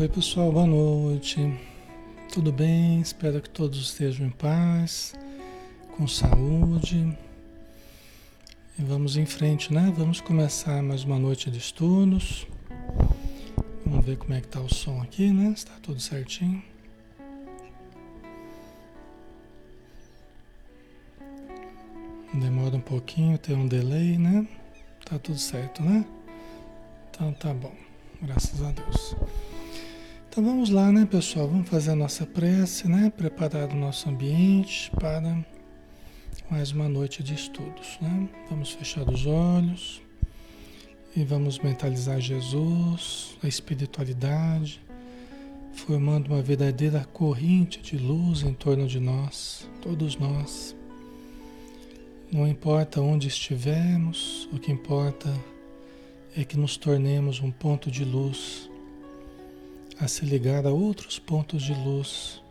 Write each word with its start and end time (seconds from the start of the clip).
Oi 0.00 0.08
pessoal, 0.08 0.50
boa 0.50 0.66
noite. 0.66 1.38
Tudo 2.32 2.50
bem? 2.50 3.02
Espero 3.02 3.38
que 3.38 3.50
todos 3.50 3.78
estejam 3.78 4.28
em 4.28 4.30
paz, 4.30 5.14
com 5.94 6.08
saúde. 6.08 7.14
E 8.78 8.82
vamos 8.82 9.18
em 9.18 9.26
frente, 9.26 9.70
né? 9.70 9.92
Vamos 9.94 10.18
começar 10.22 10.82
mais 10.82 11.04
uma 11.04 11.18
noite 11.18 11.50
de 11.50 11.58
estudos. 11.58 12.46
Vamos 13.84 14.06
ver 14.06 14.16
como 14.16 14.32
é 14.32 14.40
que 14.40 14.48
tá 14.48 14.58
o 14.58 14.74
som 14.74 15.02
aqui, 15.02 15.30
né? 15.30 15.52
Está 15.54 15.74
tudo 15.82 16.00
certinho. 16.00 16.62
Demora 22.32 22.74
um 22.74 22.80
pouquinho, 22.80 23.36
tem 23.36 23.54
um 23.54 23.68
delay, 23.68 24.16
né? 24.16 24.48
Tá 25.04 25.18
tudo 25.18 25.38
certo, 25.38 25.82
né? 25.82 26.06
Então 27.10 27.34
tá 27.34 27.52
bom. 27.52 27.74
Graças 28.22 28.62
a 28.62 28.70
Deus. 28.72 29.14
Então 30.30 30.44
vamos 30.44 30.70
lá, 30.70 30.92
né, 30.92 31.04
pessoal? 31.04 31.48
Vamos 31.48 31.68
fazer 31.68 31.90
a 31.90 31.96
nossa 31.96 32.24
prece, 32.24 32.86
né? 32.86 33.10
Preparar 33.10 33.68
o 33.68 33.74
nosso 33.74 34.08
ambiente 34.08 34.88
para 34.92 35.44
mais 36.48 36.70
uma 36.70 36.88
noite 36.88 37.20
de 37.20 37.34
estudos, 37.34 37.98
né? 38.00 38.28
Vamos 38.48 38.70
fechar 38.70 39.10
os 39.10 39.26
olhos 39.26 40.00
e 41.16 41.24
vamos 41.24 41.58
mentalizar 41.58 42.20
Jesus, 42.20 43.36
a 43.42 43.48
espiritualidade, 43.48 44.80
formando 45.72 46.28
uma 46.28 46.40
verdadeira 46.40 47.04
corrente 47.12 47.82
de 47.82 47.98
luz 47.98 48.44
em 48.44 48.54
torno 48.54 48.86
de 48.86 49.00
nós, 49.00 49.68
todos 49.82 50.16
nós. 50.16 50.76
Não 52.30 52.46
importa 52.46 53.00
onde 53.00 53.26
estivermos, 53.26 54.48
o 54.52 54.60
que 54.60 54.70
importa 54.70 55.28
é 56.36 56.44
que 56.44 56.56
nos 56.56 56.76
tornemos 56.76 57.40
um 57.40 57.50
ponto 57.50 57.90
de 57.90 58.04
luz 58.04 58.69
a 60.00 60.08
se 60.08 60.24
ligar 60.24 60.66
a 60.66 60.70
outros 60.70 61.18
pontos 61.18 61.62
de 61.62 61.74
luz 61.74 62.42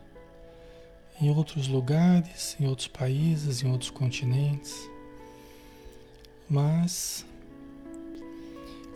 em 1.19 1.31
outros 1.31 1.67
lugares, 1.67 2.55
em 2.59 2.67
outros 2.67 2.87
países, 2.87 3.63
em 3.63 3.71
outros 3.71 3.89
continentes, 3.89 4.87
mas 6.47 7.25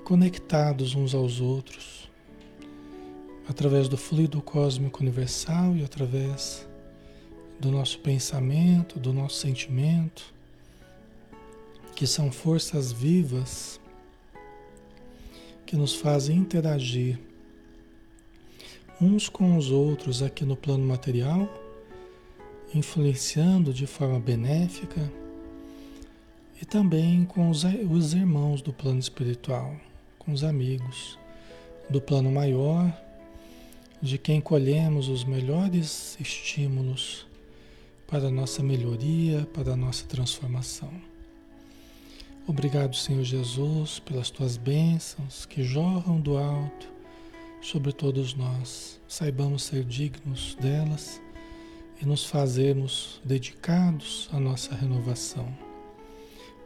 conectados 0.04 0.94
uns 0.94 1.16
aos 1.16 1.42
outros, 1.42 2.08
através 3.50 3.90
do 3.90 3.98
fluido 3.98 4.40
cósmico 4.40 5.02
universal 5.02 5.76
e 5.76 5.84
através 5.84 6.68
do 7.60 7.72
nosso 7.72 8.00
pensamento, 8.00 9.00
do 9.00 9.12
nosso 9.12 9.38
sentimento, 9.38 10.32
que 11.96 12.06
são 12.06 12.32
forças 12.32 12.92
vivas 12.92 13.80
que 15.66 15.76
nos 15.76 15.96
fazem 15.96 16.38
interagir 16.38 17.33
uns 19.02 19.28
com 19.28 19.58
os 19.58 19.72
outros 19.72 20.22
aqui 20.22 20.46
no 20.46 20.56
plano 20.56 20.86
material, 20.86 21.50
influenciando 22.74 23.74
de 23.74 23.86
forma 23.86 24.20
benéfica, 24.20 25.12
e 26.62 26.66
também 26.66 27.26
com 27.26 27.50
os, 27.50 27.64
os 27.90 28.14
irmãos 28.14 28.62
do 28.62 28.72
plano 28.72 29.00
espiritual, 29.00 29.76
com 30.18 30.32
os 30.32 30.44
amigos 30.44 31.18
do 31.90 32.00
plano 32.00 32.32
maior, 32.32 32.96
de 34.02 34.18
quem 34.18 34.40
colhemos 34.40 35.08
os 35.08 35.24
melhores 35.24 36.18
estímulos 36.20 37.26
para 38.08 38.28
a 38.28 38.32
nossa 38.32 38.62
melhoria, 38.62 39.48
para 39.54 39.74
a 39.74 39.78
nossa 39.78 40.06
transformação. 40.06 40.92
Obrigado, 42.46 42.96
Senhor 42.96 43.24
Jesus, 43.24 44.00
pelas 44.00 44.30
tuas 44.30 44.58
bênçãos 44.58 45.46
que 45.46 45.64
jorram 45.64 46.20
do 46.20 46.38
alto 46.38 46.93
sobre 47.64 47.94
todos 47.94 48.36
nós. 48.36 49.00
Saibamos 49.08 49.64
ser 49.64 49.86
dignos 49.86 50.56
delas 50.56 51.22
e 52.02 52.06
nos 52.06 52.26
fazermos 52.26 53.22
dedicados 53.24 54.30
à 54.34 54.40
nossa 54.40 54.76
renovação. 54.76 55.48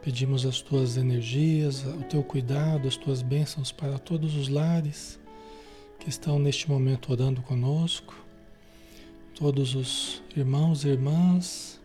Pedimos 0.02 0.44
as 0.44 0.60
tuas 0.60 0.96
energias, 0.96 1.84
o 1.84 2.02
teu 2.02 2.22
cuidado, 2.22 2.88
as 2.88 2.96
tuas 2.96 3.22
bênçãos 3.22 3.70
para 3.70 3.98
todos 3.98 4.34
os 4.34 4.48
lares 4.48 5.20
que 6.00 6.08
estão 6.08 6.38
neste 6.38 6.68
momento 6.68 7.12
orando 7.12 7.42
conosco, 7.42 8.14
todos 9.34 9.74
os 9.74 10.22
irmãos 10.36 10.84
e 10.84 10.88
irmãs, 10.88 11.80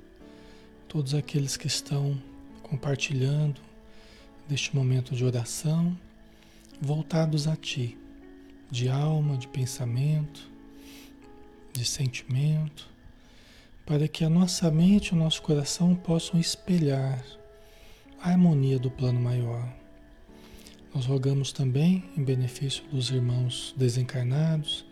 todos 0.88 1.14
aqueles 1.14 1.56
que 1.56 1.68
estão 1.68 2.20
compartilhando 2.64 3.62
deste 4.48 4.76
momento 4.76 5.16
de 5.16 5.24
oração, 5.24 5.96
voltados 6.82 7.48
a 7.48 7.56
Ti 7.56 7.98
de 8.74 8.90
alma, 8.90 9.38
de 9.38 9.48
pensamento, 9.48 10.50
de 11.74 11.86
sentimento, 11.86 12.90
para 13.86 14.08
que 14.08 14.26
a 14.26 14.30
nossa 14.30 14.72
mente 14.72 15.10
e 15.10 15.14
o 15.14 15.16
nosso 15.16 15.44
coração 15.44 15.94
possam 15.94 16.40
espelhar 16.40 17.24
a 18.20 18.30
harmonia 18.32 18.80
do 18.80 18.90
plano 18.90 19.20
maior. 19.20 19.72
Nós 20.92 21.06
rogamos 21.06 21.52
também, 21.52 22.04
em 22.18 22.24
benefício 22.24 22.84
dos 22.86 23.12
irmãos 23.12 23.76
desencarnados, 23.78 24.84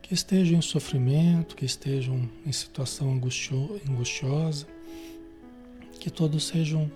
que 0.00 0.14
estejam 0.14 0.58
em 0.58 0.62
sofrimento, 0.62 1.54
que 1.54 1.66
estejam 1.66 2.30
em 2.46 2.52
situação 2.52 3.12
angustiosa, 3.12 4.66
que 6.00 6.08
todos 6.08 6.46
sejam 6.46 6.90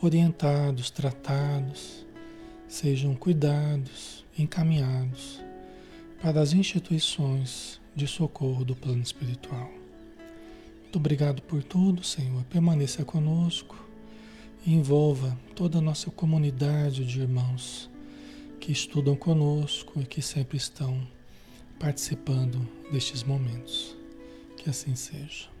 orientados, 0.00 0.88
tratados, 0.88 2.06
sejam 2.68 3.16
cuidados, 3.16 4.24
encaminhados 4.38 5.42
para 6.20 6.40
as 6.40 6.52
instituições 6.52 7.80
de 7.94 8.06
socorro 8.06 8.64
do 8.64 8.74
plano 8.74 9.02
espiritual. 9.02 9.70
Muito 10.82 10.96
obrigado 10.96 11.42
por 11.42 11.62
tudo, 11.62 12.04
Senhor. 12.04 12.44
Permaneça 12.44 13.04
conosco 13.04 13.76
e 14.66 14.72
envolva 14.72 15.36
toda 15.54 15.78
a 15.78 15.82
nossa 15.82 16.10
comunidade 16.10 17.04
de 17.04 17.20
irmãos 17.20 17.90
que 18.60 18.72
estudam 18.72 19.14
conosco 19.14 20.00
e 20.00 20.06
que 20.06 20.22
sempre 20.22 20.56
estão 20.56 21.06
participando 21.78 22.66
destes 22.90 23.22
momentos. 23.22 23.96
Que 24.56 24.70
assim 24.70 24.94
seja. 24.94 25.53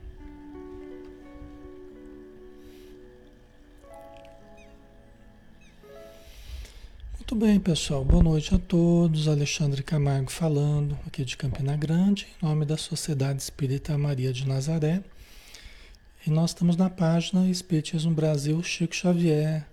Muito 7.24 7.36
bem, 7.36 7.58
pessoal. 7.58 8.04
Boa 8.04 8.22
noite 8.22 8.54
a 8.54 8.58
todos. 8.58 9.28
Alexandre 9.28 9.82
Camargo 9.82 10.30
falando, 10.30 10.98
aqui 11.06 11.24
de 11.24 11.38
Campina 11.38 11.74
Grande, 11.74 12.26
em 12.26 12.46
nome 12.46 12.66
da 12.66 12.76
Sociedade 12.76 13.40
Espírita 13.40 13.96
Maria 13.96 14.30
de 14.30 14.46
Nazaré. 14.46 15.02
E 16.26 16.30
nós 16.30 16.50
estamos 16.50 16.76
na 16.76 16.90
página 16.90 17.48
Espiritismo 17.48 18.12
Brasil 18.12 18.62
Chico 18.62 18.94
Xavier, 18.94 19.66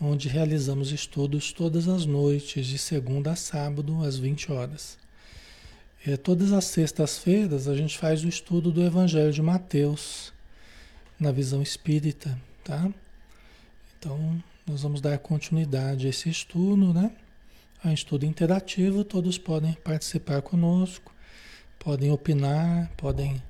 onde 0.00 0.28
realizamos 0.28 0.92
estudos 0.92 1.52
todas 1.52 1.88
as 1.88 2.06
noites, 2.06 2.64
de 2.68 2.78
segunda 2.78 3.32
a 3.32 3.36
sábado, 3.36 4.04
às 4.04 4.16
20 4.16 4.52
horas. 4.52 4.96
E 6.06 6.16
todas 6.16 6.52
as 6.52 6.66
sextas-feiras 6.66 7.66
a 7.66 7.74
gente 7.74 7.98
faz 7.98 8.22
o 8.22 8.28
estudo 8.28 8.70
do 8.70 8.84
Evangelho 8.84 9.32
de 9.32 9.42
Mateus, 9.42 10.32
na 11.18 11.32
visão 11.32 11.60
espírita, 11.60 12.40
tá? 12.62 12.88
Então, 13.98 14.40
nós 14.66 14.82
vamos 14.82 15.00
dar 15.00 15.16
continuidade 15.18 16.06
a 16.06 16.10
esse 16.10 16.28
estudo, 16.28 16.92
né? 16.92 17.12
É 17.84 17.88
um 17.88 17.92
estudo 17.92 18.26
interativo, 18.26 19.04
todos 19.04 19.38
podem 19.38 19.74
participar 19.74 20.42
conosco, 20.42 21.14
podem 21.78 22.10
opinar, 22.10 22.90
podem 22.96 23.40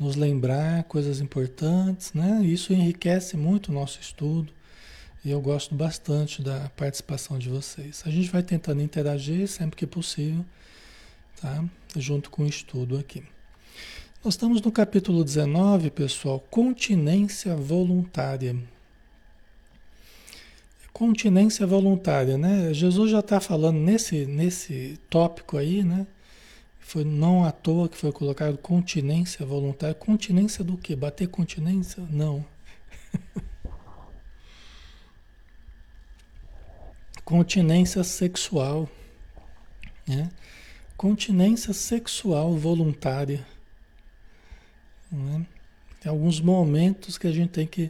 nos 0.00 0.16
lembrar 0.16 0.82
coisas 0.84 1.20
importantes, 1.20 2.12
né? 2.12 2.40
Isso 2.42 2.72
enriquece 2.72 3.36
muito 3.36 3.68
o 3.68 3.72
nosso 3.72 4.00
estudo 4.00 4.52
e 5.24 5.30
eu 5.30 5.40
gosto 5.40 5.76
bastante 5.76 6.42
da 6.42 6.68
participação 6.70 7.38
de 7.38 7.48
vocês. 7.48 8.02
A 8.04 8.10
gente 8.10 8.28
vai 8.28 8.42
tentando 8.42 8.82
interagir 8.82 9.46
sempre 9.46 9.76
que 9.76 9.86
possível, 9.86 10.44
tá? 11.40 11.64
Junto 11.96 12.30
com 12.30 12.42
o 12.42 12.48
estudo 12.48 12.98
aqui. 12.98 13.22
Nós 14.24 14.34
estamos 14.34 14.60
no 14.60 14.72
capítulo 14.72 15.22
19, 15.22 15.90
pessoal, 15.90 16.40
continência 16.50 17.54
voluntária 17.54 18.56
continência 20.98 21.64
voluntária, 21.64 22.36
né? 22.36 22.74
Jesus 22.74 23.12
já 23.12 23.20
está 23.20 23.38
falando 23.38 23.78
nesse, 23.78 24.26
nesse 24.26 24.98
tópico 25.08 25.56
aí, 25.56 25.84
né? 25.84 26.08
Foi 26.80 27.04
não 27.04 27.44
à 27.44 27.52
toa 27.52 27.88
que 27.88 27.96
foi 27.96 28.10
colocado 28.10 28.58
continência 28.58 29.46
voluntária. 29.46 29.94
Continência 29.94 30.64
do 30.64 30.76
quê? 30.76 30.96
Bater 30.96 31.28
continência? 31.28 32.02
Não. 32.10 32.44
continência 37.24 38.02
sexual. 38.02 38.88
Né? 40.04 40.28
Continência 40.96 41.72
sexual 41.72 42.56
voluntária. 42.56 43.46
Né? 45.12 45.46
Tem 46.00 46.10
alguns 46.10 46.40
momentos 46.40 47.16
que 47.16 47.28
a 47.28 47.32
gente 47.32 47.50
tem 47.50 47.68
que 47.68 47.88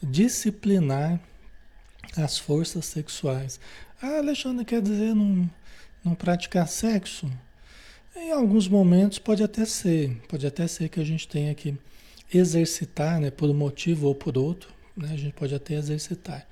disciplinar 0.00 1.18
as 2.16 2.38
forças 2.38 2.86
sexuais. 2.86 3.58
Ah, 4.00 4.18
Alexandre, 4.18 4.64
quer 4.64 4.82
dizer 4.82 5.14
não, 5.14 5.50
não 6.04 6.14
praticar 6.14 6.68
sexo? 6.68 7.30
Em 8.16 8.30
alguns 8.30 8.68
momentos 8.68 9.18
pode 9.18 9.42
até 9.42 9.64
ser, 9.64 10.16
pode 10.28 10.46
até 10.46 10.66
ser 10.66 10.88
que 10.88 11.00
a 11.00 11.04
gente 11.04 11.26
tenha 11.26 11.54
que 11.54 11.76
exercitar, 12.32 13.20
né, 13.20 13.30
por 13.30 13.50
um 13.50 13.54
motivo 13.54 14.08
ou 14.08 14.14
por 14.14 14.38
outro, 14.38 14.72
né, 14.96 15.10
a 15.12 15.16
gente 15.16 15.32
pode 15.34 15.54
até 15.54 15.74
exercitar. 15.74 16.46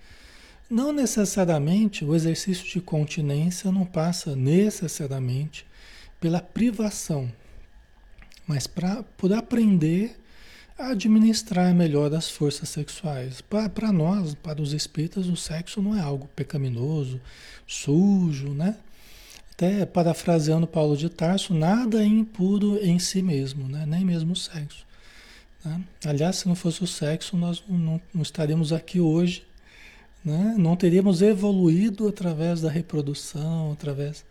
Não 0.68 0.92
necessariamente 0.92 2.04
o 2.04 2.14
exercício 2.14 2.66
de 2.66 2.80
continência 2.80 3.70
não 3.70 3.84
passa 3.84 4.34
necessariamente 4.34 5.66
pela 6.20 6.40
privação, 6.40 7.30
mas 8.46 8.66
pra, 8.66 9.02
por 9.16 9.32
aprender 9.32 10.16
administrar 10.90 11.74
melhor 11.74 12.12
as 12.14 12.28
forças 12.28 12.68
sexuais. 12.68 13.40
Para 13.40 13.92
nós, 13.92 14.34
para 14.34 14.60
os 14.60 14.72
espíritas, 14.72 15.26
o 15.26 15.36
sexo 15.36 15.80
não 15.80 15.96
é 15.96 16.00
algo 16.00 16.28
pecaminoso, 16.34 17.20
sujo, 17.66 18.48
né? 18.50 18.76
Até 19.52 19.86
parafraseando 19.86 20.66
Paulo 20.66 20.96
de 20.96 21.08
Tarso, 21.08 21.54
nada 21.54 22.02
é 22.02 22.06
impuro 22.06 22.78
em 22.84 22.98
si 22.98 23.22
mesmo, 23.22 23.68
né? 23.68 23.84
nem 23.86 24.04
mesmo 24.04 24.32
o 24.32 24.36
sexo. 24.36 24.84
Né? 25.64 25.80
Aliás, 26.04 26.36
se 26.36 26.48
não 26.48 26.54
fosse 26.54 26.82
o 26.82 26.86
sexo, 26.86 27.36
nós 27.36 27.62
não, 27.68 28.00
não 28.12 28.22
estaríamos 28.22 28.72
aqui 28.72 28.98
hoje, 28.98 29.44
né? 30.24 30.54
não 30.58 30.74
teríamos 30.74 31.22
evoluído 31.22 32.08
através 32.08 32.62
da 32.62 32.70
reprodução, 32.70 33.72
através 33.72 34.24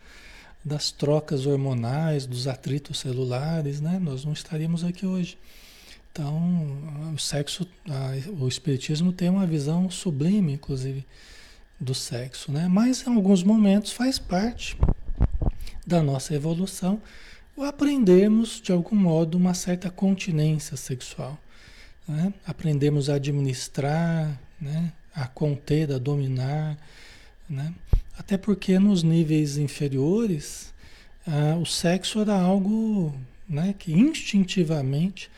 das 0.66 0.92
trocas 0.92 1.46
hormonais, 1.46 2.26
dos 2.26 2.48
atritos 2.48 3.00
celulares, 3.00 3.80
né? 3.80 4.00
nós 4.00 4.26
não 4.26 4.34
estaríamos 4.34 4.84
aqui 4.84 5.06
hoje. 5.06 5.38
Então, 6.12 7.14
o 7.14 7.18
sexo, 7.18 7.68
o 8.40 8.48
espiritismo 8.48 9.14
tem 9.14 9.30
uma 9.30 9.46
visão 9.46 9.90
sublime, 9.90 10.54
inclusive, 10.54 11.06
do 11.80 11.96
sexo, 11.96 12.52
né? 12.52 12.68
Mas 12.68 13.06
em 13.08 13.16
alguns 13.16 13.44
momentos 13.44 13.92
faz 13.92 14.20
parte 14.20 14.78
da 15.88 16.04
nossa 16.04 16.36
evolução 16.36 17.02
aprendermos, 17.64 18.62
de 18.62 18.72
algum 18.72 18.96
modo, 18.96 19.38
uma 19.38 19.54
certa 19.54 19.90
continência 19.90 20.76
sexual. 20.78 21.38
Né? 22.08 22.34
Aprendemos 22.46 23.10
a 23.10 23.16
administrar, 23.16 24.40
né? 24.60 24.92
a 25.14 25.28
conter, 25.28 25.92
a 25.92 25.98
dominar. 25.98 26.78
Né? 27.50 27.74
Até 28.18 28.38
porque 28.38 28.80
nos 28.80 29.04
níveis 29.04 29.58
inferiores, 29.58 30.74
ah, 31.28 31.58
o 31.62 31.66
sexo 31.66 32.22
era 32.22 32.40
algo 32.40 33.14
né, 33.48 33.76
que 33.78 33.94
instintivamente 33.94 35.30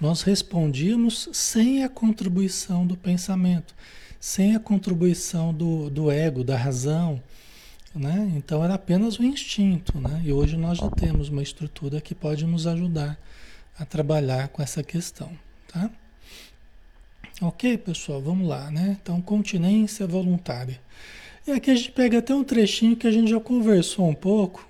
nós 0.00 0.22
respondíamos 0.22 1.28
sem 1.32 1.84
a 1.84 1.88
contribuição 1.88 2.86
do 2.86 2.96
pensamento, 2.96 3.74
sem 4.18 4.56
a 4.56 4.60
contribuição 4.60 5.52
do, 5.52 5.90
do 5.90 6.10
ego, 6.10 6.42
da 6.42 6.56
razão, 6.56 7.22
né? 7.94 8.32
Então 8.36 8.64
era 8.64 8.74
apenas 8.74 9.18
o 9.18 9.24
instinto, 9.24 9.98
né? 9.98 10.22
E 10.24 10.32
hoje 10.32 10.56
nós 10.56 10.78
já 10.78 10.88
temos 10.90 11.28
uma 11.28 11.42
estrutura 11.42 12.00
que 12.00 12.14
pode 12.14 12.46
nos 12.46 12.66
ajudar 12.66 13.18
a 13.78 13.84
trabalhar 13.84 14.48
com 14.48 14.62
essa 14.62 14.82
questão, 14.82 15.30
tá? 15.68 15.90
Ok, 17.42 17.78
pessoal, 17.78 18.20
vamos 18.20 18.46
lá, 18.46 18.70
né? 18.70 18.98
Então, 19.00 19.18
continência 19.22 20.06
voluntária. 20.06 20.78
E 21.46 21.52
aqui 21.52 21.70
a 21.70 21.74
gente 21.74 21.90
pega 21.90 22.18
até 22.18 22.34
um 22.34 22.44
trechinho 22.44 22.94
que 22.94 23.06
a 23.06 23.10
gente 23.10 23.30
já 23.30 23.40
conversou 23.40 24.06
um 24.06 24.14
pouco, 24.14 24.68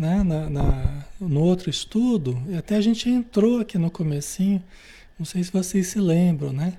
né? 0.00 0.22
Na, 0.22 0.50
na, 0.50 1.04
no 1.20 1.40
outro 1.42 1.68
estudo, 1.70 2.42
até 2.58 2.76
a 2.76 2.80
gente 2.80 3.08
entrou 3.08 3.60
aqui 3.60 3.78
no 3.78 3.90
comecinho, 3.90 4.62
não 5.18 5.26
sei 5.26 5.44
se 5.44 5.52
vocês 5.52 5.88
se 5.88 6.00
lembram, 6.00 6.52
né? 6.52 6.78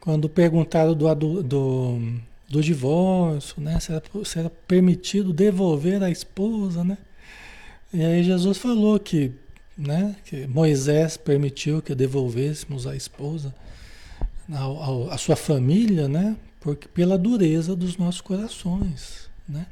Quando 0.00 0.28
perguntaram 0.28 0.94
do, 0.94 1.42
do 1.42 2.20
do 2.48 2.62
divórcio, 2.62 3.60
né? 3.60 3.80
Se 3.80 3.92
era, 3.92 4.02
se 4.24 4.38
era 4.38 4.50
permitido 4.50 5.32
devolver 5.32 6.02
a 6.02 6.10
esposa, 6.10 6.84
né? 6.84 6.98
E 7.92 8.04
aí 8.04 8.22
Jesus 8.22 8.58
falou 8.58 8.98
que, 8.98 9.32
né? 9.76 10.16
Que 10.24 10.46
Moisés 10.46 11.16
permitiu 11.16 11.80
que 11.80 11.94
devolvêssemos 11.94 12.86
a 12.86 12.94
esposa, 12.94 13.54
a, 14.52 14.58
a, 14.58 15.14
a 15.14 15.18
sua 15.18 15.36
família, 15.36 16.08
né? 16.08 16.36
Porque 16.60 16.88
pela 16.88 17.18
dureza 17.18 17.74
dos 17.74 17.96
nossos 17.96 18.20
corações, 18.20 19.28
né? 19.48 19.66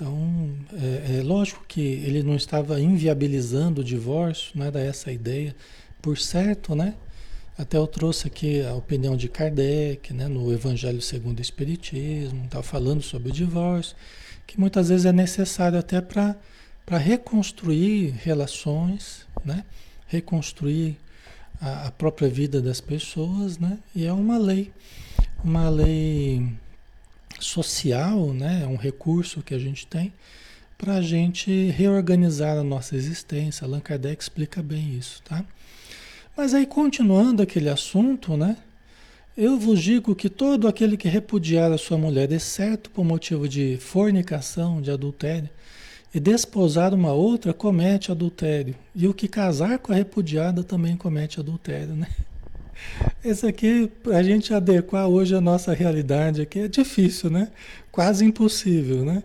Então, 0.00 0.54
é, 0.74 1.18
é, 1.18 1.22
lógico 1.24 1.64
que 1.66 1.80
ele 1.80 2.22
não 2.22 2.36
estava 2.36 2.80
inviabilizando 2.80 3.80
o 3.80 3.84
divórcio, 3.84 4.52
não 4.54 4.64
era 4.64 4.78
essa 4.78 5.10
a 5.10 5.12
ideia, 5.12 5.56
por 6.00 6.16
certo, 6.16 6.72
né? 6.76 6.94
Até 7.58 7.78
eu 7.78 7.86
trouxe 7.88 8.28
aqui 8.28 8.62
a 8.62 8.74
opinião 8.74 9.16
de 9.16 9.28
Kardec, 9.28 10.14
né, 10.14 10.28
no 10.28 10.52
Evangelho 10.52 11.02
segundo 11.02 11.40
o 11.40 11.42
Espiritismo, 11.42 12.44
está 12.44 12.62
falando 12.62 13.02
sobre 13.02 13.30
o 13.30 13.32
divórcio, 13.32 13.96
que 14.46 14.60
muitas 14.60 14.88
vezes 14.88 15.04
é 15.04 15.10
necessário 15.12 15.76
até 15.76 16.00
para 16.00 16.36
reconstruir 16.96 18.14
relações, 18.22 19.26
né, 19.44 19.64
reconstruir 20.06 20.96
a, 21.60 21.88
a, 21.88 21.90
própria 21.90 22.28
vida 22.28 22.62
das 22.62 22.80
pessoas, 22.80 23.58
né, 23.58 23.76
e 23.96 24.06
é 24.06 24.12
uma 24.12 24.38
lei, 24.38 24.70
uma 25.42 25.68
lei 25.68 26.56
social, 27.40 28.32
né, 28.32 28.62
é 28.64 28.66
um 28.66 28.76
recurso 28.76 29.42
que 29.42 29.54
a 29.54 29.58
gente 29.58 29.86
tem 29.86 30.12
para 30.78 30.94
a 30.94 31.02
gente 31.02 31.70
reorganizar 31.70 32.56
a 32.56 32.62
nossa 32.62 32.94
existência. 32.94 33.64
Allan 33.64 33.80
Kardec 33.80 34.22
explica 34.22 34.62
bem 34.62 34.96
isso, 34.96 35.20
tá? 35.22 35.44
Mas 36.36 36.54
aí, 36.54 36.64
continuando 36.64 37.42
aquele 37.42 37.68
assunto, 37.68 38.36
né? 38.36 38.56
Eu 39.36 39.58
vos 39.58 39.82
digo 39.82 40.14
que 40.14 40.28
todo 40.28 40.68
aquele 40.68 40.96
que 40.96 41.08
repudiar 41.08 41.72
a 41.72 41.78
sua 41.78 41.98
mulher, 41.98 42.30
exceto 42.30 42.90
por 42.90 43.04
motivo 43.04 43.48
de 43.48 43.76
fornicação, 43.80 44.80
de 44.80 44.90
adultério, 44.90 45.50
e 46.14 46.20
desposar 46.20 46.94
uma 46.94 47.12
outra, 47.12 47.52
comete 47.52 48.12
adultério. 48.12 48.74
E 48.94 49.06
o 49.06 49.14
que 49.14 49.28
casar 49.28 49.78
com 49.80 49.92
a 49.92 49.96
repudiada 49.96 50.62
também 50.62 50.96
comete 50.96 51.40
adultério, 51.40 51.94
né? 51.94 52.06
Esse 53.24 53.46
aqui, 53.46 53.90
a 54.12 54.22
gente 54.22 54.54
adequar 54.54 55.08
hoje 55.08 55.34
a 55.34 55.40
nossa 55.40 55.72
realidade 55.72 56.40
aqui, 56.40 56.60
é 56.60 56.68
difícil, 56.68 57.30
né? 57.30 57.48
Quase 57.90 58.24
impossível, 58.24 59.04
né? 59.04 59.22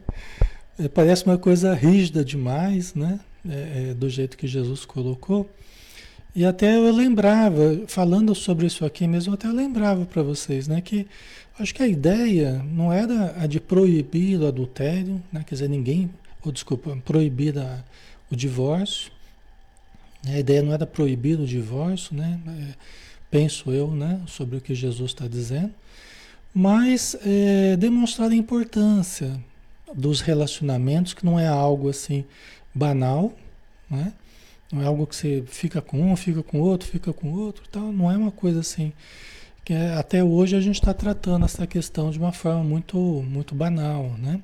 É, 0.80 0.88
parece 0.88 1.26
uma 1.26 1.38
coisa 1.38 1.74
rígida 1.74 2.24
demais, 2.24 2.94
né? 2.94 3.20
É, 3.48 3.90
é, 3.90 3.94
do 3.94 4.10
jeito 4.10 4.38
que 4.38 4.48
Jesus 4.48 4.86
colocou. 4.86 5.50
E 6.36 6.46
até 6.46 6.78
eu 6.78 6.92
lembrava, 6.92 7.84
falando 7.88 8.34
sobre 8.34 8.66
isso 8.66 8.84
aqui 8.86 9.06
mesmo, 9.06 9.34
até 9.34 9.48
eu 9.48 9.54
lembrava 9.54 10.04
para 10.04 10.24
vocês, 10.24 10.68
né, 10.68 10.82
que 10.82 11.06
acho 11.60 11.76
que 11.76 11.84
a 11.84 11.88
ideia 11.88 12.64
não 12.72 12.92
era 12.92 13.36
a 13.38 13.46
de 13.46 13.60
proibir 13.60 14.40
o 14.40 14.48
adultério, 14.48 15.22
né, 15.32 15.44
quer 15.46 15.56
dizer, 15.56 15.70
ninguém, 15.70 16.10
ou 16.44 16.52
desculpa, 16.52 16.98
proibir 17.06 17.60
a, 17.60 17.84
o 18.32 18.36
divórcio. 18.36 19.12
A 20.26 20.40
ideia 20.40 20.64
não 20.64 20.74
era 20.74 20.88
proibir 20.88 21.40
o 21.40 21.46
divórcio, 21.46 22.16
né, 22.16 22.40
é, 22.48 22.74
penso 23.34 23.72
eu, 23.72 23.90
né, 23.90 24.22
sobre 24.28 24.58
o 24.58 24.62
que 24.62 24.76
Jesus 24.76 25.10
está 25.10 25.28
dizendo, 25.28 25.74
mas 26.54 27.18
é, 27.26 27.76
demonstrar 27.76 28.30
a 28.30 28.36
importância 28.36 29.44
dos 29.92 30.22
relacionamentos, 30.22 31.16
que 31.16 31.26
não 31.26 31.40
é 31.40 31.48
algo 31.48 31.90
assim 31.90 32.26
banal, 32.76 33.34
né? 33.90 34.14
Não 34.72 34.84
é 34.84 34.86
algo 34.86 35.08
que 35.08 35.16
você 35.16 35.44
fica 35.48 35.82
com 35.82 36.12
um, 36.12 36.16
fica 36.16 36.44
com 36.44 36.60
outro, 36.60 36.88
fica 36.88 37.12
com 37.12 37.32
outro, 37.32 37.64
tal. 37.72 37.92
Não 37.92 38.12
é 38.12 38.16
uma 38.16 38.32
coisa 38.32 38.60
assim 38.60 38.94
que 39.66 39.74
é, 39.74 39.94
até 39.96 40.24
hoje 40.24 40.56
a 40.56 40.62
gente 40.62 40.76
está 40.76 40.94
tratando 40.94 41.46
essa 41.46 41.66
questão 41.66 42.12
de 42.12 42.20
uma 42.20 42.32
forma 42.32 42.64
muito, 42.64 42.98
muito 42.98 43.56
banal, 43.56 44.12
né? 44.20 44.40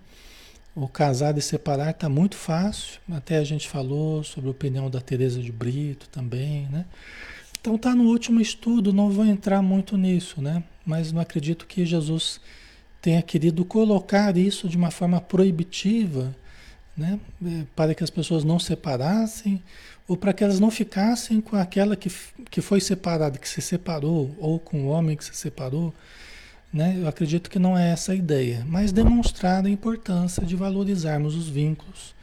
O 0.76 0.88
casar 0.88 1.38
e 1.38 1.42
separar 1.42 1.92
está 1.92 2.10
muito 2.10 2.36
fácil. 2.36 3.00
Até 3.12 3.38
a 3.38 3.44
gente 3.44 3.68
falou 3.68 4.24
sobre 4.24 4.48
a 4.48 4.52
opinião 4.52 4.90
da 4.90 5.00
Teresa 5.00 5.40
de 5.40 5.52
Brito 5.52 6.10
também, 6.10 6.68
né? 6.72 6.86
Então 7.62 7.76
está 7.76 7.94
no 7.94 8.06
último 8.06 8.40
estudo, 8.40 8.94
não 8.94 9.10
vou 9.10 9.26
entrar 9.26 9.62
muito 9.62 9.98
nisso, 9.98 10.42
né? 10.42 10.64
Mas 10.86 11.12
não 11.12 11.22
acredito 11.22 11.68
que 11.68 11.86
Jesus 11.86 12.40
tenha 13.02 13.22
querido 13.22 13.66
colocar 13.66 14.36
isso 14.38 14.68
de 14.70 14.78
uma 14.78 14.92
forma 14.92 15.20
proibitiva, 15.20 16.36
né? 16.96 17.20
É, 17.46 17.64
para 17.76 17.94
que 17.94 18.04
as 18.04 18.10
pessoas 18.10 18.44
não 18.44 18.60
separassem 18.60 19.62
ou 20.10 20.18
para 20.18 20.34
que 20.34 20.44
elas 20.44 20.60
não 20.60 20.72
ficassem 20.72 21.40
com 21.40 21.56
aquela 21.56 21.96
que, 21.96 22.12
que 22.50 22.62
foi 22.62 22.82
separada, 22.82 23.38
que 23.38 23.48
se 23.48 23.62
separou, 23.62 24.36
ou 24.40 24.60
com 24.60 24.86
o 24.86 24.88
homem 24.88 25.16
que 25.16 25.24
se 25.24 25.36
separou. 25.36 25.94
Né? 26.74 26.98
Eu 27.00 27.08
acredito 27.08 27.48
que 27.48 27.60
não 27.60 27.78
é 27.78 27.92
essa 27.92 28.14
a 28.14 28.16
ideia, 28.16 28.66
mas 28.68 28.92
demonstrar 28.92 29.64
a 29.64 29.70
importância 29.70 30.44
de 30.44 30.56
valorizarmos 30.56 31.36
os 31.36 31.48
vínculos, 31.48 32.16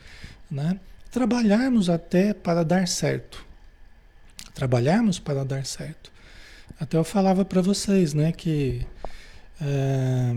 né? 0.51 0.81
trabalharmos 1.13 1.89
até 1.89 2.35
para 2.35 2.65
dar 2.65 2.89
certo. 2.89 3.46
Trabalharmos 4.57 5.19
para 5.19 5.45
dar 5.45 5.67
certo. 5.67 6.11
Até 6.81 6.97
eu 6.97 7.05
falava 7.05 7.45
para 7.45 7.61
vocês, 7.61 8.15
né, 8.15 8.33
que 8.33 8.81
é, 9.61 10.33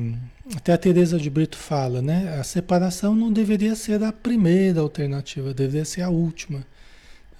até 0.57 0.73
a 0.73 0.77
Teresa 0.77 1.17
de 1.17 1.29
Brito 1.29 1.55
fala, 1.55 2.01
né, 2.01 2.37
a 2.37 2.43
separação 2.43 3.15
não 3.15 3.31
deveria 3.31 3.77
ser 3.77 4.03
a 4.03 4.11
primeira 4.11 4.81
alternativa, 4.81 5.53
deveria 5.53 5.85
ser 5.85 6.01
a 6.01 6.09
última, 6.09 6.67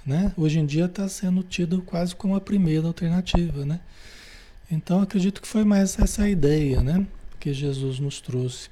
né? 0.05 0.31
Hoje 0.37 0.57
em 0.59 0.65
dia 0.65 0.85
está 0.85 1.05
sendo 1.09 1.43
tido 1.43 1.81
quase 1.81 2.15
como 2.15 2.33
a 2.33 2.39
primeira 2.39 2.87
alternativa, 2.87 3.65
né? 3.65 3.81
Então 4.71 5.01
acredito 5.01 5.41
que 5.41 5.47
foi 5.49 5.65
mais 5.65 5.99
essa 5.99 6.29
ideia, 6.29 6.81
né, 6.81 7.05
que 7.41 7.53
Jesus 7.53 7.99
nos 7.99 8.21
trouxe. 8.21 8.69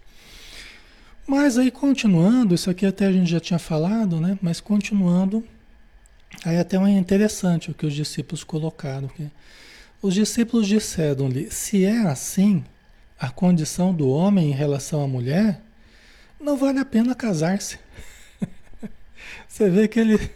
Mas 1.27 1.57
aí 1.57 1.69
continuando, 1.69 2.55
isso 2.55 2.69
aqui 2.69 2.85
até 2.85 3.05
a 3.05 3.11
gente 3.11 3.29
já 3.29 3.41
tinha 3.41 3.59
falado, 3.59 4.21
né? 4.21 4.39
Mas 4.41 4.61
continuando, 4.61 5.43
aí 6.43 6.57
até 6.57 6.77
é 6.77 6.89
interessante 6.89 7.71
o 7.71 7.73
que 7.73 7.85
os 7.85 7.93
discípulos 7.93 8.43
colocaram. 8.43 9.09
Os 10.01 10.13
discípulos 10.13 10.67
disseram-lhe: 10.67 11.49
se 11.51 11.85
é 11.85 11.99
assim 11.99 12.63
a 13.19 13.29
condição 13.29 13.93
do 13.93 14.09
homem 14.09 14.51
em 14.51 14.53
relação 14.53 15.03
à 15.03 15.07
mulher, 15.07 15.61
não 16.39 16.55
vale 16.55 16.79
a 16.79 16.85
pena 16.85 17.15
casar-se. 17.15 17.79
Você 19.47 19.69
vê 19.69 19.87
que 19.87 19.99
ele, 19.99 20.31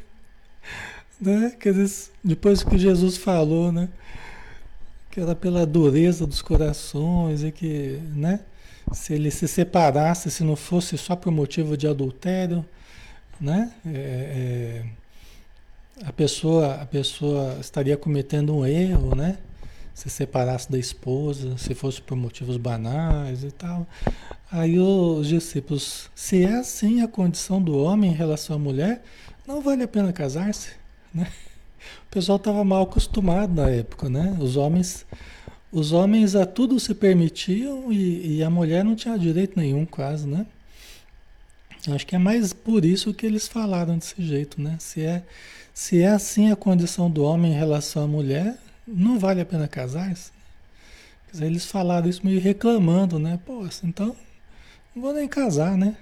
né? 1.19 1.51
Que 1.59 1.69
eles, 1.69 2.11
depois 2.23 2.63
que 2.63 2.77
Jesus 2.77 3.17
falou, 3.17 3.71
né? 3.71 3.89
Que 5.11 5.19
era 5.19 5.35
pela 5.35 5.65
dureza 5.65 6.25
dos 6.25 6.41
corações 6.41 7.43
e 7.43 7.51
que, 7.51 7.99
né? 8.15 8.39
se 8.93 9.13
ele 9.13 9.31
se 9.31 9.47
separasse, 9.47 10.29
se 10.29 10.43
não 10.43 10.55
fosse 10.55 10.97
só 10.97 11.15
por 11.15 11.31
motivo 11.31 11.77
de 11.77 11.87
adultério, 11.87 12.65
né? 13.39 13.71
É, 13.85 13.89
é, 13.89 14.85
a 16.05 16.11
pessoa, 16.11 16.75
a 16.75 16.85
pessoa 16.85 17.57
estaria 17.59 17.95
cometendo 17.97 18.55
um 18.55 18.65
erro, 18.65 19.15
né? 19.15 19.37
Se 19.93 20.09
separasse 20.09 20.71
da 20.71 20.79
esposa, 20.79 21.57
se 21.57 21.75
fosse 21.75 22.01
por 22.01 22.15
motivos 22.15 22.57
banais 22.57 23.43
e 23.43 23.51
tal. 23.51 23.87
Aí 24.51 24.79
os 24.79 25.27
discípulos, 25.27 26.09
se 26.15 26.43
é 26.43 26.55
assim 26.55 27.01
a 27.01 27.07
condição 27.07 27.61
do 27.61 27.77
homem 27.77 28.11
em 28.11 28.15
relação 28.15 28.55
à 28.55 28.59
mulher, 28.59 29.03
não 29.45 29.61
vale 29.61 29.83
a 29.83 29.87
pena 29.87 30.11
casar-se, 30.11 30.71
né? 31.13 31.27
O 32.07 32.11
pessoal 32.11 32.37
estava 32.37 32.63
mal 32.63 32.83
acostumado 32.83 33.53
na 33.53 33.69
época, 33.69 34.09
né? 34.09 34.37
Os 34.39 34.55
homens 34.55 35.05
os 35.71 35.93
homens 35.93 36.35
a 36.35 36.45
tudo 36.45 36.77
se 36.79 36.93
permitiam 36.93 37.91
e, 37.93 38.37
e, 38.37 38.43
a 38.43 38.49
mulher 38.49 38.83
não 38.83 38.93
tinha 38.93 39.17
direito 39.17 39.57
nenhum, 39.57 39.85
quase, 39.85 40.27
né? 40.27 40.45
Acho 41.89 42.05
que 42.05 42.13
é 42.13 42.19
mais 42.19 42.51
por 42.51 42.83
isso 42.83 43.13
que 43.13 43.25
eles 43.25 43.47
falaram 43.47 43.97
desse 43.97 44.21
jeito, 44.21 44.61
né? 44.61 44.75
Se 44.79 45.01
é, 45.01 45.23
se 45.73 46.01
é 46.01 46.09
assim 46.09 46.51
a 46.51 46.55
condição 46.55 47.09
do 47.09 47.23
homem 47.23 47.53
em 47.53 47.57
relação 47.57 48.03
à 48.03 48.07
mulher, 48.07 48.57
não 48.87 49.17
vale 49.17 49.41
a 49.41 49.45
pena 49.45 49.67
casar-se. 49.67 50.31
Eles 51.39 51.65
falaram 51.65 52.09
isso 52.09 52.25
meio 52.25 52.41
reclamando, 52.41 53.17
né? 53.17 53.39
Pô, 53.45 53.61
assim, 53.61 53.87
então 53.87 54.15
não 54.93 55.01
vou 55.01 55.13
nem 55.13 55.27
casar, 55.27 55.77
né? 55.77 55.95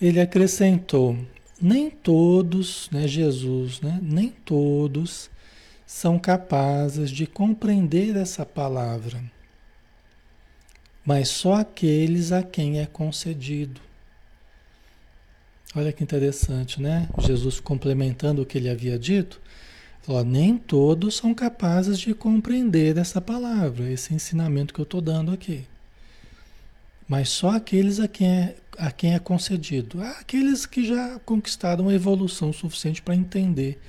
Ele 0.00 0.18
acrescentou: 0.20 1.16
nem 1.60 1.90
todos, 1.90 2.88
né, 2.90 3.06
Jesus, 3.06 3.80
né? 3.82 4.00
Nem 4.02 4.30
todos 4.30 5.30
são 5.86 6.18
capazes 6.18 7.10
de 7.10 7.26
compreender 7.26 8.16
essa 8.16 8.46
palavra, 8.46 9.22
mas 11.04 11.28
só 11.28 11.54
aqueles 11.54 12.32
a 12.32 12.42
quem 12.42 12.80
é 12.80 12.86
concedido. 12.86 13.78
Olha 15.74 15.92
que 15.92 16.02
interessante, 16.02 16.82
né? 16.82 17.08
Jesus 17.18 17.58
complementando 17.58 18.42
o 18.42 18.46
que 18.46 18.58
ele 18.58 18.68
havia 18.68 18.98
dito, 18.98 19.40
falou: 20.02 20.22
nem 20.22 20.58
todos 20.58 21.16
são 21.16 21.32
capazes 21.34 21.98
de 21.98 22.12
compreender 22.12 22.98
essa 22.98 23.20
palavra, 23.20 23.90
esse 23.90 24.12
ensinamento 24.12 24.74
que 24.74 24.80
eu 24.80 24.84
estou 24.84 25.00
dando 25.00 25.32
aqui. 25.32 25.64
Mas 27.08 27.30
só 27.30 27.50
aqueles 27.50 28.00
a 28.00 28.08
quem 28.08 28.28
é, 28.28 28.56
a 28.76 28.90
quem 28.90 29.14
é 29.14 29.18
concedido. 29.18 30.02
Aqueles 30.02 30.66
que 30.66 30.86
já 30.86 31.18
conquistaram 31.20 31.88
a 31.88 31.94
evolução 31.94 32.52
suficiente 32.52 33.02
para 33.02 33.16
entender 33.16 33.80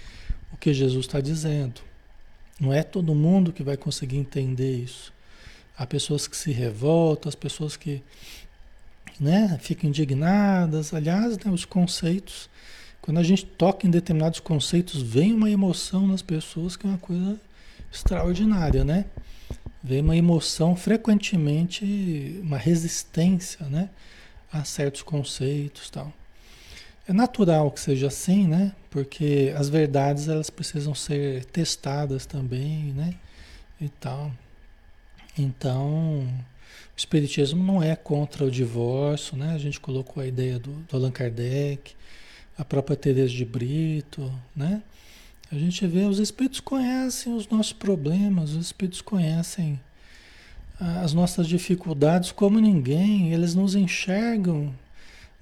o 0.52 0.58
que 0.58 0.74
Jesus 0.74 1.06
está 1.06 1.20
dizendo. 1.20 1.82
Não 2.60 2.72
é 2.72 2.84
todo 2.84 3.14
mundo 3.14 3.52
que 3.52 3.64
vai 3.64 3.76
conseguir 3.76 4.18
entender 4.18 4.78
isso. 4.78 5.14
Há 5.78 5.86
pessoas 5.86 6.28
que 6.28 6.38
se 6.38 6.52
revoltam, 6.52 7.28
as 7.28 7.36
pessoas 7.36 7.76
que 7.76 8.02
né, 9.20 9.58
ficam 9.62 9.90
indignadas. 9.90 10.94
Aliás, 10.94 11.38
né, 11.38 11.52
os 11.52 11.66
conceitos, 11.66 12.50
quando 13.02 13.20
a 13.20 13.24
gente 13.24 13.46
toca 13.46 13.88
em 13.88 13.92
determinados 13.92 14.40
conceitos, 14.40 15.02
vem 15.02 15.34
uma 15.34 15.50
emoção 15.50 16.08
nas 16.08 16.22
pessoas 16.22 16.76
que 16.76 16.86
é 16.86 16.90
uma 16.90 16.98
coisa 16.98 17.40
extraordinária, 17.92 18.84
né? 18.84 19.06
Vem 19.84 20.02
uma 20.02 20.16
emoção, 20.16 20.76
frequentemente 20.76 22.40
uma 22.42 22.58
resistência, 22.58 23.66
né? 23.68 23.90
A 24.52 24.64
certos 24.64 25.02
conceitos 25.02 25.90
tal. 25.90 26.12
É 27.08 27.12
natural 27.12 27.70
que 27.70 27.82
seja 27.82 28.08
assim, 28.08 28.48
né? 28.48 28.74
Porque 28.90 29.54
as 29.58 29.68
verdades 29.68 30.30
elas 30.30 30.50
precisam 30.50 30.96
ser 30.96 31.44
testadas 31.46 32.26
também, 32.26 32.94
né? 32.94 33.14
E 33.82 33.90
tal. 33.90 34.32
Então, 35.38 36.28
o 36.96 36.98
espiritismo 36.98 37.64
não 37.64 37.82
é 37.82 37.96
contra 37.96 38.46
o 38.46 38.52
divórcio, 38.52 39.36
né? 39.36 39.54
A 39.54 39.58
gente 39.58 39.80
colocou 39.80 40.22
a 40.22 40.28
ideia 40.28 40.60
do, 40.60 40.72
do 40.72 40.96
Allan 40.96 41.12
Kardec, 41.12 41.94
a 42.58 42.64
própria 42.64 42.96
Teresa 42.96 43.34
de 43.34 43.46
Brito, 43.46 44.32
né? 44.56 44.82
A 45.52 45.56
gente 45.56 45.86
vê, 45.86 46.06
os 46.06 46.20
espíritos 46.20 46.60
conhecem 46.60 47.36
os 47.36 47.48
nossos 47.48 47.74
problemas, 47.74 48.52
os 48.52 48.66
espíritos 48.66 49.02
conhecem 49.02 49.80
as 50.80 51.14
nossas 51.14 51.48
dificuldades 51.48 52.32
como 52.32 52.60
ninguém, 52.60 53.32
eles 53.32 53.54
nos 53.54 53.76
enxergam 53.76 54.74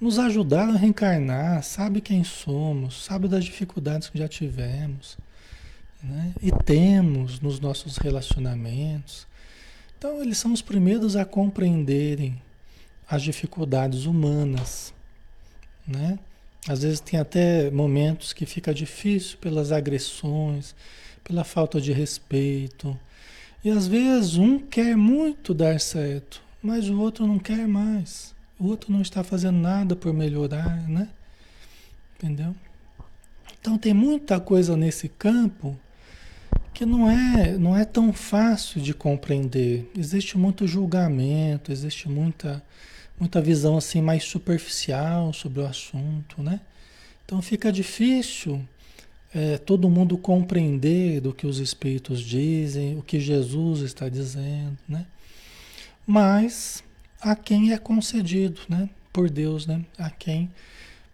nos 0.02 0.18
ajudaram 0.18 0.74
a 0.74 0.78
reencarnar, 0.78 1.62
sabe 1.62 2.02
quem 2.02 2.24
somos, 2.24 3.04
sabe 3.04 3.28
das 3.28 3.46
dificuldades 3.46 4.10
que 4.10 4.18
já 4.18 4.28
tivemos 4.28 5.16
né? 6.02 6.34
e 6.42 6.52
temos 6.52 7.40
nos 7.40 7.60
nossos 7.60 7.98
relacionamentos. 7.98 9.28
Então, 10.02 10.20
eles 10.20 10.40
são 10.40 10.52
os 10.52 10.64
primeiros 10.64 11.16
a 11.16 11.24
compreenderem 11.24 12.42
as 13.08 13.22
dificuldades 13.22 14.06
humanas. 14.06 14.92
Né? 15.86 16.18
Às 16.68 16.82
vezes 16.82 17.00
tem 17.00 17.20
até 17.20 17.70
momentos 17.70 18.34
que 18.34 18.48
fica 18.48 18.74
difícil 18.74 19.38
pelas 19.38 19.72
agressões, 19.72 20.74
pela 21.24 21.44
falta 21.44 21.80
de 21.80 21.94
respeito. 21.94 23.00
E 23.64 23.70
às 23.70 23.86
vezes 23.86 24.38
um 24.38 24.58
quer 24.58 24.98
muito 24.98 25.54
dar 25.54 25.80
certo, 25.80 26.42
mas 26.64 26.90
o 26.90 27.00
outro 27.00 27.28
não 27.28 27.38
quer 27.38 27.68
mais. 27.68 28.34
O 28.58 28.66
outro 28.66 28.92
não 28.92 29.04
está 29.04 29.24
fazendo 29.24 29.60
nada 29.60 29.96
por 29.96 30.12
melhorar, 30.12 30.82
né? 30.90 31.10
Entendeu? 32.18 32.56
Então 33.60 33.78
tem 33.78 33.94
muita 33.94 34.40
coisa 34.40 34.76
nesse 34.76 35.08
campo 35.08 35.80
que 36.82 36.86
não 36.88 37.08
é, 37.08 37.60
não 37.60 37.78
é 37.78 37.86
tão 37.86 38.12
fácil 38.12 38.82
de 38.82 38.92
compreender. 38.92 39.88
Existe 39.96 40.36
muito 40.36 40.66
julgamento, 40.66 41.72
existe 41.72 42.10
muita, 42.10 42.64
muita 43.20 43.40
visão 43.40 43.78
assim 43.78 44.02
mais 44.02 44.24
superficial 44.24 45.32
sobre 45.32 45.60
o 45.62 45.68
assunto, 45.68 46.42
né? 46.42 46.60
Então 47.24 47.40
fica 47.40 47.72
difícil 47.72 48.68
é, 49.32 49.60
todo 49.60 49.92
mundo 49.92 50.18
compreender 50.18 51.22
do 51.22 51.32
que 51.32 51.46
os 51.46 51.60
espíritos 51.60 52.20
dizem, 52.20 52.98
o 52.98 53.04
que 53.04 53.20
Jesus 53.20 53.82
está 53.82 54.10
dizendo, 54.10 54.76
né? 54.90 55.06
Mas 56.04 56.84
a 57.22 57.36
quem 57.36 57.74
é 57.74 57.78
concedido, 57.78 58.60
né? 58.68 58.90
Por 59.14 59.30
Deus, 59.30 59.68
né? 59.68 59.86
A 60.00 60.10
quem, 60.10 60.50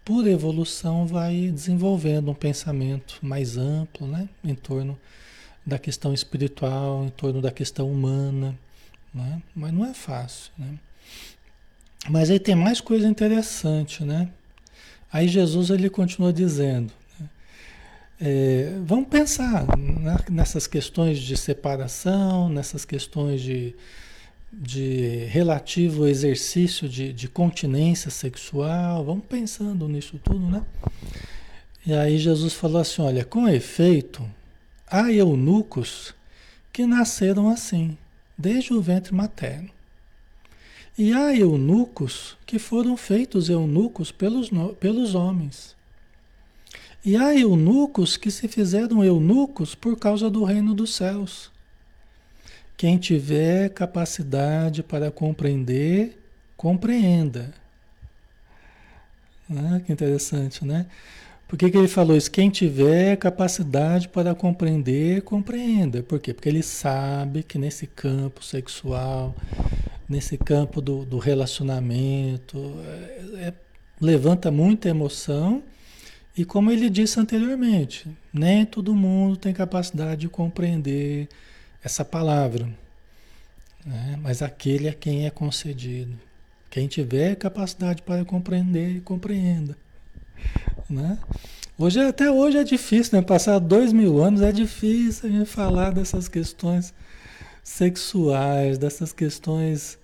por 0.05 0.25
evolução, 0.27 1.05
vai 1.05 1.51
desenvolvendo 1.51 2.31
um 2.31 2.35
pensamento 2.35 3.19
mais 3.21 3.57
amplo, 3.57 4.07
né? 4.07 4.29
Em 4.41 4.55
torno 4.55 4.97
da 5.67 5.77
questão 5.77 6.13
espiritual, 6.13 7.03
em 7.05 7.09
torno 7.09 7.41
da 7.41 7.51
questão 7.51 7.91
humana, 7.91 8.57
né? 9.13 9.41
Mas 9.53 9.73
não 9.73 9.85
é 9.85 9.93
fácil, 9.93 10.51
né? 10.57 10.79
Mas 12.09 12.31
aí 12.31 12.39
tem 12.39 12.55
mais 12.55 12.79
coisa 12.79 13.05
interessante, 13.05 14.05
né? 14.05 14.29
Aí 15.11 15.27
Jesus 15.27 15.69
ele 15.69 15.89
continua 15.89 16.31
dizendo, 16.31 16.93
né? 17.19 17.29
é, 18.21 18.73
vamos 18.85 19.09
pensar 19.09 19.65
nessas 20.29 20.67
questões 20.67 21.19
de 21.19 21.35
separação, 21.35 22.47
nessas 22.47 22.85
questões 22.85 23.41
de 23.41 23.75
de 24.51 25.25
relativo 25.25 26.07
exercício 26.07 26.87
de, 26.87 27.11
de 27.11 27.27
continência 27.27 28.09
sexual. 28.09 29.03
Vamos 29.03 29.25
pensando 29.25 29.87
nisso 29.87 30.19
tudo, 30.23 30.39
né? 30.39 30.63
E 31.85 31.93
aí 31.93 32.17
Jesus 32.17 32.53
falou 32.53 32.81
assim: 32.81 33.01
olha, 33.01 33.23
com 33.23 33.47
efeito, 33.47 34.27
há 34.89 35.11
eunucos 35.11 36.15
que 36.71 36.85
nasceram 36.85 37.49
assim, 37.49 37.97
desde 38.37 38.73
o 38.73 38.81
ventre 38.81 39.13
materno. 39.13 39.69
E 40.97 41.13
há 41.13 41.35
eunucos 41.35 42.37
que 42.45 42.57
foram 42.57 42.97
feitos 42.97 43.49
eunucos 43.49 44.11
pelos, 44.11 44.49
pelos 44.79 45.13
homens. 45.13 45.75
E 47.05 47.15
há 47.15 47.35
eunucos 47.35 48.17
que 48.17 48.31
se 48.31 48.47
fizeram 48.47 49.03
eunucos 49.03 49.75
por 49.75 49.97
causa 49.97 50.29
do 50.29 50.43
reino 50.43 50.73
dos 50.73 50.95
céus. 50.95 51.51
Quem 52.75 52.97
tiver 52.97 53.69
capacidade 53.69 54.83
para 54.83 55.11
compreender, 55.11 56.17
compreenda. 56.55 57.53
Ah, 59.49 59.79
que 59.85 59.93
interessante, 59.93 60.65
né? 60.65 60.85
Por 61.47 61.57
que, 61.57 61.71
que 61.71 61.77
ele 61.77 61.87
falou 61.87 62.17
isso? 62.17 62.29
Quem 62.29 62.49
tiver 62.49 63.15
capacidade 63.15 64.09
para 64.09 64.35
compreender, 64.35 65.21
compreenda. 65.21 66.03
Por 66.03 66.19
quê? 66.19 66.33
Porque 66.33 66.49
ele 66.49 66.61
sabe 66.61 67.41
que 67.41 67.57
nesse 67.57 67.87
campo 67.87 68.43
sexual, 68.43 69.33
nesse 70.09 70.37
campo 70.37 70.81
do, 70.81 71.05
do 71.05 71.17
relacionamento, 71.17 72.57
é, 72.85 73.47
é, 73.47 73.53
levanta 74.01 74.51
muita 74.51 74.89
emoção. 74.89 75.63
E 76.35 76.43
como 76.43 76.69
ele 76.69 76.89
disse 76.89 77.17
anteriormente, 77.17 78.05
nem 78.33 78.65
todo 78.65 78.93
mundo 78.93 79.37
tem 79.37 79.53
capacidade 79.53 80.21
de 80.21 80.29
compreender 80.29 81.29
essa 81.81 82.03
palavra. 82.03 82.67
Né? 83.85 84.19
Mas 84.21 84.41
aquele 84.41 84.89
é 84.89 84.93
quem 84.93 85.25
é 85.25 85.29
concedido. 85.29 86.13
Quem 86.69 86.89
tiver 86.89 87.35
capacidade 87.35 88.01
para 88.01 88.25
compreender, 88.25 89.01
compreenda. 89.01 89.77
Né? 90.89 91.17
Hoje, 91.77 91.99
até 91.99 92.31
hoje 92.31 92.57
é 92.57 92.63
difícil, 92.63 93.17
né? 93.17 93.21
Passar 93.21 93.59
dois 93.59 93.93
mil 93.93 94.23
anos 94.23 94.41
é 94.41 94.51
difícil 94.51 95.29
a 95.29 95.31
gente 95.31 95.49
falar 95.49 95.91
dessas 95.91 96.27
questões 96.27 96.93
sexuais, 97.63 98.77
dessas 98.77 99.11
questões, 99.13 99.99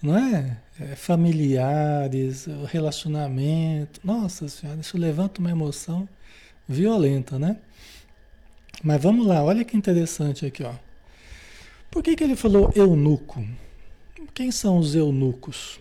não 0.00 0.16
é? 0.16 0.56
é 0.80 0.94
familiares, 0.94 2.46
relacionamento. 2.68 4.00
Nossa 4.04 4.48
Senhora, 4.48 4.80
isso 4.80 4.96
levanta 4.96 5.40
uma 5.40 5.50
emoção 5.50 6.08
violenta, 6.68 7.38
né? 7.38 7.56
Mas 8.82 9.02
vamos 9.02 9.26
lá, 9.26 9.42
olha 9.42 9.64
que 9.64 9.76
interessante 9.76 10.46
aqui, 10.46 10.62
ó. 10.62 10.72
Por 11.90 12.02
que, 12.02 12.14
que 12.14 12.22
ele 12.22 12.36
falou 12.36 12.70
eunuco? 12.74 13.44
Quem 14.32 14.50
são 14.50 14.78
os 14.78 14.94
eunucos? 14.94 15.80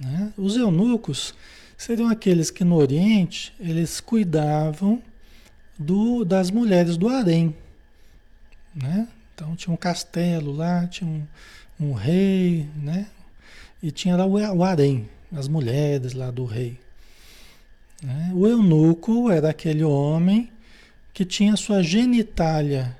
Né? 0.00 0.32
Os 0.36 0.56
eunucos 0.56 1.34
seriam 1.78 2.08
aqueles 2.08 2.50
que 2.50 2.64
no 2.64 2.74
Oriente 2.74 3.54
eles 3.60 4.00
cuidavam 4.00 5.00
do, 5.78 6.24
das 6.24 6.50
mulheres 6.50 6.96
do 6.96 7.08
harém. 7.08 7.56
Né? 8.74 9.06
Então 9.32 9.54
tinha 9.54 9.72
um 9.72 9.76
castelo 9.76 10.50
lá, 10.50 10.88
tinha 10.88 11.08
um, 11.08 11.24
um 11.80 11.92
rei, 11.92 12.68
né? 12.74 13.06
E 13.80 13.92
tinha 13.92 14.16
lá 14.16 14.26
o, 14.26 14.32
o 14.32 14.64
harém, 14.64 15.08
as 15.32 15.46
mulheres 15.46 16.14
lá 16.14 16.32
do 16.32 16.44
rei. 16.44 16.76
Né? 18.02 18.32
O 18.34 18.44
eunuco 18.44 19.30
era 19.30 19.50
aquele 19.50 19.84
homem 19.84 20.50
que 21.14 21.24
tinha 21.24 21.56
sua 21.56 21.80
genitália 21.80 22.96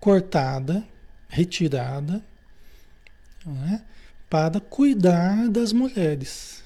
cortada, 0.00 0.84
retirada, 1.28 2.20
né? 3.46 3.82
para 4.28 4.58
cuidar 4.58 5.48
das 5.48 5.72
mulheres. 5.72 6.63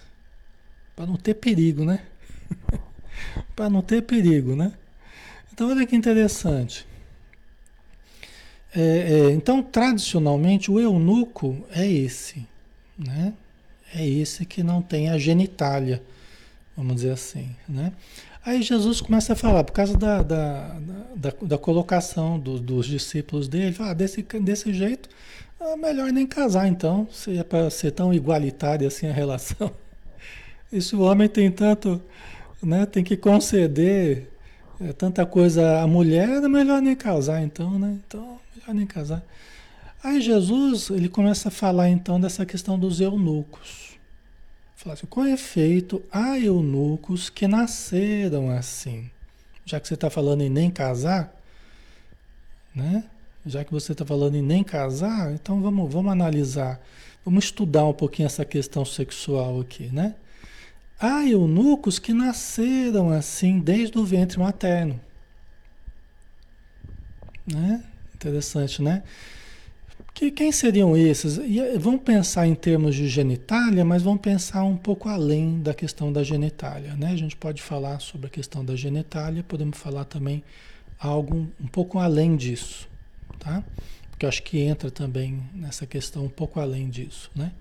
Para 0.98 1.06
não 1.06 1.14
ter 1.16 1.34
perigo, 1.34 1.84
né? 1.84 2.00
para 3.54 3.70
não 3.70 3.80
ter 3.80 4.02
perigo, 4.02 4.56
né? 4.56 4.72
Então, 5.52 5.70
olha 5.70 5.86
que 5.86 5.94
interessante. 5.94 6.84
É, 8.74 8.80
é, 8.80 9.30
então, 9.30 9.62
tradicionalmente, 9.62 10.72
o 10.72 10.80
eunuco 10.80 11.64
é 11.70 11.86
esse, 11.86 12.44
né? 12.98 13.32
É 13.94 14.04
esse 14.04 14.44
que 14.44 14.60
não 14.60 14.82
tem 14.82 15.08
a 15.08 15.16
genitália, 15.16 16.02
vamos 16.76 16.96
dizer 16.96 17.12
assim, 17.12 17.48
né? 17.68 17.92
Aí 18.44 18.60
Jesus 18.60 19.00
começa 19.00 19.34
a 19.34 19.36
falar, 19.36 19.62
por 19.62 19.74
causa 19.74 19.96
da, 19.96 20.20
da, 20.20 20.80
da, 21.14 21.32
da 21.42 21.58
colocação 21.58 22.40
do, 22.40 22.58
dos 22.58 22.86
discípulos 22.86 23.46
dele, 23.46 23.76
ah, 23.78 23.94
desse, 23.94 24.20
desse 24.20 24.72
jeito, 24.74 25.08
é 25.60 25.76
melhor 25.76 26.10
nem 26.10 26.26
casar 26.26 26.66
então, 26.66 27.06
se 27.12 27.38
é 27.38 27.44
para 27.44 27.70
ser 27.70 27.92
tão 27.92 28.12
igualitária 28.12 28.88
assim 28.88 29.06
a 29.06 29.12
relação. 29.12 29.70
Se 30.70 30.94
o 30.94 31.00
homem 31.00 31.28
tem 31.28 31.50
tanto, 31.50 32.00
né, 32.62 32.84
tem 32.84 33.02
que 33.02 33.16
conceder 33.16 34.28
é, 34.80 34.92
tanta 34.92 35.24
coisa 35.24 35.80
à 35.80 35.86
mulher, 35.86 36.28
é 36.28 36.48
melhor 36.48 36.82
nem 36.82 36.94
casar 36.94 37.42
então, 37.42 37.78
né? 37.78 37.98
Então, 38.06 38.38
melhor 38.54 38.74
nem 38.74 38.86
casar. 38.86 39.22
Aí 40.02 40.20
Jesus, 40.20 40.90
ele 40.90 41.08
começa 41.08 41.48
a 41.48 41.50
falar 41.50 41.88
então 41.88 42.20
dessa 42.20 42.46
questão 42.46 42.78
dos 42.78 43.00
eunucos. 43.00 43.98
Fala 44.76 44.94
assim, 44.94 45.06
com 45.06 45.26
efeito, 45.26 46.00
há 46.12 46.38
eunucos 46.38 47.28
que 47.28 47.48
nasceram 47.48 48.50
assim. 48.50 49.10
Já 49.64 49.80
que 49.80 49.88
você 49.88 49.94
está 49.94 50.08
falando 50.08 50.42
em 50.42 50.48
nem 50.48 50.70
casar, 50.70 51.34
né? 52.74 53.04
Já 53.44 53.64
que 53.64 53.72
você 53.72 53.92
está 53.92 54.04
falando 54.04 54.36
em 54.36 54.42
nem 54.42 54.62
casar, 54.62 55.32
então 55.32 55.60
vamos, 55.60 55.92
vamos 55.92 56.12
analisar, 56.12 56.80
vamos 57.24 57.44
estudar 57.44 57.86
um 57.86 57.92
pouquinho 57.92 58.26
essa 58.26 58.44
questão 58.44 58.84
sexual 58.84 59.60
aqui, 59.60 59.88
né? 59.92 60.14
Há 61.00 61.24
eunucos 61.26 61.98
que 61.98 62.12
nasceram 62.12 63.10
assim 63.10 63.60
desde 63.60 63.98
o 63.98 64.04
ventre 64.04 64.38
materno. 64.38 65.00
Né? 67.46 67.82
Interessante, 68.14 68.82
né? 68.82 69.02
Que, 70.12 70.32
quem 70.32 70.50
seriam 70.50 70.96
esses? 70.96 71.38
E, 71.38 71.60
eh, 71.60 71.78
vamos 71.78 72.02
pensar 72.02 72.48
em 72.48 72.54
termos 72.56 72.96
de 72.96 73.08
genitália, 73.08 73.84
mas 73.84 74.02
vamos 74.02 74.20
pensar 74.20 74.64
um 74.64 74.76
pouco 74.76 75.08
além 75.08 75.62
da 75.62 75.72
questão 75.72 76.12
da 76.12 76.24
genitália. 76.24 76.94
Né? 76.96 77.12
A 77.12 77.16
gente 77.16 77.36
pode 77.36 77.62
falar 77.62 78.00
sobre 78.00 78.26
a 78.26 78.30
questão 78.30 78.64
da 78.64 78.74
genitália, 78.74 79.44
podemos 79.44 79.78
falar 79.78 80.04
também 80.04 80.42
algo 80.98 81.48
um 81.60 81.68
pouco 81.68 82.00
além 82.00 82.34
disso. 82.34 82.88
Tá? 83.38 83.62
Porque 84.10 84.26
eu 84.26 84.28
acho 84.28 84.42
que 84.42 84.58
entra 84.58 84.90
também 84.90 85.40
nessa 85.54 85.86
questão 85.86 86.24
um 86.24 86.28
pouco 86.28 86.58
além 86.58 86.90
disso. 86.90 87.30
Né? 87.36 87.52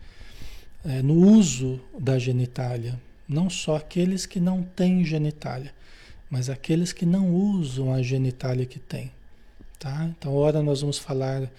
É, 0.83 1.03
no 1.03 1.13
uso 1.13 1.79
da 1.99 2.17
genitália. 2.17 2.99
Não 3.27 3.49
só 3.49 3.75
aqueles 3.75 4.25
que 4.25 4.39
não 4.39 4.63
têm 4.63 5.03
genitália, 5.03 5.73
mas 6.29 6.49
aqueles 6.49 6.93
que 6.93 7.05
não 7.05 7.33
usam 7.33 7.93
a 7.93 8.01
genitália 8.01 8.65
que 8.65 8.79
têm. 8.79 9.11
Tá? 9.79 10.09
Então, 10.17 10.33
ora 10.33 10.61
nós 10.61 10.81
vamos 10.81 10.97
falar 10.97 11.49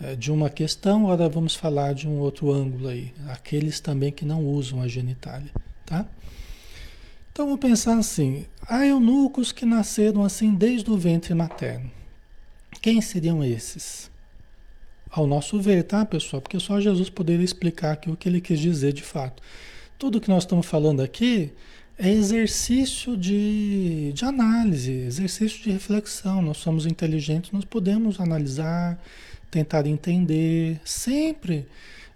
é, 0.00 0.14
de 0.14 0.30
uma 0.30 0.50
questão, 0.50 1.06
ora 1.06 1.28
vamos 1.28 1.54
falar 1.54 1.94
de 1.94 2.06
um 2.06 2.18
outro 2.18 2.52
ângulo 2.52 2.88
aí. 2.88 3.12
Aqueles 3.28 3.80
também 3.80 4.12
que 4.12 4.24
não 4.24 4.44
usam 4.44 4.82
a 4.82 4.88
genitália. 4.88 5.50
Tá? 5.84 6.06
Então, 7.32 7.46
vamos 7.46 7.60
pensar 7.60 7.98
assim: 7.98 8.46
há 8.66 8.86
eunucos 8.86 9.52
que 9.52 9.64
nasceram 9.64 10.24
assim 10.24 10.54
desde 10.54 10.90
o 10.90 10.96
ventre 10.96 11.34
materno. 11.34 11.90
Quem 12.80 13.00
seriam 13.00 13.42
esses? 13.42 14.10
Ao 15.10 15.26
nosso 15.26 15.60
ver, 15.60 15.82
tá, 15.84 16.04
pessoal? 16.04 16.42
Porque 16.42 16.60
só 16.60 16.80
Jesus 16.80 17.08
poderia 17.08 17.44
explicar 17.44 17.92
aqui 17.92 18.10
o 18.10 18.16
que 18.16 18.28
ele 18.28 18.40
quis 18.40 18.60
dizer 18.60 18.92
de 18.92 19.02
fato. 19.02 19.42
Tudo 19.98 20.20
que 20.20 20.28
nós 20.28 20.42
estamos 20.42 20.66
falando 20.66 21.00
aqui 21.00 21.52
é 21.98 22.10
exercício 22.10 23.16
de, 23.16 24.12
de 24.12 24.24
análise, 24.24 24.92
exercício 24.92 25.62
de 25.62 25.70
reflexão. 25.70 26.42
Nós 26.42 26.58
somos 26.58 26.84
inteligentes, 26.84 27.50
nós 27.50 27.64
podemos 27.64 28.20
analisar, 28.20 29.02
tentar 29.50 29.86
entender, 29.86 30.78
sempre 30.84 31.66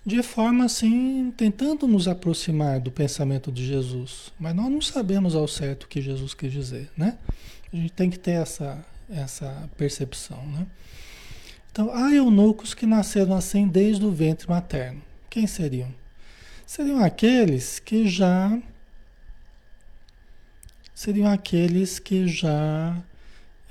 de 0.05 0.23
forma 0.23 0.65
assim, 0.65 1.33
tentando 1.37 1.87
nos 1.87 2.07
aproximar 2.07 2.81
do 2.81 2.91
pensamento 2.91 3.51
de 3.51 3.67
Jesus. 3.67 4.31
Mas 4.39 4.55
nós 4.55 4.71
não 4.71 4.81
sabemos 4.81 5.35
ao 5.35 5.49
certo 5.49 5.85
o 5.85 5.89
que 5.89 6.03
Jesus 6.03 6.35
quis 6.35 6.53
dizer, 6.53 6.91
né? 6.97 7.17
A 7.73 7.77
gente 7.77 7.93
tem 7.93 8.11
que 8.11 8.19
ter 8.19 8.33
essa, 8.33 8.85
essa 9.09 9.71
percepção, 9.79 10.45
né? 10.47 10.67
Então, 11.73 11.91
há 11.95 12.13
eunucos 12.13 12.75
que 12.75 12.85
nasceram 12.85 13.35
assim 13.35 13.67
desde 13.67 14.05
o 14.05 14.11
ventre 14.11 14.49
materno. 14.49 15.01
Quem 15.31 15.47
seriam? 15.47 16.00
Seriam 16.71 17.03
aqueles 17.03 17.81
que 17.81 18.07
já 18.07 18.57
seriam 20.95 21.29
aqueles 21.29 21.99
que 21.99 22.29
já 22.29 22.97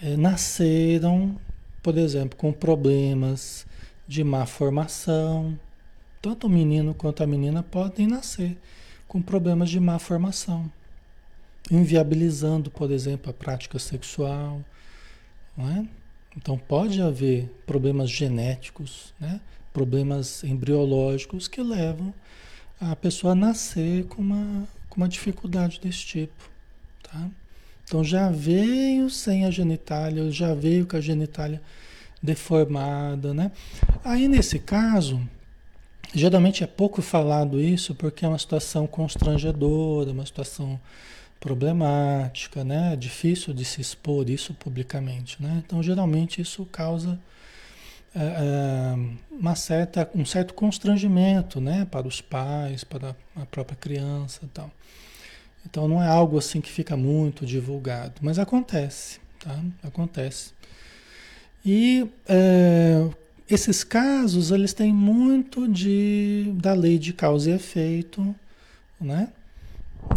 é, 0.03 0.17
nasceram, 0.17 1.39
por 1.81 1.97
exemplo, 1.97 2.37
com 2.37 2.51
problemas 2.51 3.65
de 4.05 4.21
má 4.21 4.45
formação. 4.45 5.57
Tanto 6.21 6.47
o 6.47 6.49
menino 6.49 6.93
quanto 6.93 7.23
a 7.23 7.27
menina 7.27 7.63
podem 7.63 8.05
nascer 8.05 8.57
com 9.07 9.21
problemas 9.21 9.69
de 9.69 9.79
má 9.79 9.97
formação, 9.97 10.69
inviabilizando, 11.71 12.69
por 12.69 12.91
exemplo, 12.91 13.29
a 13.29 13.33
prática 13.33 13.79
sexual. 13.79 14.59
É? 15.57 15.85
Então 16.35 16.57
pode 16.57 17.01
haver 17.01 17.49
problemas 17.65 18.11
genéticos, 18.11 19.13
né? 19.17 19.39
problemas 19.71 20.43
embriológicos 20.43 21.47
que 21.47 21.61
levam 21.61 22.13
a 22.79 22.95
pessoa 22.95 23.35
nascer 23.35 24.05
com 24.05 24.21
uma, 24.21 24.67
com 24.89 24.97
uma 24.97 25.07
dificuldade 25.07 25.79
desse 25.79 26.05
tipo. 26.05 26.49
Tá? 27.03 27.29
Então 27.83 28.03
já 28.03 28.29
veio 28.29 29.09
sem 29.09 29.45
a 29.45 29.51
genitália, 29.51 30.31
já 30.31 30.53
veio 30.53 30.85
com 30.85 30.95
a 30.95 31.01
genitália 31.01 31.61
deformada, 32.21 33.33
né? 33.33 33.51
Aí 34.03 34.27
nesse 34.27 34.59
caso, 34.59 35.21
geralmente 36.13 36.63
é 36.63 36.67
pouco 36.67 37.01
falado 37.01 37.59
isso 37.59 37.95
porque 37.95 38.25
é 38.25 38.27
uma 38.27 38.37
situação 38.37 38.85
constrangedora, 38.85 40.11
uma 40.11 40.25
situação 40.25 40.79
problemática, 41.39 42.63
né? 42.63 42.95
Difícil 42.95 43.53
de 43.53 43.63
se 43.63 43.81
expor 43.81 44.29
isso 44.29 44.53
publicamente, 44.53 45.41
né? 45.41 45.63
Então, 45.65 45.81
geralmente 45.81 46.41
isso 46.41 46.65
causa 46.65 47.11
é, 47.13 47.17
é, 47.17 47.19
uma 49.31 49.55
certa, 49.55 50.09
um 50.15 50.25
certo 50.25 50.53
constrangimento, 50.53 51.61
né? 51.61 51.85
Para 51.85 52.07
os 52.07 52.21
pais, 52.21 52.83
para 52.83 53.15
a 53.35 53.45
própria 53.45 53.77
criança 53.77 54.41
e 54.43 54.47
tal. 54.47 54.71
Então, 55.65 55.87
não 55.87 56.01
é 56.01 56.07
algo 56.07 56.37
assim 56.37 56.61
que 56.61 56.69
fica 56.69 56.95
muito 56.97 57.45
divulgado, 57.45 58.15
mas 58.21 58.39
acontece, 58.39 59.19
tá? 59.39 59.59
Acontece. 59.83 60.53
E 61.65 62.07
é, 62.27 63.07
esses 63.49 63.83
casos, 63.83 64.51
eles 64.51 64.73
têm 64.73 64.93
muito 64.93 65.67
de, 65.67 66.51
da 66.55 66.73
lei 66.73 66.97
de 66.97 67.13
causa 67.13 67.51
e 67.51 67.53
efeito, 67.53 68.33
né? 68.99 69.29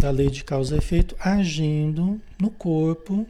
Da 0.01 0.11
lei 0.11 0.31
de 0.31 0.45
causa 0.45 0.75
e 0.75 0.79
efeito 0.79 1.17
agindo 1.19 2.21
no 2.41 2.51
corpo, 2.51 3.27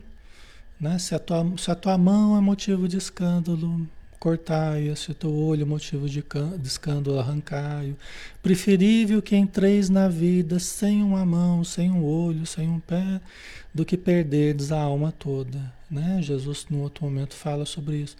né? 0.78 0.98
Se 0.98 1.14
a 1.14 1.18
tua, 1.18 1.46
se 1.56 1.70
a 1.70 1.74
tua 1.74 1.96
mão 1.96 2.36
é 2.36 2.40
motivo 2.40 2.86
de 2.86 2.98
escândalo, 2.98 3.88
cortai, 4.22 4.94
se 4.94 5.10
o 5.24 5.34
olho 5.46 5.66
motivo 5.66 6.08
de, 6.08 6.22
de 6.22 6.68
escândalo, 6.68 7.18
arrancai. 7.18 7.96
Preferível 8.40 9.20
que 9.20 9.34
entreis 9.34 9.90
na 9.90 10.06
vida 10.06 10.60
sem 10.60 11.02
uma 11.02 11.26
mão, 11.26 11.64
sem 11.64 11.90
um 11.90 12.04
olho, 12.04 12.46
sem 12.46 12.68
um 12.68 12.78
pé, 12.78 13.20
do 13.74 13.84
que 13.84 13.96
perderdes 13.96 14.70
a 14.70 14.80
alma 14.80 15.10
toda. 15.10 15.58
Né? 15.90 16.20
Jesus, 16.22 16.66
no 16.70 16.82
outro 16.82 17.04
momento, 17.04 17.34
fala 17.34 17.66
sobre 17.66 17.96
isso. 17.96 18.16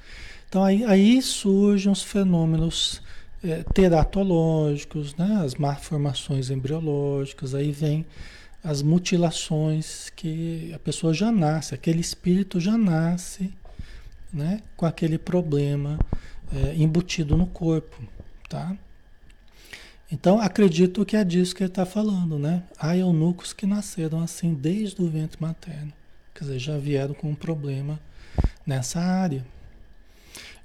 Então, 0.48 0.64
aí, 0.64 0.82
aí 0.86 1.22
surgem 1.22 1.92
os 1.92 2.02
fenômenos 2.02 3.00
é, 3.44 3.62
teratológicos, 3.72 5.14
né? 5.14 5.40
as 5.44 5.54
malformações 5.54 6.50
embriológicas, 6.50 7.54
aí 7.54 7.70
vem 7.70 8.04
as 8.64 8.82
mutilações 8.82 10.10
que 10.16 10.72
a 10.74 10.80
pessoa 10.80 11.14
já 11.14 11.30
nasce, 11.30 11.76
aquele 11.76 12.00
espírito 12.00 12.58
já 12.58 12.76
nasce 12.76 13.52
né? 14.32 14.60
com 14.76 14.86
aquele 14.86 15.18
problema 15.18 15.98
é, 16.52 16.74
embutido 16.74 17.36
no 17.36 17.46
corpo. 17.46 18.02
Tá? 18.48 18.76
Então, 20.10 20.38
acredito 20.38 21.04
que 21.06 21.16
é 21.16 21.24
disso 21.24 21.54
que 21.54 21.62
ele 21.62 21.70
está 21.70 21.86
falando, 21.86 22.38
né? 22.38 22.64
Há 22.78 22.94
eunucos 22.94 23.54
que 23.54 23.64
nasceram 23.64 24.20
assim 24.20 24.52
desde 24.52 25.00
o 25.02 25.08
ventre 25.08 25.40
materno. 25.40 25.90
Quer 26.34 26.44
dizer, 26.44 26.58
já 26.58 26.76
vieram 26.76 27.14
com 27.14 27.30
um 27.30 27.34
problema 27.34 27.98
nessa 28.66 29.00
área. 29.00 29.42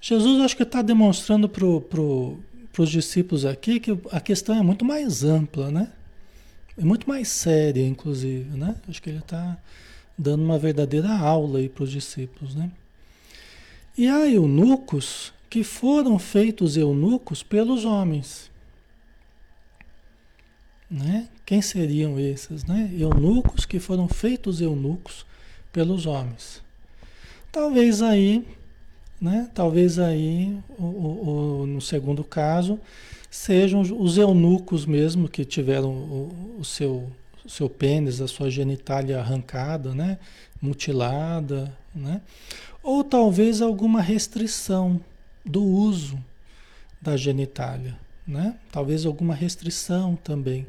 Jesus 0.01 0.41
acho 0.41 0.55
que 0.55 0.63
está 0.63 0.81
demonstrando 0.81 1.47
para 1.47 1.65
pro, 1.79 2.39
os 2.77 2.89
discípulos 2.89 3.45
aqui 3.45 3.79
que 3.79 3.97
a 4.11 4.19
questão 4.19 4.55
é 4.55 4.61
muito 4.61 4.83
mais 4.83 5.23
ampla, 5.23 5.71
né? 5.71 5.91
É 6.77 6.83
muito 6.83 7.07
mais 7.07 7.29
séria, 7.29 7.87
inclusive, 7.87 8.49
né? 8.57 8.75
Acho 8.87 9.01
que 9.01 9.09
ele 9.09 9.19
está 9.19 9.57
dando 10.17 10.43
uma 10.43 10.59
verdadeira 10.59 11.09
aula 11.09 11.59
aí 11.59 11.69
para 11.69 11.85
os 11.85 11.91
discípulos, 11.91 12.53
né? 12.53 12.69
E 13.97 14.07
há 14.07 14.29
eunucos 14.29 15.33
que 15.49 15.63
foram 15.63 16.19
feitos 16.19 16.77
eunucos 16.77 17.41
pelos 17.41 17.83
homens. 17.83 18.51
Né? 20.89 21.27
Quem 21.43 21.61
seriam 21.61 22.19
esses? 22.19 22.63
Né? 22.63 22.91
Eunucos 22.95 23.65
que 23.65 23.79
foram 23.79 24.07
feitos 24.07 24.61
eunucos 24.61 25.25
pelos 25.73 26.05
homens. 26.05 26.61
Talvez 27.51 28.03
aí, 28.03 28.45
né? 29.19 29.49
Talvez 29.53 29.97
aí, 29.97 30.55
o, 30.77 30.83
o, 30.83 31.61
o 31.61 31.65
no 31.65 31.81
segundo 31.81 32.23
caso, 32.23 32.79
sejam 33.31 33.81
os 33.81 34.17
eunucos 34.17 34.85
mesmo 34.85 35.27
que 35.27 35.43
tiveram 35.43 35.89
o, 36.59 36.63
seu, 36.63 37.09
seu 37.47 37.67
pênis, 37.67 38.21
a 38.21 38.27
sua 38.27 38.51
genitália 38.51 39.19
arrancada, 39.19 39.95
né? 39.95 40.19
mutilada, 40.61 41.75
né? 41.93 42.21
Ou 42.87 43.03
talvez 43.03 43.61
alguma 43.61 44.01
restrição 44.01 44.99
do 45.45 45.63
uso 45.63 46.17
da 47.01 47.15
genitália 47.15 47.97
né? 48.27 48.57
Talvez 48.71 49.05
alguma 49.05 49.33
restrição 49.33 50.15
também. 50.17 50.67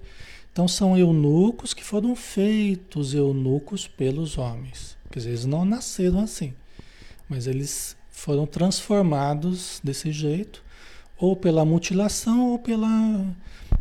Então 0.52 0.68
são 0.68 0.96
eunucos 0.96 1.74
que 1.74 1.84
foram 1.84 2.14
feitos 2.14 3.12
eunucos 3.14 3.88
pelos 3.88 4.38
homens. 4.38 4.96
Quer 5.10 5.18
dizer, 5.18 5.30
eles 5.30 5.44
não 5.44 5.64
nasceram 5.64 6.20
assim, 6.20 6.54
mas 7.28 7.46
eles 7.46 7.96
foram 8.10 8.46
transformados 8.46 9.80
desse 9.82 10.12
jeito, 10.12 10.62
ou 11.16 11.34
pela 11.34 11.64
mutilação 11.64 12.50
ou 12.50 12.58
pela, 12.58 13.26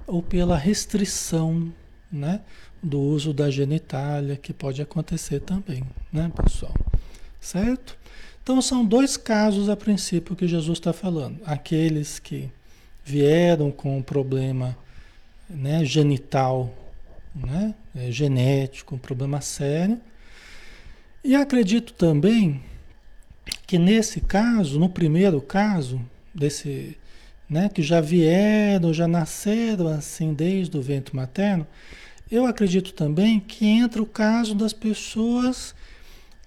ou 0.07 0.23
pela 0.23 0.57
restrição 0.57 1.71
né, 2.11 2.41
do 2.81 2.99
uso 2.99 3.33
da 3.33 3.49
genitália, 3.49 4.37
que 4.37 4.53
pode 4.53 4.81
acontecer 4.81 5.41
também, 5.41 5.83
né, 6.11 6.31
pessoal? 6.35 6.73
Certo? 7.39 7.97
Então 8.47 8.61
são 8.61 8.85
dois 8.85 9.17
casos 9.17 9.67
a 9.67 9.75
princípio 9.75 10.33
que 10.33 10.47
Jesus 10.47 10.77
está 10.77 10.93
falando. 10.93 11.37
Aqueles 11.45 12.17
que 12.17 12.49
vieram 13.03 13.69
com 13.69 13.97
um 13.97 14.01
problema 14.01 14.77
né, 15.49 15.83
genital, 15.83 16.73
né, 17.35 17.75
é, 17.93 18.09
genético, 18.09 18.95
um 18.95 18.97
problema 18.97 19.41
sério. 19.41 19.99
E 21.25 21.35
acredito 21.35 21.91
também 21.91 22.63
que 23.65 23.77
nesse 23.77 24.21
caso, 24.21 24.79
no 24.79 24.87
primeiro 24.87 25.41
caso, 25.41 25.99
desse, 26.33 26.97
né, 27.49 27.67
que 27.67 27.83
já 27.83 27.99
vieram, 27.99 28.93
já 28.93 29.09
nasceram 29.09 29.89
assim 29.89 30.33
desde 30.33 30.77
o 30.77 30.81
ventre 30.81 31.13
materno, 31.13 31.67
eu 32.31 32.45
acredito 32.45 32.93
também 32.93 33.41
que 33.41 33.65
entra 33.65 34.01
o 34.01 34.05
caso 34.05 34.55
das 34.55 34.71
pessoas 34.71 35.75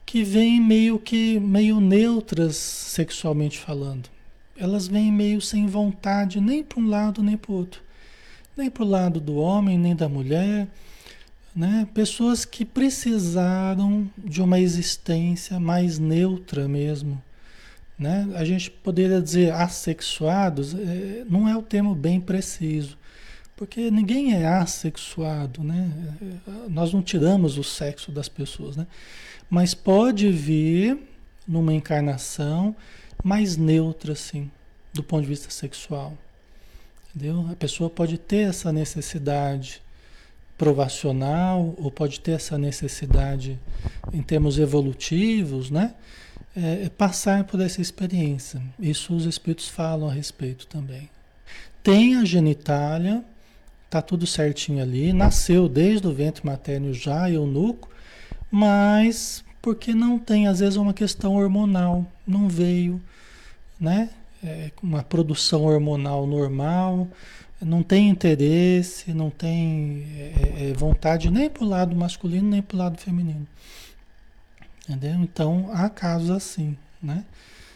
que 0.04 0.24
vêm 0.24 0.60
meio 0.60 0.98
que 0.98 1.38
meio 1.38 1.80
neutras 1.80 2.56
sexualmente 2.56 3.58
falando 3.58 4.08
elas 4.60 4.86
vêm 4.86 5.10
meio 5.10 5.40
sem 5.40 5.66
vontade, 5.66 6.38
nem 6.38 6.62
para 6.62 6.78
um 6.78 6.86
lado 6.86 7.22
nem 7.22 7.36
para 7.36 7.50
o 7.50 7.54
outro. 7.54 7.80
Nem 8.54 8.68
para 8.68 8.82
o 8.82 8.86
lado 8.86 9.18
do 9.18 9.36
homem, 9.36 9.78
nem 9.78 9.96
da 9.96 10.06
mulher. 10.06 10.68
Né? 11.56 11.88
Pessoas 11.94 12.44
que 12.44 12.62
precisaram 12.64 14.08
de 14.18 14.42
uma 14.42 14.60
existência 14.60 15.58
mais 15.58 15.98
neutra 15.98 16.68
mesmo. 16.68 17.20
Né? 17.98 18.28
A 18.34 18.44
gente 18.44 18.70
poderia 18.70 19.20
dizer 19.20 19.52
assexuados, 19.54 20.74
é, 20.74 21.24
não 21.28 21.48
é 21.48 21.56
o 21.56 21.62
termo 21.62 21.94
bem 21.94 22.20
preciso, 22.20 22.98
porque 23.56 23.90
ninguém 23.90 24.34
é 24.34 24.46
assexuado, 24.46 25.62
né? 25.62 25.90
nós 26.68 26.92
não 26.92 27.02
tiramos 27.02 27.56
o 27.56 27.64
sexo 27.64 28.10
das 28.12 28.28
pessoas, 28.28 28.76
né? 28.76 28.86
Mas 29.50 29.74
pode 29.74 30.30
vir 30.30 30.96
numa 31.46 31.74
encarnação 31.74 32.74
mais 33.22 33.56
neutra, 33.56 34.12
assim, 34.12 34.50
do 34.94 35.02
ponto 35.02 35.22
de 35.22 35.28
vista 35.28 35.50
sexual. 35.50 36.16
Entendeu? 37.14 37.48
A 37.50 37.56
pessoa 37.56 37.90
pode 37.90 38.16
ter 38.16 38.48
essa 38.48 38.72
necessidade 38.72 39.82
provacional 40.56 41.74
ou 41.78 41.90
pode 41.90 42.20
ter 42.20 42.32
essa 42.32 42.56
necessidade 42.56 43.58
em 44.12 44.22
termos 44.22 44.58
evolutivos, 44.58 45.70
né? 45.70 45.94
É, 46.54 46.84
é 46.84 46.88
passar 46.88 47.44
por 47.44 47.60
essa 47.60 47.80
experiência. 47.80 48.62
Isso 48.78 49.14
os 49.14 49.24
espíritos 49.24 49.68
falam 49.68 50.08
a 50.08 50.12
respeito 50.12 50.66
também. 50.66 51.10
Tem 51.82 52.16
a 52.16 52.24
genitália, 52.24 53.24
tá 53.88 54.00
tudo 54.00 54.26
certinho 54.26 54.82
ali, 54.82 55.12
nasceu 55.12 55.68
desde 55.68 56.06
o 56.06 56.12
ventre 56.12 56.44
materno 56.46 56.92
já 56.92 57.30
eunuco, 57.30 57.89
mas 58.50 59.44
porque 59.62 59.94
não 59.94 60.18
tem, 60.18 60.48
às 60.48 60.60
vezes, 60.60 60.76
uma 60.76 60.94
questão 60.94 61.34
hormonal, 61.36 62.06
não 62.26 62.48
veio, 62.48 63.00
né? 63.78 64.10
É, 64.42 64.70
uma 64.82 65.02
produção 65.02 65.64
hormonal 65.64 66.26
normal, 66.26 67.06
não 67.60 67.82
tem 67.82 68.08
interesse, 68.08 69.12
não 69.12 69.28
tem 69.28 70.06
é, 70.16 70.70
é, 70.70 70.72
vontade 70.72 71.30
nem 71.30 71.50
para 71.50 71.62
o 71.62 71.68
lado 71.68 71.94
masculino 71.94 72.48
nem 72.48 72.62
para 72.62 72.74
o 72.74 72.78
lado 72.78 72.98
feminino. 72.98 73.46
Entendeu? 74.88 75.20
Então 75.20 75.68
há 75.72 75.90
casos 75.90 76.30
assim, 76.30 76.76
né? 77.02 77.24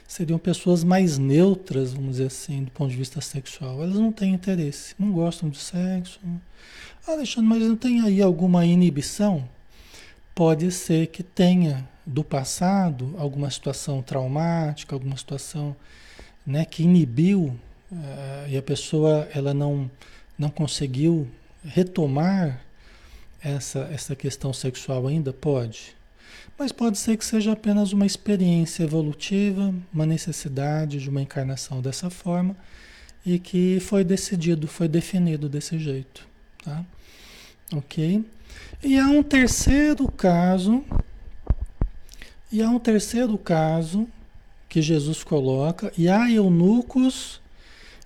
Seriam 0.08 0.38
pessoas 0.38 0.84
mais 0.84 1.18
neutras, 1.18 1.92
vamos 1.92 2.12
dizer 2.12 2.26
assim, 2.26 2.64
do 2.64 2.70
ponto 2.70 2.90
de 2.90 2.96
vista 2.96 3.20
sexual. 3.20 3.82
Elas 3.82 3.96
não 3.96 4.12
têm 4.12 4.32
interesse, 4.32 4.94
não 4.98 5.12
gostam 5.12 5.50
de 5.50 5.58
sexo. 5.58 6.20
Ah, 7.06 7.12
Alexandre, 7.12 7.48
mas 7.48 7.62
não 7.62 7.76
tem 7.76 8.00
aí 8.00 8.22
alguma 8.22 8.64
inibição? 8.64 9.46
Pode 10.34 10.70
ser 10.72 11.06
que 11.08 11.22
tenha 11.22 11.88
do 12.04 12.24
passado, 12.24 13.14
alguma 13.18 13.50
situação 13.50 14.02
traumática, 14.02 14.94
alguma 14.94 15.16
situação 15.16 15.76
né, 16.46 16.64
que 16.64 16.82
inibiu 16.82 17.56
uh, 17.90 18.48
e 18.48 18.56
a 18.56 18.62
pessoa 18.62 19.28
ela 19.34 19.54
não, 19.54 19.90
não 20.38 20.50
conseguiu 20.50 21.28
retomar 21.64 22.60
essa, 23.42 23.88
essa 23.92 24.16
questão 24.16 24.52
sexual 24.52 25.06
ainda? 25.06 25.32
Pode. 25.32 25.94
Mas 26.58 26.72
pode 26.72 26.98
ser 26.98 27.16
que 27.16 27.24
seja 27.24 27.52
apenas 27.52 27.92
uma 27.92 28.06
experiência 28.06 28.84
evolutiva, 28.84 29.74
uma 29.92 30.06
necessidade 30.06 31.00
de 31.00 31.08
uma 31.08 31.22
encarnação 31.22 31.80
dessa 31.80 32.10
forma 32.10 32.56
e 33.24 33.38
que 33.38 33.80
foi 33.80 34.04
decidido, 34.04 34.68
foi 34.68 34.86
definido 34.86 35.48
desse 35.48 35.78
jeito. 35.78 36.26
Tá? 36.62 36.84
Ok? 37.72 38.24
E 38.84 38.98
há 38.98 39.06
um 39.06 39.22
terceiro 39.22 40.06
caso, 40.12 40.84
e 42.52 42.62
há 42.62 42.68
um 42.68 42.78
terceiro 42.78 43.38
caso 43.38 44.06
que 44.68 44.82
Jesus 44.82 45.24
coloca, 45.24 45.90
e 45.96 46.06
há 46.06 46.30
eunucos 46.30 47.40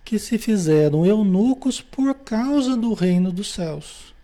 que 0.04 0.20
se 0.20 0.38
fizeram 0.38 1.04
eunucos 1.04 1.80
por 1.80 2.14
causa 2.14 2.76
do 2.76 2.94
reino 2.94 3.32
dos 3.32 3.52
céus. 3.52 4.14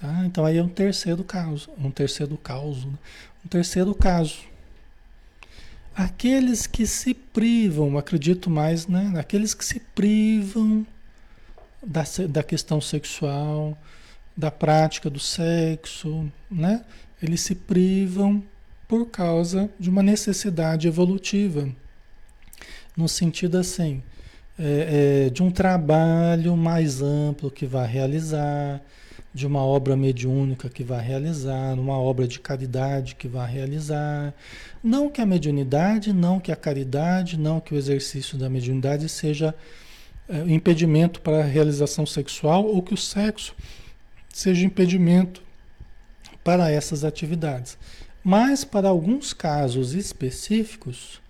Tá? 0.00 0.24
Então 0.24 0.46
aí 0.46 0.56
é 0.56 0.62
um 0.62 0.68
terceiro 0.68 1.22
caso, 1.22 1.68
um 1.76 1.90
terceiro 1.90 2.38
caso, 2.38 2.88
né? 2.88 2.98
um 3.44 3.48
terceiro 3.48 3.94
caso. 3.94 4.38
Aqueles 5.94 6.66
que 6.66 6.86
se 6.86 7.12
privam, 7.12 7.98
acredito 7.98 8.48
mais, 8.48 8.86
né? 8.86 9.12
Aqueles 9.18 9.52
que 9.52 9.64
se 9.64 9.80
privam 9.80 10.86
da, 11.84 12.04
da 12.28 12.42
questão 12.42 12.80
sexual, 12.80 13.76
da 14.36 14.50
prática 14.50 15.10
do 15.10 15.18
sexo, 15.18 16.30
né? 16.50 16.84
Eles 17.22 17.40
se 17.40 17.54
privam 17.54 18.42
por 18.86 19.06
causa 19.06 19.68
de 19.78 19.90
uma 19.90 20.02
necessidade 20.02 20.88
evolutiva, 20.88 21.68
no 22.96 23.08
sentido 23.08 23.58
assim, 23.58 24.02
é, 24.58 25.26
é, 25.26 25.30
de 25.30 25.42
um 25.42 25.50
trabalho 25.50 26.56
mais 26.56 27.02
amplo 27.02 27.50
que 27.50 27.66
vai 27.66 27.86
realizar, 27.86 28.80
de 29.32 29.46
uma 29.46 29.62
obra 29.62 29.96
mediúnica 29.96 30.68
que 30.68 30.82
vai 30.82 31.04
realizar, 31.04 31.78
uma 31.78 31.98
obra 31.98 32.26
de 32.26 32.40
caridade 32.40 33.14
que 33.14 33.28
vai 33.28 33.50
realizar. 33.50 34.34
Não 34.82 35.10
que 35.10 35.20
a 35.20 35.26
mediunidade, 35.26 36.12
não 36.12 36.40
que 36.40 36.50
a 36.50 36.56
caridade, 36.56 37.38
não 37.38 37.60
que 37.60 37.74
o 37.74 37.76
exercício 37.76 38.38
da 38.38 38.48
mediunidade 38.48 39.08
seja 39.08 39.54
impedimento 40.46 41.20
para 41.20 41.40
a 41.40 41.46
realização 41.46 42.04
sexual 42.04 42.66
ou 42.66 42.82
que 42.82 42.94
o 42.94 42.98
sexo 42.98 43.54
seja 44.28 44.66
impedimento 44.66 45.42
para 46.44 46.70
essas 46.70 47.04
atividades. 47.04 47.78
Mas 48.22 48.64
para 48.64 48.88
alguns 48.88 49.32
casos 49.32 49.94
específicos 49.94 51.20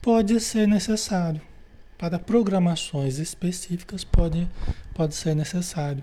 pode 0.00 0.38
ser 0.40 0.66
necessário. 0.68 1.40
Para 1.96 2.18
programações 2.18 3.18
específicas 3.18 4.04
pode, 4.04 4.48
pode 4.94 5.14
ser 5.14 5.34
necessário. 5.34 6.02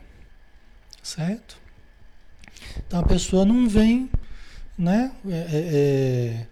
Certo? 1.02 1.58
Então 2.86 3.00
a 3.00 3.04
pessoa 3.04 3.46
não 3.46 3.68
vem 3.68 4.10
né, 4.78 5.12
é, 5.28 5.32
é, 5.32 5.46
é, 5.52 6.48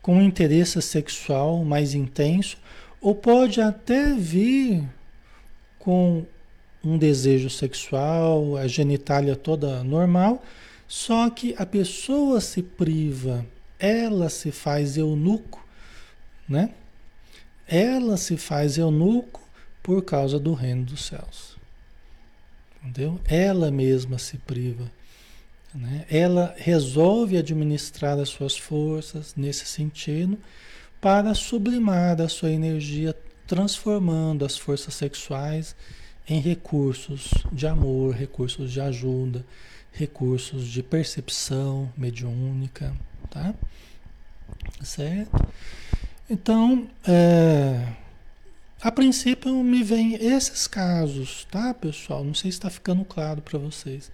com 0.00 0.16
um 0.16 0.22
interesse 0.22 0.80
sexual 0.80 1.64
mais 1.64 1.94
intenso, 1.94 2.56
ou 3.00 3.14
pode 3.14 3.60
até 3.60 4.12
vir 4.14 4.88
com 5.86 6.26
um 6.82 6.98
desejo 6.98 7.48
sexual, 7.48 8.56
a 8.56 8.66
genitália 8.66 9.36
toda 9.36 9.84
normal, 9.84 10.42
só 10.88 11.30
que 11.30 11.54
a 11.56 11.64
pessoa 11.64 12.40
se 12.40 12.60
priva, 12.60 13.46
ela 13.78 14.28
se 14.28 14.50
faz 14.50 14.96
eunuco, 14.96 15.64
né? 16.48 16.70
Ela 17.68 18.16
se 18.16 18.36
faz 18.36 18.78
eunuco 18.78 19.40
por 19.80 20.02
causa 20.02 20.40
do 20.40 20.54
reino 20.54 20.86
dos 20.86 21.04
céus. 21.04 21.56
Entendeu? 22.82 23.20
Ela 23.24 23.70
mesma 23.70 24.18
se 24.18 24.38
priva. 24.38 24.90
Né? 25.72 26.04
Ela 26.10 26.52
resolve 26.58 27.36
administrar 27.36 28.18
as 28.18 28.28
suas 28.28 28.58
forças 28.58 29.34
nesse 29.36 29.66
sentido 29.66 30.36
para 31.00 31.32
sublimar 31.32 32.20
a 32.20 32.28
sua 32.28 32.50
energia, 32.50 33.14
transformando 33.46 34.44
as 34.44 34.56
forças 34.56 34.94
sexuais 34.94 35.76
em 36.28 36.40
recursos 36.40 37.30
de 37.52 37.66
amor, 37.66 38.14
recursos 38.14 38.72
de 38.72 38.80
ajuda, 38.80 39.44
recursos 39.92 40.68
de 40.68 40.82
percepção 40.82 41.90
mediúnica, 41.96 42.94
tá? 43.30 43.54
Certo? 44.82 45.30
Então, 46.28 46.88
é, 47.06 47.92
a 48.80 48.90
princípio 48.90 49.54
me 49.62 49.82
vem 49.82 50.14
esses 50.14 50.66
casos, 50.66 51.46
tá, 51.50 51.72
pessoal? 51.72 52.24
Não 52.24 52.34
sei 52.34 52.50
se 52.50 52.58
está 52.58 52.68
ficando 52.68 53.04
claro 53.04 53.40
para 53.40 53.58
vocês, 53.58 54.10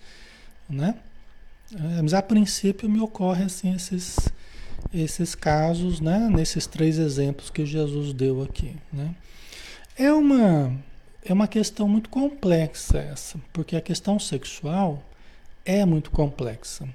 né? 0.68 0.94
É, 1.74 2.02
mas 2.02 2.12
a 2.12 2.20
princípio 2.22 2.88
me 2.88 3.00
ocorre 3.00 3.44
assim 3.44 3.74
esses 3.74 4.16
esses 4.92 5.34
casos, 5.34 6.00
né? 6.00 6.28
Nesses 6.30 6.66
três 6.66 6.98
exemplos 6.98 7.50
que 7.50 7.64
Jesus 7.64 8.12
deu 8.12 8.42
aqui, 8.42 8.76
né? 8.92 9.14
É 9.96 10.12
uma 10.12 10.76
é 11.24 11.32
uma 11.32 11.46
questão 11.46 11.86
muito 11.86 12.08
complexa 12.08 12.98
essa, 12.98 13.38
porque 13.52 13.76
a 13.76 13.80
questão 13.80 14.18
sexual 14.18 15.02
é 15.64 15.84
muito 15.84 16.10
complexa. 16.10 16.88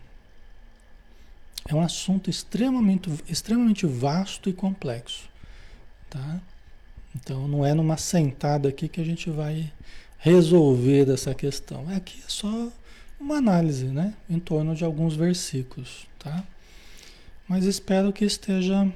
É 1.68 1.74
um 1.74 1.82
assunto 1.82 2.30
extremamente, 2.30 3.10
extremamente 3.28 3.86
vasto 3.86 4.50
e 4.50 4.54
complexo, 4.54 5.30
tá? 6.10 6.42
Então 7.16 7.48
não 7.48 7.66
é 7.66 7.74
numa 7.74 7.98
sentada 7.98 8.70
aqui 8.70 8.88
que 8.88 9.02
a 9.02 9.06
gente 9.06 9.30
vai 9.30 9.72
resolver 10.20 11.10
essa 11.10 11.34
questão. 11.34 11.86
Aqui 11.96 12.22
é 12.26 12.30
só 12.30 12.70
uma 13.20 13.38
análise, 13.38 13.86
né? 13.86 14.14
Em 14.30 14.40
torno 14.40 14.76
de 14.76 14.84
alguns 14.84 15.16
versículos, 15.16 16.06
tá? 16.20 16.44
Mas 17.48 17.66
espero 17.66 18.12
que 18.12 18.26
esteja 18.26 18.92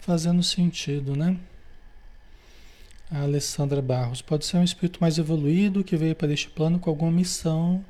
fazendo 0.00 0.42
sentido, 0.42 1.14
né? 1.14 1.36
A 3.10 3.22
Alessandra 3.22 3.82
Barros. 3.82 4.22
Pode 4.22 4.46
ser 4.46 4.56
um 4.56 4.64
espírito 4.64 4.98
mais 5.00 5.18
evoluído 5.18 5.84
que 5.84 5.96
veio 5.96 6.14
para 6.14 6.32
este 6.32 6.48
plano 6.48 6.78
com 6.78 6.88
alguma 6.88 7.10
missão 7.10 7.84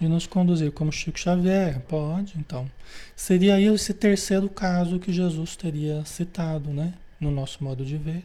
de 0.00 0.08
nos 0.08 0.26
conduzir, 0.26 0.72
como 0.72 0.92
Chico 0.92 1.18
Xavier. 1.18 1.80
Pode, 1.80 2.34
então. 2.38 2.70
Seria 3.16 3.54
aí 3.54 3.64
esse 3.64 3.94
terceiro 3.94 4.48
caso 4.48 4.98
que 4.98 5.12
Jesus 5.12 5.56
teria 5.56 6.04
citado, 6.04 6.70
né? 6.70 6.92
No 7.18 7.30
nosso 7.30 7.62
modo 7.64 7.84
de 7.84 7.96
ver. 7.96 8.24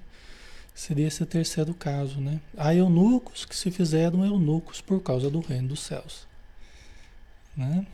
Seria 0.73 1.07
esse 1.07 1.25
terceiro 1.25 1.73
caso, 1.73 2.19
né? 2.19 2.39
Há 2.57 2.73
eunucos 2.73 3.45
que 3.45 3.55
se 3.55 3.69
fizeram 3.71 4.25
eunucos 4.25 4.81
por 4.81 5.01
causa 5.01 5.29
do 5.29 5.39
reino 5.39 5.69
dos 5.69 5.81
céus. 5.81 6.27
Né? 7.55 7.85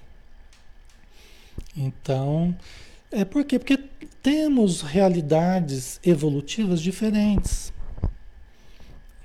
Então, 1.76 2.56
é 3.16 3.24
por 3.24 3.46
quê? 3.46 3.58
Porque 3.58 3.78
temos 4.22 4.82
realidades 4.82 6.00
evolutivas 6.04 6.82
diferentes. 6.82 7.72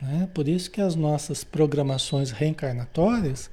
Né? 0.01 0.29
Por 0.33 0.47
isso 0.47 0.71
que 0.71 0.81
as 0.81 0.95
nossas 0.95 1.43
programações 1.43 2.31
reencarnatórias, 2.31 3.51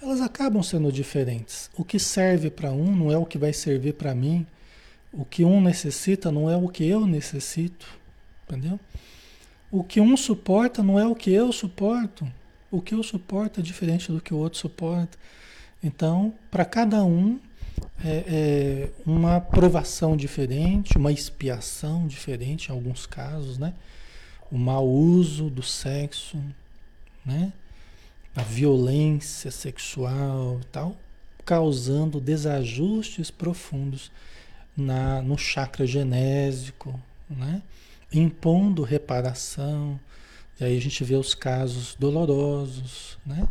elas 0.00 0.20
acabam 0.20 0.62
sendo 0.62 0.92
diferentes. 0.92 1.68
O 1.76 1.84
que 1.84 1.98
serve 1.98 2.50
para 2.50 2.70
um 2.70 2.94
não 2.94 3.10
é 3.10 3.18
o 3.18 3.26
que 3.26 3.36
vai 3.36 3.52
servir 3.52 3.94
para 3.94 4.14
mim. 4.14 4.46
O 5.12 5.24
que 5.24 5.44
um 5.44 5.60
necessita 5.60 6.30
não 6.30 6.48
é 6.48 6.56
o 6.56 6.68
que 6.68 6.86
eu 6.86 7.04
necessito. 7.04 7.86
Entendeu? 8.46 8.78
O 9.72 9.82
que 9.82 10.00
um 10.00 10.16
suporta 10.16 10.84
não 10.84 11.00
é 11.00 11.06
o 11.06 11.16
que 11.16 11.32
eu 11.32 11.52
suporto. 11.52 12.26
O 12.70 12.80
que 12.80 12.94
eu 12.94 13.02
suporto 13.02 13.58
é 13.58 13.62
diferente 13.62 14.12
do 14.12 14.20
que 14.20 14.32
o 14.32 14.36
outro 14.38 14.58
suporta. 14.58 15.18
Então, 15.82 16.32
para 16.48 16.64
cada 16.64 17.04
um, 17.04 17.40
é, 18.04 18.24
é, 18.26 18.90
uma 19.06 19.40
provação 19.40 20.16
diferente, 20.16 20.98
uma 20.98 21.12
expiação 21.12 22.06
diferente 22.06 22.68
em 22.68 22.72
alguns 22.72 23.06
casos, 23.06 23.58
né? 23.58 23.74
O 24.50 24.58
mau 24.58 24.86
uso 24.86 25.48
do 25.50 25.62
sexo, 25.62 26.38
né? 27.24 27.52
A 28.36 28.42
violência 28.42 29.50
sexual 29.50 30.58
e 30.60 30.64
tal, 30.66 30.96
causando 31.44 32.20
desajustes 32.20 33.30
profundos 33.30 34.10
na, 34.76 35.22
no 35.22 35.38
chakra 35.38 35.86
genésico, 35.86 37.00
né? 37.30 37.62
impondo 38.12 38.82
reparação. 38.82 39.98
E 40.58 40.64
aí 40.64 40.76
a 40.76 40.80
gente 40.80 41.02
vê 41.02 41.16
os 41.16 41.34
casos 41.34 41.96
dolorosos, 41.98 43.18
né? 43.26 43.48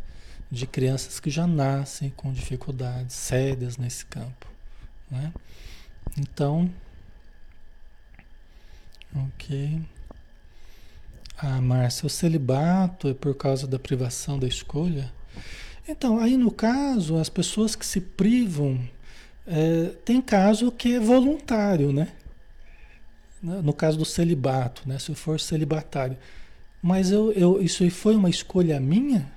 De 0.53 0.67
crianças 0.67 1.19
que 1.19 1.31
já 1.31 1.47
nascem 1.47 2.11
com 2.11 2.31
dificuldades 2.31 3.15
sérias 3.15 3.77
nesse 3.77 4.05
campo, 4.05 4.47
né? 5.09 5.33
Então, 6.15 6.69
ok. 9.15 9.81
Ah, 11.37 11.59
Márcia, 11.59 12.05
o 12.05 12.09
celibato 12.09 13.07
é 13.07 13.13
por 13.15 13.35
causa 13.35 13.65
da 13.65 13.79
privação 13.79 14.37
da 14.37 14.47
escolha? 14.47 15.11
Então, 15.87 16.19
aí 16.19 16.37
no 16.37 16.51
caso, 16.51 17.17
as 17.17 17.29
pessoas 17.29 17.75
que 17.75 17.85
se 17.85 17.99
privam, 17.99 18.87
é, 19.47 19.87
tem 20.05 20.21
caso 20.21 20.71
que 20.71 20.93
é 20.93 20.99
voluntário, 20.99 21.91
né? 21.91 22.09
Né? 23.41 23.59
no 23.61 23.73
caso 23.73 23.97
do 23.97 24.05
celibato, 24.05 24.87
né? 24.87 24.99
se 24.99 25.09
eu 25.09 25.15
for 25.15 25.39
celibatário. 25.39 26.15
Mas 26.81 27.11
eu, 27.11 27.31
eu, 27.31 27.61
isso 27.61 27.89
foi 27.89 28.15
uma 28.15 28.29
escolha 28.29 28.79
minha? 28.79 29.29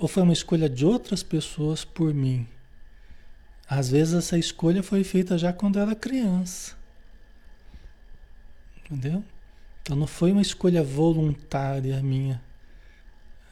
Ou 0.00 0.08
foi 0.08 0.22
uma 0.22 0.32
escolha 0.32 0.66
de 0.66 0.86
outras 0.86 1.22
pessoas 1.22 1.84
por 1.84 2.14
mim? 2.14 2.48
Às 3.68 3.90
vezes 3.90 4.14
essa 4.14 4.38
escolha 4.38 4.82
foi 4.82 5.04
feita 5.04 5.36
já 5.36 5.52
quando 5.52 5.78
era 5.78 5.94
criança. 5.94 6.74
Entendeu? 8.78 9.22
Então 9.82 9.94
não 9.94 10.06
foi 10.06 10.32
uma 10.32 10.40
escolha 10.40 10.82
voluntária 10.82 12.02
minha. 12.02 12.42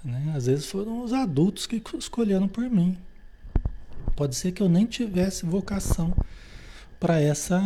Né? 0.02 0.32
Às 0.34 0.46
vezes 0.46 0.64
foram 0.64 1.04
os 1.04 1.12
adultos 1.12 1.66
que 1.66 1.82
escolheram 1.98 2.48
por 2.48 2.64
mim. 2.70 2.96
Pode 4.16 4.34
ser 4.34 4.52
que 4.52 4.62
eu 4.62 4.70
nem 4.70 4.86
tivesse 4.86 5.44
vocação 5.44 6.16
para 6.98 7.20
essa 7.20 7.60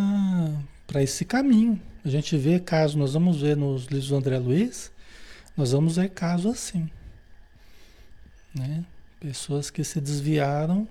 para 0.89 1.01
esse 1.01 1.25
caminho. 1.25 1.81
A 2.05 2.09
gente 2.09 2.37
vê 2.37 2.59
casos, 2.59 2.97
nós 2.97 3.15
vamos 3.15 3.41
ver 3.41 3.57
nos 3.57 3.85
livros 3.85 4.09
do 4.09 4.17
André 4.17 4.39
Luiz, 4.39 4.91
nós 5.57 5.71
vamos 5.71 5.95
ver 5.97 6.11
casos 6.11 6.53
assim. 6.53 6.91
Né? 8.55 8.85
Pessoas 9.21 9.71
que 9.71 9.83
se 9.85 10.01
desviaram 10.01 10.87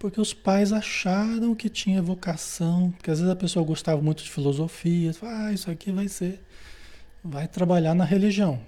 porque 0.00 0.18
os 0.18 0.32
pais 0.32 0.72
acharam 0.72 1.54
que 1.54 1.68
tinha 1.68 2.00
vocação, 2.00 2.90
porque 2.92 3.10
às 3.10 3.18
vezes 3.18 3.30
a 3.30 3.36
pessoa 3.36 3.62
gostava 3.62 4.00
muito 4.00 4.24
de 4.24 4.30
filosofia, 4.30 5.12
ah, 5.22 5.52
isso 5.52 5.70
aqui 5.70 5.92
vai 5.92 6.08
ser, 6.08 6.40
vai 7.22 7.46
trabalhar 7.46 7.94
na 7.94 8.02
religião, 8.02 8.58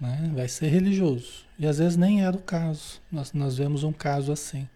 né? 0.00 0.30
vai 0.32 0.46
ser 0.46 0.68
religioso. 0.68 1.44
E 1.58 1.66
às 1.66 1.78
vezes 1.78 1.96
nem 1.96 2.24
era 2.24 2.36
o 2.36 2.40
caso. 2.40 3.00
Nós, 3.10 3.32
nós 3.32 3.56
vemos 3.56 3.82
um 3.82 3.92
caso 3.92 4.30
assim 4.30 4.68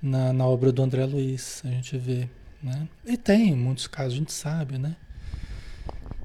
na, 0.00 0.32
na 0.32 0.46
obra 0.46 0.72
do 0.72 0.82
André 0.82 1.04
Luiz, 1.04 1.60
a 1.62 1.68
gente 1.68 1.98
vê. 1.98 2.26
Né? 2.62 2.88
E 3.04 3.18
tem 3.18 3.54
muitos 3.54 3.86
casos, 3.86 4.14
a 4.14 4.16
gente 4.16 4.32
sabe, 4.32 4.78
né? 4.78 4.96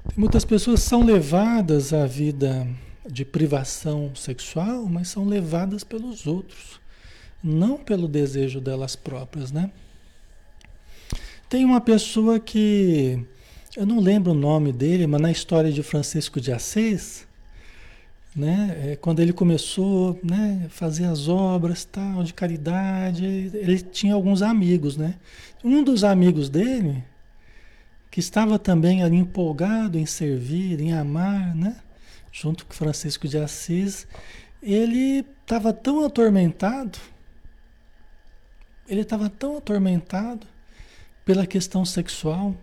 Tem 0.08 0.16
muitas 0.16 0.46
pessoas 0.46 0.80
são 0.80 1.04
levadas 1.04 1.92
à 1.92 2.06
vida 2.06 2.66
de 3.08 3.24
privação 3.24 4.14
sexual, 4.14 4.86
mas 4.86 5.08
são 5.08 5.24
levadas 5.24 5.82
pelos 5.82 6.26
outros, 6.26 6.80
não 7.42 7.76
pelo 7.76 8.06
desejo 8.06 8.60
delas 8.60 8.94
próprias, 8.94 9.50
né? 9.50 9.70
Tem 11.48 11.64
uma 11.64 11.80
pessoa 11.80 12.38
que 12.40 13.24
eu 13.76 13.84
não 13.84 14.00
lembro 14.00 14.32
o 14.32 14.34
nome 14.34 14.72
dele, 14.72 15.06
mas 15.06 15.20
na 15.20 15.30
história 15.30 15.72
de 15.72 15.82
Francisco 15.82 16.40
de 16.40 16.52
Assis, 16.52 17.26
né? 18.34 18.92
É, 18.92 18.96
quando 18.96 19.20
ele 19.20 19.32
começou, 19.32 20.18
né, 20.22 20.66
fazer 20.70 21.04
as 21.04 21.28
obras 21.28 21.84
tal 21.84 22.22
de 22.22 22.32
caridade, 22.32 23.24
ele 23.24 23.80
tinha 23.80 24.14
alguns 24.14 24.40
amigos, 24.40 24.96
né? 24.96 25.16
Um 25.62 25.82
dos 25.82 26.04
amigos 26.04 26.48
dele 26.48 27.04
que 28.10 28.20
estava 28.20 28.58
também 28.58 29.02
ali 29.02 29.16
empolgado 29.16 29.98
em 29.98 30.06
servir, 30.06 30.80
em 30.80 30.92
amar, 30.92 31.54
né? 31.54 31.76
Junto 32.32 32.64
com 32.64 32.72
Francisco 32.72 33.28
de 33.28 33.36
Assis, 33.36 34.06
ele 34.62 35.24
estava 35.42 35.72
tão 35.72 36.04
atormentado, 36.04 36.98
ele 38.88 39.02
estava 39.02 39.28
tão 39.28 39.58
atormentado 39.58 40.46
pela 41.24 41.46
questão 41.46 41.84
sexual, 41.84 42.56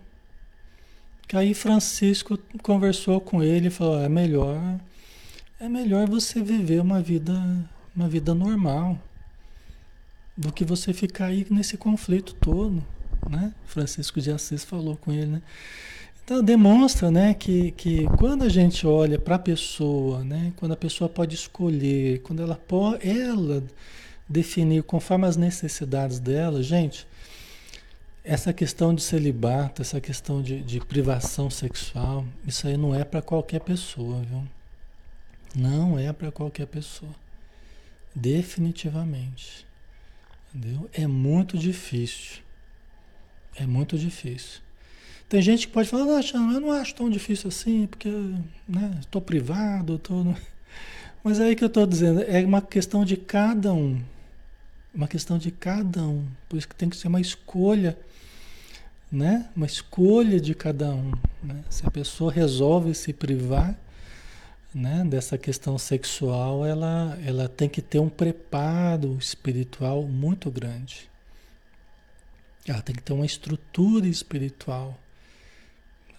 que 1.28 1.36
aí 1.36 1.54
Francisco 1.54 2.36
conversou 2.62 3.20
com 3.20 3.42
ele 3.42 3.68
e 3.68 3.70
falou: 3.70 4.00
é 4.00 4.08
melhor, 4.08 4.80
é 5.60 5.68
melhor 5.68 6.08
você 6.08 6.42
viver 6.42 6.80
uma 6.80 7.00
vida, 7.00 7.32
uma 7.94 8.08
vida 8.08 8.34
normal 8.34 8.98
do 10.36 10.52
que 10.52 10.64
você 10.64 10.92
ficar 10.92 11.26
aí 11.26 11.46
nesse 11.48 11.76
conflito 11.76 12.34
todo 12.34 12.84
né? 13.28 13.52
Francisco 13.66 14.20
de 14.20 14.30
Assis 14.30 14.64
falou 14.64 14.96
com 14.96 15.12
ele, 15.12 15.26
né? 15.26 15.42
Então 16.30 16.44
demonstra, 16.44 17.10
né, 17.10 17.34
que, 17.34 17.72
que 17.72 18.06
quando 18.16 18.44
a 18.44 18.48
gente 18.48 18.86
olha 18.86 19.18
para 19.18 19.34
a 19.34 19.38
pessoa, 19.38 20.22
né, 20.22 20.52
quando 20.54 20.70
a 20.70 20.76
pessoa 20.76 21.08
pode 21.08 21.34
escolher, 21.34 22.22
quando 22.22 22.40
ela 22.40 22.54
pode, 22.54 23.04
ela 23.04 23.64
definir 24.28 24.84
conforme 24.84 25.26
as 25.26 25.36
necessidades 25.36 26.20
dela, 26.20 26.62
gente, 26.62 27.04
essa 28.22 28.52
questão 28.52 28.94
de 28.94 29.02
celibato, 29.02 29.82
essa 29.82 30.00
questão 30.00 30.40
de, 30.40 30.62
de 30.62 30.78
privação 30.78 31.50
sexual, 31.50 32.24
isso 32.46 32.68
aí 32.68 32.76
não 32.76 32.94
é 32.94 33.02
para 33.02 33.20
qualquer 33.20 33.58
pessoa, 33.62 34.22
viu? 34.22 34.46
Não 35.56 35.98
é 35.98 36.12
para 36.12 36.30
qualquer 36.30 36.68
pessoa. 36.68 37.10
Definitivamente. 38.14 39.66
Entendeu? 40.54 40.88
É 40.92 41.08
muito 41.08 41.58
difícil. 41.58 42.40
É 43.56 43.66
muito 43.66 43.98
difícil. 43.98 44.60
Tem 45.30 45.40
gente 45.40 45.68
que 45.68 45.72
pode 45.72 45.88
falar, 45.88 46.06
não, 46.34 46.52
eu 46.52 46.60
não 46.60 46.72
acho 46.72 46.92
tão 46.92 47.08
difícil 47.08 47.46
assim, 47.46 47.86
porque 47.86 48.08
né, 48.68 48.98
estou 48.98 49.22
privado, 49.22 49.94
estou. 49.94 50.36
Mas 51.22 51.38
é 51.38 51.44
aí 51.44 51.54
que 51.54 51.62
eu 51.62 51.68
estou 51.68 51.86
dizendo, 51.86 52.20
é 52.22 52.44
uma 52.44 52.60
questão 52.60 53.04
de 53.04 53.16
cada 53.16 53.72
um. 53.72 54.02
Uma 54.92 55.06
questão 55.06 55.38
de 55.38 55.52
cada 55.52 56.02
um. 56.02 56.26
Por 56.48 56.56
isso 56.56 56.66
que 56.66 56.74
tem 56.74 56.90
que 56.90 56.96
ser 56.96 57.06
uma 57.06 57.20
escolha, 57.20 57.96
né? 59.10 59.48
Uma 59.54 59.66
escolha 59.66 60.40
de 60.40 60.52
cada 60.52 60.90
um. 60.90 61.12
Né? 61.40 61.62
Se 61.70 61.86
a 61.86 61.90
pessoa 61.92 62.32
resolve 62.32 62.92
se 62.92 63.12
privar 63.12 63.78
né, 64.74 65.04
dessa 65.04 65.38
questão 65.38 65.78
sexual, 65.78 66.66
ela, 66.66 67.16
ela 67.24 67.48
tem 67.48 67.68
que 67.68 67.80
ter 67.80 68.00
um 68.00 68.08
preparo 68.08 69.16
espiritual 69.16 70.02
muito 70.02 70.50
grande. 70.50 71.08
Ela 72.66 72.82
tem 72.82 72.96
que 72.96 73.02
ter 73.02 73.12
uma 73.12 73.26
estrutura 73.26 74.08
espiritual. 74.08 74.98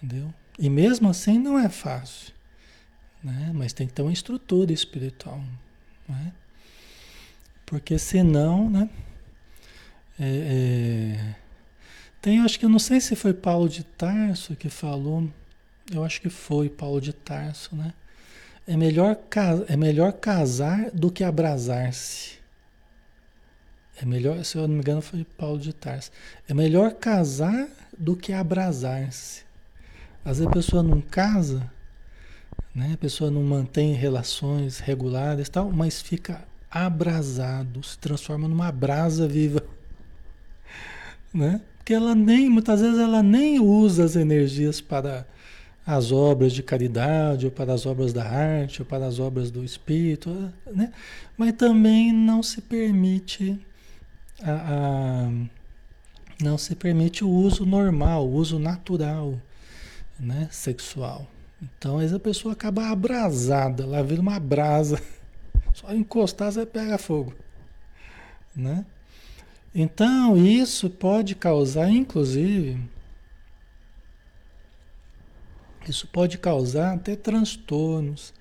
Entendeu? 0.02 0.32
E 0.58 0.68
mesmo 0.68 1.08
assim 1.08 1.38
não 1.38 1.58
é 1.58 1.68
fácil. 1.68 2.32
Né? 3.22 3.52
Mas 3.54 3.72
tem 3.72 3.86
que 3.86 3.92
ter 3.92 4.02
uma 4.02 4.12
estrutura 4.12 4.72
espiritual. 4.72 5.40
Né? 6.08 6.32
Porque 7.64 7.98
senão, 7.98 8.68
né? 8.68 8.90
É, 10.18 11.16
é... 11.18 11.36
Tem, 12.20 12.40
acho 12.40 12.58
que 12.58 12.64
eu 12.64 12.68
não 12.68 12.78
sei 12.78 13.00
se 13.00 13.16
foi 13.16 13.32
Paulo 13.32 13.68
de 13.68 13.84
Tarso 13.84 14.56
que 14.56 14.68
falou. 14.68 15.28
Eu 15.92 16.04
acho 16.04 16.20
que 16.20 16.28
foi 16.28 16.68
Paulo 16.68 17.00
de 17.00 17.12
Tarso, 17.12 17.74
né? 17.74 17.92
É 18.66 18.76
melhor, 18.76 19.18
é 19.68 19.76
melhor 19.76 20.12
casar 20.12 20.90
do 20.92 21.10
que 21.10 21.24
abrasar-se. 21.24 22.38
É 24.00 24.04
melhor, 24.04 24.44
se 24.44 24.56
eu 24.56 24.62
não 24.62 24.74
me 24.74 24.80
engano, 24.80 25.02
foi 25.02 25.24
Paulo 25.24 25.58
de 25.58 25.72
Tarso. 25.72 26.10
É 26.48 26.54
melhor 26.54 26.92
casar 26.94 27.68
do 27.98 28.16
que 28.16 28.32
abrasar-se. 28.32 29.44
Às 30.24 30.38
vezes 30.38 30.46
a 30.46 30.50
pessoa 30.50 30.82
não 30.82 31.00
casa, 31.00 31.70
né? 32.74 32.92
A 32.94 32.96
pessoa 32.96 33.30
não 33.30 33.42
mantém 33.42 33.92
relações 33.92 34.78
regulares 34.78 35.48
tal, 35.48 35.70
mas 35.70 36.00
fica 36.00 36.44
abrasado, 36.70 37.82
se 37.82 37.98
transforma 37.98 38.48
numa 38.48 38.70
brasa 38.72 39.26
viva. 39.28 39.62
Né? 41.34 41.62
Porque 41.78 41.94
ela 41.94 42.14
nem, 42.14 42.50
muitas 42.50 42.82
vezes 42.82 42.98
ela 42.98 43.22
nem 43.22 43.58
usa 43.58 44.04
as 44.04 44.16
energias 44.16 44.82
para 44.82 45.26
as 45.84 46.12
obras 46.12 46.52
de 46.52 46.62
caridade, 46.62 47.46
ou 47.46 47.50
para 47.50 47.72
as 47.72 47.86
obras 47.86 48.12
da 48.12 48.22
arte, 48.22 48.82
ou 48.82 48.86
para 48.86 49.06
as 49.06 49.18
obras 49.18 49.50
do 49.50 49.64
espírito, 49.64 50.52
né? 50.66 50.92
Mas 51.36 51.52
também 51.54 52.12
não 52.12 52.42
se 52.42 52.60
permite 52.60 53.58
a, 54.42 54.52
a, 54.52 55.30
não 56.40 56.56
se 56.56 56.74
permite 56.74 57.24
o 57.24 57.28
uso 57.28 57.64
normal, 57.64 58.28
o 58.28 58.34
uso 58.34 58.58
natural, 58.58 59.40
né, 60.22 60.48
sexual. 60.52 61.26
Então, 61.60 61.98
aí 61.98 62.12
a 62.14 62.18
pessoa 62.18 62.54
acaba 62.54 62.88
abrasada, 62.88 63.84
lá 63.84 64.00
vira 64.02 64.20
uma 64.20 64.38
brasa. 64.38 65.02
Só 65.74 65.92
encostar 65.92 66.52
você 66.52 66.64
pega 66.64 66.96
fogo, 66.96 67.34
né? 68.54 68.86
Então, 69.74 70.36
isso 70.36 70.88
pode 70.90 71.34
causar, 71.34 71.88
inclusive, 71.88 72.78
isso 75.88 76.06
pode 76.06 76.36
causar 76.38 76.94
até 76.94 77.16
transtornos 77.16 78.34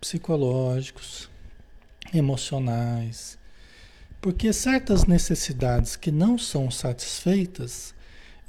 psicológicos, 0.00 1.30
emocionais, 2.12 3.38
porque 4.20 4.52
certas 4.52 5.04
necessidades 5.04 5.96
que 5.96 6.12
não 6.12 6.36
são 6.36 6.70
satisfeitas, 6.70 7.94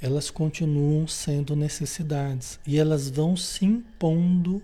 elas 0.00 0.30
continuam 0.30 1.06
sendo 1.08 1.56
necessidades 1.56 2.58
e 2.66 2.78
elas 2.78 3.10
vão 3.10 3.36
se 3.36 3.64
impondo 3.64 4.62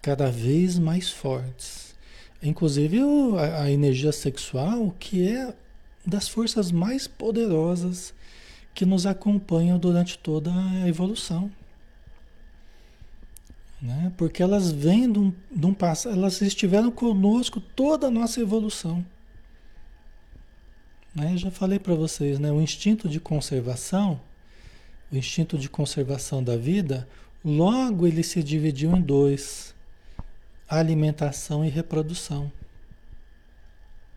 cada 0.00 0.30
vez 0.30 0.78
mais 0.78 1.10
fortes. 1.10 1.94
Inclusive 2.42 2.98
a, 3.58 3.70
energia 3.70 4.12
sexual, 4.12 4.94
que 4.98 5.28
é 5.28 5.54
das 6.06 6.26
forças 6.26 6.72
mais 6.72 7.06
poderosas 7.06 8.14
que 8.72 8.86
nos 8.86 9.04
acompanham 9.04 9.78
durante 9.78 10.16
toda 10.16 10.50
a 10.50 10.88
evolução. 10.88 11.50
Né? 13.82 14.10
Porque 14.16 14.42
elas 14.42 14.70
vêm 14.70 15.10
de 15.10 15.18
um, 15.18 15.32
de 15.50 15.66
um 15.66 15.74
passado, 15.74 16.14
elas 16.16 16.40
estiveram 16.40 16.90
conosco 16.90 17.60
toda 17.60 18.06
a 18.06 18.10
nossa 18.10 18.40
evolução. 18.40 19.04
Né? 21.14 21.34
Eu 21.34 21.38
já 21.38 21.50
falei 21.50 21.78
para 21.78 21.94
vocês, 21.94 22.38
né? 22.38 22.50
o 22.50 22.60
instinto 22.60 23.06
de 23.08 23.20
conservação, 23.20 24.18
o 25.10 25.16
instinto 25.16 25.58
de 25.58 25.68
conservação 25.68 26.42
da 26.42 26.56
vida, 26.56 27.08
logo 27.44 28.06
ele 28.06 28.22
se 28.22 28.42
dividiu 28.42 28.96
em 28.96 29.00
dois: 29.00 29.74
alimentação 30.68 31.64
e 31.64 31.68
reprodução. 31.68 32.50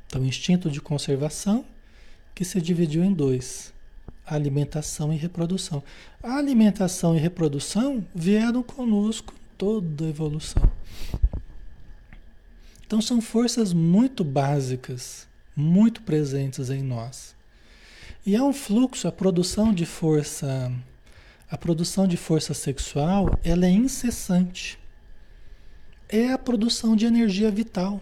Então, 0.07 0.21
o 0.21 0.25
instinto 0.25 0.69
de 0.69 0.79
conservação 0.79 1.65
que 2.35 2.45
se 2.45 2.61
dividiu 2.61 3.03
em 3.03 3.13
dois: 3.13 3.73
alimentação 4.25 5.13
e 5.13 5.17
reprodução. 5.17 5.83
A 6.21 6.37
alimentação 6.37 7.15
e 7.15 7.19
reprodução 7.19 8.05
vieram 8.13 8.63
conosco 8.63 9.33
toda 9.57 10.05
a 10.05 10.09
evolução. 10.09 10.63
Então 12.85 13.01
são 13.01 13.21
forças 13.21 13.73
muito 13.73 14.23
básicas, 14.23 15.27
muito 15.55 16.01
presentes 16.01 16.69
em 16.69 16.83
nós. 16.83 17.32
E 18.25 18.35
é 18.35 18.41
um 18.41 18.53
fluxo, 18.53 19.05
a 19.05 19.11
produção 19.11 19.73
de 19.73 19.85
força, 19.85 20.71
a 21.51 21.57
produção 21.57 22.07
de 22.07 22.15
força 22.15 22.53
sexual, 22.53 23.37
ela 23.43 23.65
é 23.65 23.69
incessante. 23.69 24.79
É 26.07 26.31
a 26.31 26.37
produção 26.37 26.95
de 26.95 27.05
energia 27.05 27.51
vital. 27.51 27.99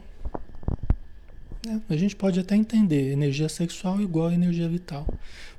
É, 1.67 1.93
a 1.93 1.97
gente 1.97 2.15
pode 2.15 2.39
até 2.39 2.55
entender 2.55 3.11
energia 3.11 3.49
sexual 3.49 3.99
igual 3.99 4.27
a 4.27 4.33
energia 4.33 4.69
vital. 4.69 5.07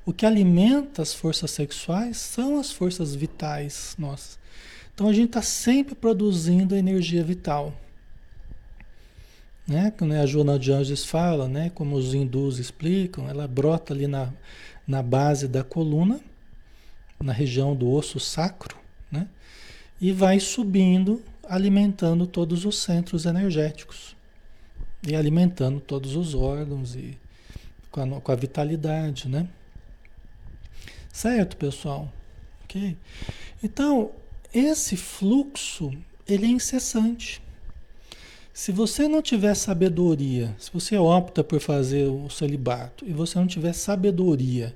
O 0.05 0.13
que 0.13 0.25
alimenta 0.25 1.01
as 1.01 1.13
forças 1.13 1.51
sexuais 1.51 2.17
são 2.17 2.57
as 2.57 2.71
forças 2.71 3.13
vitais 3.13 3.95
nossas. 3.97 4.39
Então 4.93 5.09
a 5.09 5.13
gente 5.13 5.27
está 5.27 5.41
sempre 5.41 5.93
produzindo 5.93 6.73
energia 6.73 7.23
vital. 7.23 7.73
Né? 9.67 9.91
Como 9.97 10.13
a 10.13 10.25
Joana 10.25 10.59
de 10.59 10.71
Anjos 10.71 11.05
fala, 11.05 11.47
né? 11.47 11.71
como 11.73 11.95
os 11.95 12.13
hindus 12.13 12.59
explicam, 12.59 13.29
ela 13.29 13.47
brota 13.47 13.93
ali 13.93 14.07
na, 14.07 14.31
na 14.85 15.01
base 15.01 15.47
da 15.47 15.63
coluna, 15.63 16.19
na 17.21 17.31
região 17.31 17.75
do 17.75 17.89
osso 17.89 18.19
sacro, 18.19 18.77
né? 19.11 19.27
e 20.01 20.11
vai 20.11 20.39
subindo, 20.39 21.21
alimentando 21.47 22.27
todos 22.27 22.65
os 22.65 22.77
centros 22.77 23.25
energéticos 23.25 24.15
e 25.07 25.15
alimentando 25.15 25.79
todos 25.79 26.15
os 26.15 26.33
órgãos 26.33 26.95
e 26.95 27.17
com 27.91 28.01
a, 28.01 28.21
com 28.21 28.31
a 28.31 28.35
vitalidade, 28.35 29.29
né? 29.29 29.47
Certo, 31.11 31.55
pessoal? 31.57 32.11
Ok? 32.63 32.97
Então, 33.61 34.11
esse 34.51 34.97
fluxo, 34.97 35.91
ele 36.27 36.45
é 36.45 36.49
incessante. 36.49 37.42
Se 38.53 38.71
você 38.71 39.07
não 39.07 39.19
tiver 39.19 39.55
sabedoria, 39.55 40.55
se 40.59 40.71
você 40.71 40.95
opta 40.95 41.43
por 41.43 41.59
fazer 41.59 42.05
o 42.05 42.29
celibato 42.29 43.03
e 43.03 43.11
você 43.11 43.39
não 43.39 43.47
tiver 43.47 43.73
sabedoria, 43.73 44.75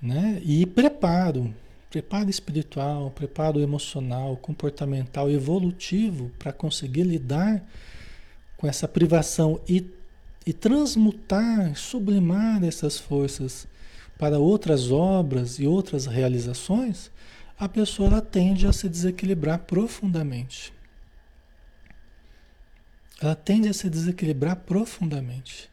né? 0.00 0.40
E 0.44 0.64
preparo, 0.64 1.52
preparo 1.90 2.30
espiritual, 2.30 3.10
preparo 3.10 3.58
emocional, 3.58 4.36
comportamental, 4.36 5.28
evolutivo 5.28 6.30
para 6.38 6.52
conseguir 6.52 7.02
lidar 7.02 7.60
com 8.56 8.68
essa 8.68 8.86
privação 8.86 9.60
e, 9.68 9.84
e 10.46 10.52
transmutar, 10.52 11.74
sublimar 11.76 12.62
essas 12.62 12.96
forças 12.96 13.66
para 14.16 14.38
outras 14.38 14.92
obras 14.92 15.58
e 15.58 15.66
outras 15.66 16.06
realizações, 16.06 17.10
a 17.58 17.68
pessoa 17.68 18.20
tende 18.20 18.68
a 18.68 18.72
se 18.72 18.88
desequilibrar 18.88 19.58
profundamente. 19.58 20.75
Ela 23.20 23.34
tende 23.34 23.68
a 23.68 23.72
se 23.72 23.88
desequilibrar 23.88 24.56
profundamente. 24.56 25.70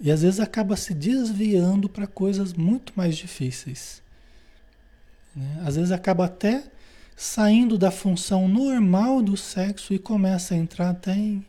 E 0.00 0.10
às 0.10 0.22
vezes 0.22 0.40
acaba 0.40 0.76
se 0.76 0.94
desviando 0.94 1.88
para 1.88 2.06
coisas 2.06 2.52
muito 2.52 2.92
mais 2.96 3.16
difíceis. 3.16 4.02
Né? 5.34 5.62
Às 5.64 5.76
vezes 5.76 5.90
acaba 5.90 6.24
até 6.24 6.64
saindo 7.16 7.76
da 7.76 7.90
função 7.90 8.48
normal 8.48 9.20
do 9.20 9.36
sexo 9.36 9.92
e 9.92 9.98
começa 9.98 10.54
a 10.54 10.56
entrar 10.56 10.90
até 10.90 11.14
em 11.14 11.44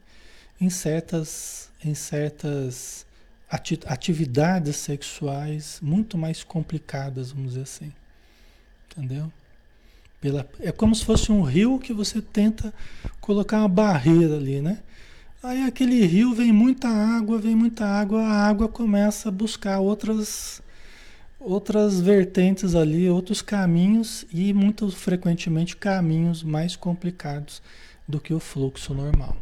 em 0.60 0.70
certas, 0.70 1.70
em 1.84 1.96
certas 1.96 3.06
ati 3.50 3.80
atividades 3.86 4.76
sexuais 4.76 5.80
muito 5.82 6.18
mais 6.18 6.44
complicadas, 6.44 7.32
vamos 7.32 7.52
dizer 7.52 7.64
assim. 7.64 7.94
Entendeu? 8.92 9.32
Pela, 10.20 10.48
é 10.60 10.72
como 10.72 10.94
se 10.94 11.06
fosse 11.06 11.32
um 11.32 11.42
rio 11.42 11.80
que 11.80 11.94
você 11.94 12.22
tenta 12.22 12.74
colocar 13.22 13.60
uma 13.60 13.70
barreira 13.70 14.36
ali, 14.36 14.62
né? 14.62 14.80
Aí 15.42 15.64
aquele 15.64 16.06
rio 16.06 16.34
vem 16.34 16.52
muita 16.52 16.90
água, 16.90 17.38
vem 17.40 17.56
muita 17.56 17.86
água, 17.86 18.22
a 18.22 18.46
água 18.46 18.68
começa 18.68 19.30
a 19.30 19.32
buscar 19.32 19.80
outras 19.80 20.62
outras 21.40 22.02
vertentes 22.02 22.76
ali, 22.76 23.10
outros 23.10 23.42
caminhos 23.42 24.26
e 24.34 24.52
muito 24.52 24.92
frequentemente 24.92 25.78
caminhos 25.78 26.44
mais 26.44 26.76
complicados 26.76 27.62
do 28.06 28.20
que 28.20 28.34
o 28.34 28.40
fluxo 28.42 28.94
normal. 28.94 29.38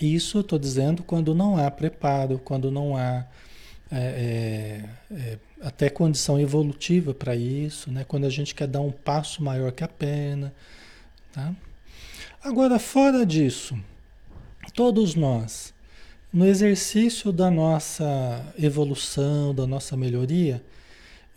Isso 0.00 0.38
eu 0.38 0.42
estou 0.42 0.58
dizendo 0.58 1.02
quando 1.02 1.34
não 1.34 1.56
há 1.56 1.68
preparo, 1.68 2.38
quando 2.38 2.70
não 2.70 2.96
há 2.96 3.24
é, 3.90 4.84
é, 5.10 5.16
é, 5.16 5.38
até 5.60 5.90
condição 5.90 6.40
evolutiva 6.40 7.12
para 7.12 7.34
isso, 7.34 7.90
né? 7.90 8.04
quando 8.06 8.24
a 8.24 8.30
gente 8.30 8.54
quer 8.54 8.68
dar 8.68 8.80
um 8.80 8.92
passo 8.92 9.42
maior 9.42 9.72
que 9.72 9.82
a 9.82 9.88
pena. 9.88 10.54
Tá? 11.32 11.52
Agora, 12.42 12.78
fora 12.78 13.26
disso, 13.26 13.76
todos 14.76 15.16
nós, 15.16 15.74
no 16.32 16.46
exercício 16.46 17.32
da 17.32 17.50
nossa 17.50 18.44
evolução, 18.58 19.52
da 19.52 19.66
nossa 19.66 19.96
melhoria, 19.96 20.62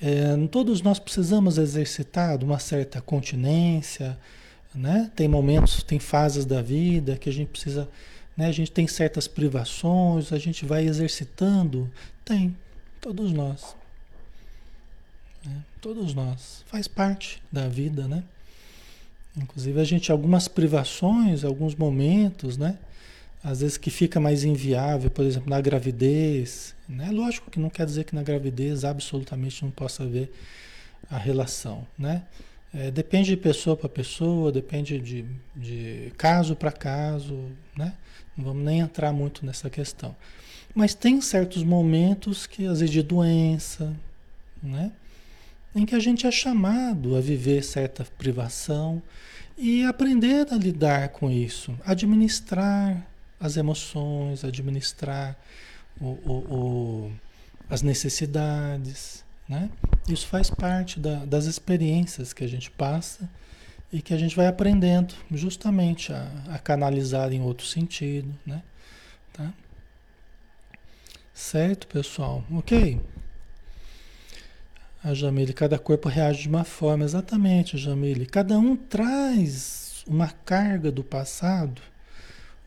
é, 0.02 0.36
todos 0.52 0.82
nós 0.82 1.00
precisamos 1.00 1.58
exercitar 1.58 2.44
uma 2.44 2.60
certa 2.60 3.02
continência, 3.02 4.18
né? 4.76 5.10
Tem 5.16 5.28
momentos, 5.28 5.82
tem 5.82 6.00
fases 6.00 6.46
da 6.46 6.62
vida 6.62 7.18
que 7.18 7.30
a 7.30 7.34
gente 7.34 7.50
precisa 7.50 7.90
né? 8.40 8.48
A 8.48 8.54
gente 8.54 8.72
tem 8.72 8.88
certas 8.88 9.28
privações, 9.28 10.32
a 10.32 10.38
gente 10.38 10.66
vai 10.66 10.88
exercitando. 10.88 11.92
Tem, 12.24 12.56
todos 13.02 13.34
nós. 13.34 13.76
Né? 15.46 15.62
Todos 15.82 16.14
nós. 16.14 16.64
Faz 16.68 16.88
parte 16.88 17.44
da 17.52 17.68
vida, 17.68 18.08
né? 18.08 18.24
Inclusive 19.36 19.78
a 19.82 19.84
gente, 19.84 20.10
algumas 20.10 20.48
privações, 20.48 21.44
alguns 21.44 21.76
momentos, 21.76 22.58
né? 22.58 22.78
Às 23.44 23.62
vezes 23.62 23.78
que 23.78 23.90
fica 23.90 24.20
mais 24.20 24.44
inviável, 24.44 25.10
por 25.10 25.24
exemplo, 25.24 25.50
na 25.50 25.62
gravidez. 25.62 26.76
Né? 26.88 27.10
Lógico 27.12 27.50
que 27.50 27.60
não 27.60 27.70
quer 27.70 27.86
dizer 27.86 28.04
que 28.04 28.14
na 28.14 28.24
gravidez 28.24 28.84
absolutamente 28.84 29.64
não 29.64 29.72
possa 29.72 30.04
haver 30.04 30.32
a 31.10 31.18
relação, 31.18 31.88
né? 31.98 32.24
É, 32.72 32.92
depende 32.92 33.32
de 33.32 33.38
pessoa 33.38 33.76
para 33.76 33.90
pessoa, 33.90 34.52
depende 34.52 35.00
de, 35.00 35.26
de 35.56 36.14
caso 36.18 36.56
para 36.56 36.72
caso, 36.72 37.50
né? 37.76 37.94
Não 38.38 38.46
vamos 38.46 38.64
nem 38.64 38.80
entrar 38.80 39.12
muito 39.12 39.44
nessa 39.44 39.70
questão. 39.72 40.16
Mas 40.76 40.94
tem 40.94 41.20
certos 41.20 41.64
momentos 41.64 42.46
que, 42.46 42.68
às 42.68 42.80
vezes, 42.80 42.94
de 42.94 43.02
doença, 43.02 43.96
né? 44.62 44.92
Em 45.76 45.86
que 45.86 45.96
a 45.96 46.00
gente 46.00 46.28
é 46.28 46.32
chamado 46.32 47.16
a 47.16 47.22
viver 47.22 47.64
certa 47.64 48.06
privação 48.18 49.02
e 49.58 49.84
aprender 49.84 50.48
a 50.52 50.56
lidar 50.56 51.10
com 51.10 51.30
isso, 51.30 51.76
administrar 51.84 53.06
as 53.40 53.58
emoções, 53.58 54.44
administrar 54.44 55.38
o, 56.00 56.06
o, 56.06 56.34
o, 56.34 57.12
as 57.70 57.82
necessidades, 57.82 59.24
né? 59.48 59.70
Isso 60.08 60.28
faz 60.28 60.50
parte 60.50 61.00
da, 61.00 61.26
das 61.26 61.46
experiências 61.46 62.34
que 62.34 62.44
a 62.44 62.48
gente 62.48 62.70
passa 62.70 63.30
e 63.92 64.02
que 64.02 64.14
a 64.14 64.18
gente 64.18 64.36
vai 64.36 64.48
aprendendo 64.48 65.16
justamente 65.32 66.14
a, 66.14 66.28
a 66.50 66.60
canalizar 66.60 67.32
em 67.34 67.42
outro 67.42 67.66
sentido, 67.66 68.34
né? 68.46 68.62
Tá? 69.34 69.52
Certo, 71.34 71.88
pessoal? 71.88 72.44
Ok? 72.52 73.02
A 75.02 75.14
Jamile, 75.14 75.54
cada 75.54 75.80
corpo 75.80 76.10
reage 76.10 76.44
de 76.44 76.50
uma 76.50 76.66
forma, 76.66 77.06
exatamente, 77.06 77.78
Jamile. 77.78 78.26
Cada 78.26 78.60
um 78.60 78.76
traz 78.76 80.04
uma 80.06 80.28
carga 80.28 80.92
do 80.92 81.04
passado, 81.04 81.82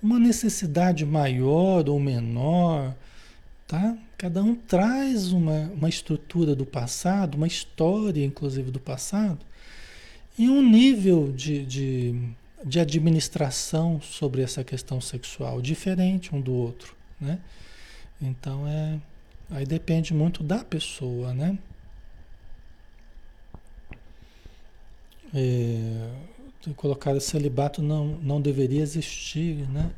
uma 0.02 0.18
necessidade 0.18 1.06
maior 1.06 1.88
ou 1.88 2.00
menor, 2.00 2.94
tá? 3.66 3.96
Cada 4.18 4.42
um 4.42 4.54
traz 4.54 5.32
uma, 5.32 5.70
uma 5.74 5.88
estrutura 5.88 6.54
do 6.54 6.66
passado, 6.66 7.36
uma 7.36 7.46
história, 7.46 8.24
inclusive, 8.24 8.70
do 8.70 8.80
passado, 8.80 9.44
e 10.38 10.48
um 10.48 10.62
nível 10.62 11.30
de, 11.30 11.64
de, 11.64 12.14
de 12.64 12.80
administração 12.80 14.00
sobre 14.00 14.42
essa 14.42 14.64
questão 14.64 15.00
sexual 15.00 15.60
diferente 15.60 16.34
um 16.34 16.40
do 16.40 16.52
outro, 16.52 16.96
né? 17.20 17.38
Então 18.20 18.66
é 18.66 18.98
aí 19.50 19.66
depende 19.66 20.14
muito 20.14 20.42
da 20.42 20.64
pessoa, 20.64 21.34
né? 21.34 21.58
É, 25.34 26.10
colocar 26.70 27.18
celibato 27.20 27.82
não, 27.82 28.18
não 28.22 28.40
deveria 28.40 28.82
existir, 28.82 29.68
né? 29.70 29.90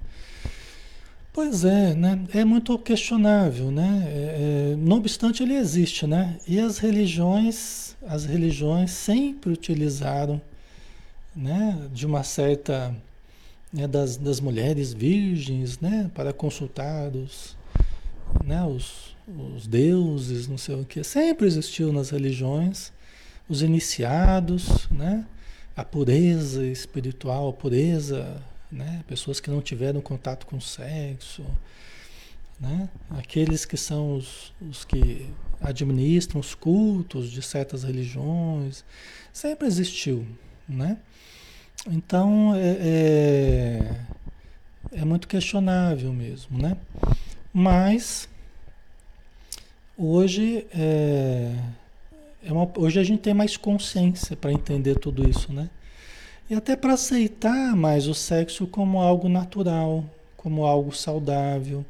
Pois 1.33 1.65
é, 1.65 1.95
né? 1.95 2.25
É 2.33 2.45
muito 2.45 2.79
questionável, 2.79 3.71
né? 3.71 4.05
É, 4.07 4.73
é, 4.73 4.77
não 4.77 4.99
obstante, 4.99 5.43
ele 5.43 5.55
existe, 5.55 6.07
né? 6.07 6.39
E 6.47 6.61
as 6.61 6.79
religiões, 6.79 7.97
as 8.07 8.25
religiões 8.25 8.93
sempre 8.93 9.53
utilizaram, 9.53 10.41
né? 11.35 11.89
De 11.93 12.07
uma 12.07 12.23
certa, 12.23 12.95
né? 13.73 13.89
das, 13.89 14.17
das 14.17 14.39
mulheres 14.39 14.95
virgens, 14.95 15.81
né? 15.81 16.09
Para 16.15 16.33
consultar 16.33 17.11
os, 17.17 17.57
né? 18.45 18.65
Os, 18.65 19.17
os 19.27 19.67
deuses, 19.67 20.47
não 20.47 20.57
sei 20.57 20.77
o 20.77 20.85
que. 20.85 21.03
Sempre 21.03 21.49
existiu 21.49 21.93
nas 21.93 22.11
religiões 22.11 22.93
os 23.49 23.61
iniciados, 23.61 24.89
né? 24.89 25.27
A 25.77 25.85
pureza 25.85 26.65
espiritual, 26.65 27.49
a 27.49 27.53
pureza 27.53 28.43
né? 28.75 29.05
Pessoas 29.07 29.41
que 29.41 29.49
não 29.49 29.63
tiveram 29.63 30.01
contato 30.01 30.47
com 30.47 30.61
sexo, 30.61 31.45
né? 32.61 32.89
Aqueles 33.11 33.65
que 33.65 33.77
são 33.77 34.17
os, 34.17 34.53
os 34.61 34.85
que 34.85 35.31
administram 35.61 36.41
os 36.41 36.55
cultos 36.55 37.31
de 37.31 37.41
certas 37.41 37.85
religiões, 37.85 38.85
sempre 39.33 39.67
existiu, 39.67 40.27
né? 40.69 40.99
Então 41.87 42.55
é, 42.55 42.77
é, 44.93 45.01
é 45.01 45.05
muito 45.05 45.29
questionável 45.29 46.13
mesmo, 46.13 46.59
né? 46.59 46.77
Mas 47.53 48.29
hoje 49.97 50.67
é, 50.73 51.57
é 52.45 52.53
uma, 52.53 52.71
hoje 52.77 53.01
a 53.01 53.05
gente 53.05 53.21
tem 53.21 53.35
mais 53.35 53.57
consciência 53.57 54.37
para 54.37 54.53
entender 54.53 54.99
tudo 54.99 55.29
isso, 55.29 55.53
né? 55.53 55.71
E 56.49 56.55
até 56.55 56.77
para 56.77 56.93
aceitar 56.93 57.75
mais 57.75 58.07
o 58.07 58.15
sexo 58.15 58.67
como 58.67 59.01
algo 59.01 59.29
natural, 59.29 60.05
como 60.37 60.65
algo 60.65 60.95
saudável, 60.95 61.85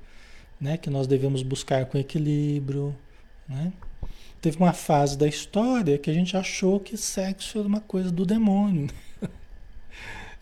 né? 0.60 0.76
Que 0.76 0.88
nós 0.88 1.06
devemos 1.08 1.42
buscar 1.42 1.86
com 1.86 1.98
equilíbrio, 1.98 2.94
né? 3.48 3.72
Teve 4.40 4.58
uma 4.58 4.72
fase 4.72 5.18
da 5.18 5.26
história 5.26 5.98
que 5.98 6.10
a 6.10 6.14
gente 6.14 6.36
achou 6.36 6.78
que 6.78 6.96
sexo 6.96 7.58
era 7.58 7.66
uma 7.66 7.80
coisa 7.80 8.12
do 8.12 8.24
demônio. 8.24 8.88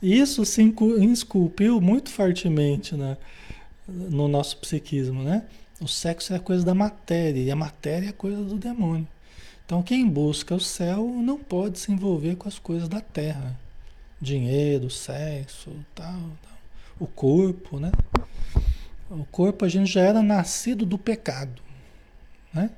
Isso 0.03 0.45
se 0.45 0.63
esculpiu 1.13 1.81
muito 1.81 2.11
fortemente 2.11 2.97
né? 2.97 3.17
no 3.87 4.29
nosso 4.29 4.57
psiquismo, 4.59 5.23
né? 5.23 5.45
O 5.81 5.89
sexo 5.89 6.35
é 6.35 6.39
coisa 6.39 6.65
da 6.65 6.75
matéria 6.75 7.41
e 7.41 7.51
a 7.51 7.57
matéria 7.57 8.09
é 8.09 8.13
coisa 8.13 8.43
do 8.43 8.57
demônio. 8.57 9.07
Então 9.73 9.83
quem 9.83 10.07
busca 10.07 10.55
o 10.55 10.61
céu 10.61 11.09
não 11.09 11.39
pode 11.39 11.79
se 11.79 11.91
envolver 11.91 12.37
com 12.37 12.47
as 12.47 12.59
coisas 12.59 12.91
da 12.91 13.01
terra. 13.01 13.59
Dinheiro, 14.21 14.91
sexo, 14.91 15.71
tal, 15.95 16.13
tal. 16.13 16.59
o 17.01 17.07
corpo, 17.07 17.81
né? 17.81 17.91
O 19.09 19.25
corpo 19.25 19.65
a 19.65 19.71
gente 19.71 19.91
já 19.91 20.03
era 20.03 20.23
nascido 20.23 20.85
do 20.85 20.99
pecado, 20.99 21.63
né? 22.53 22.69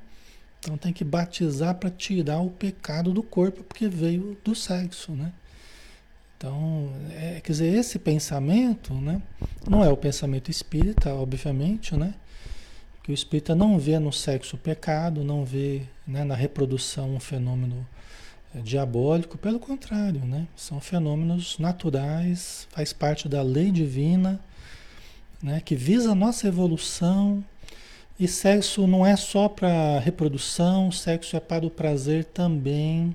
Então 0.61 0.76
tem 0.76 0.92
que 0.92 1.03
batizar 1.03 1.74
para 1.74 1.90
tirar 1.90 2.38
o 2.38 2.49
pecado 2.49 3.12
do 3.12 3.24
corpo 3.24 3.64
porque 3.64 3.88
veio 3.88 4.38
do 4.45 4.55
sexo, 4.55 5.11
né? 5.11 5.32
Então, 6.36 6.92
é, 7.11 7.40
quer 7.40 7.51
dizer, 7.51 7.74
esse 7.74 7.99
pensamento, 7.99 8.95
né? 8.95 9.20
Não 9.68 9.84
é 9.84 9.88
o 9.88 9.97
pensamento 9.97 10.49
espírita, 10.49 11.12
obviamente, 11.12 11.97
né? 11.97 12.14
Que 13.05 13.13
o 13.13 13.15
espírita 13.15 13.55
não 13.55 13.79
vê 13.79 13.99
no 13.99 14.11
sexo 14.11 14.57
pecado, 14.57 15.23
não 15.23 15.45
vê 15.45 15.83
né, 16.07 16.25
na 16.25 16.35
reprodução 16.35 17.15
um 17.15 17.21
fenômeno 17.21 17.87
é, 18.55 18.61
diabólico, 18.61 19.37
pelo 19.37 19.59
contrário, 19.59 20.25
né? 20.25 20.49
São 20.57 20.81
fenômenos 20.81 21.59
naturais, 21.59 22.67
faz 22.71 22.95
parte 22.95 23.29
da 23.29 23.43
lei 23.43 23.71
divina, 23.71 24.41
né? 25.43 25.61
Que 25.63 25.77
visa 25.77 26.13
a 26.13 26.15
nossa 26.15 26.49
evolução. 26.49 27.45
E 28.19 28.27
sexo 28.27 28.87
não 28.87 29.05
é 29.05 29.17
só 29.17 29.51
para 29.51 29.99
reprodução, 29.99 30.91
sexo 30.91 31.37
é 31.37 31.41
para 31.41 31.67
o 31.67 31.71
prazer 31.71 32.25
também, 32.25 33.15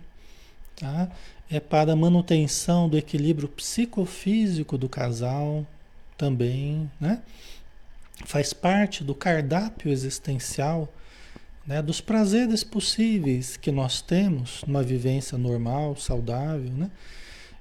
tá? 0.75 1.09
É 1.49 1.59
para 1.59 1.93
a 1.93 1.95
manutenção 1.95 2.87
do 2.87 2.95
equilíbrio 2.95 3.47
psicofísico 3.47 4.77
do 4.77 4.87
casal 4.87 5.65
também, 6.15 6.91
né? 7.01 7.23
Faz 8.25 8.53
parte 8.53 9.03
do 9.03 9.15
cardápio 9.15 9.91
existencial, 9.91 10.93
né, 11.65 11.81
dos 11.81 12.01
prazeres 12.01 12.63
possíveis 12.63 13.55
que 13.57 13.71
nós 13.71 14.01
temos 14.01 14.63
numa 14.65 14.83
vivência 14.83 15.37
normal, 15.37 15.95
saudável. 15.95 16.71
Né? 16.71 16.89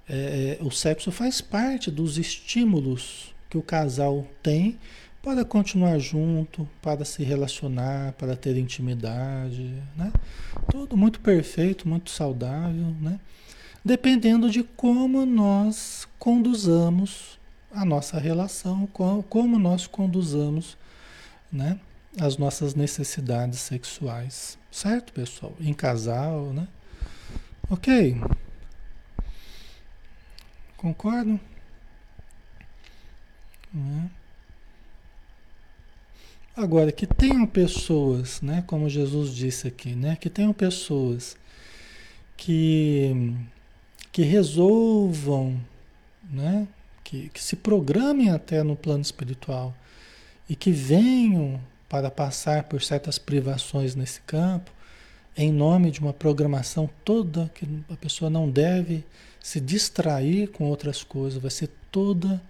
É, 0.08 0.58
é, 0.60 0.64
o 0.64 0.70
sexo 0.70 1.10
faz 1.10 1.40
parte 1.40 1.90
dos 1.90 2.16
estímulos 2.16 3.34
que 3.50 3.58
o 3.58 3.62
casal 3.62 4.26
tem 4.42 4.78
para 5.22 5.44
continuar 5.44 5.98
junto, 5.98 6.66
para 6.80 7.04
se 7.04 7.22
relacionar, 7.22 8.12
para 8.12 8.34
ter 8.36 8.56
intimidade, 8.56 9.74
né? 9.96 10.12
Tudo 10.70 10.96
muito 10.96 11.20
perfeito, 11.20 11.88
muito 11.88 12.10
saudável, 12.10 12.94
né? 13.00 13.18
Dependendo 13.84 14.50
de 14.50 14.62
como 14.62 15.26
nós 15.26 16.06
conduzamos 16.18 17.37
a 17.70 17.84
nossa 17.84 18.18
relação, 18.18 18.86
como 18.86 19.58
nós 19.58 19.86
conduzamos 19.86 20.76
né, 21.52 21.78
as 22.20 22.36
nossas 22.36 22.74
necessidades 22.74 23.60
sexuais. 23.60 24.58
Certo, 24.70 25.12
pessoal? 25.12 25.54
Em 25.60 25.72
casal, 25.72 26.52
né? 26.52 26.68
Ok. 27.70 28.20
Concordam? 30.76 31.40
Né? 33.72 34.10
Agora, 36.56 36.90
que 36.90 37.06
tenham 37.06 37.46
pessoas, 37.46 38.40
né, 38.40 38.64
como 38.66 38.88
Jesus 38.88 39.32
disse 39.32 39.68
aqui, 39.68 39.94
né, 39.94 40.16
que 40.16 40.28
tenham 40.28 40.52
pessoas 40.52 41.36
que, 42.36 43.34
que 44.10 44.22
resolvam 44.22 45.60
né, 46.28 46.66
que, 47.08 47.30
que 47.30 47.42
se 47.42 47.56
programem 47.56 48.28
até 48.28 48.62
no 48.62 48.76
plano 48.76 49.00
espiritual 49.00 49.74
e 50.46 50.54
que 50.54 50.70
venham 50.70 51.58
para 51.88 52.10
passar 52.10 52.64
por 52.64 52.82
certas 52.82 53.18
privações 53.18 53.94
nesse 53.94 54.20
campo, 54.20 54.70
em 55.34 55.50
nome 55.50 55.90
de 55.90 56.00
uma 56.00 56.12
programação 56.12 56.88
toda 57.06 57.50
que 57.54 57.66
a 57.90 57.96
pessoa 57.96 58.28
não 58.28 58.50
deve 58.50 59.02
se 59.40 59.58
distrair 59.58 60.48
com 60.48 60.64
outras 60.64 61.02
coisas, 61.02 61.40
vai 61.40 61.50
ser 61.50 61.70
toda 61.90 62.42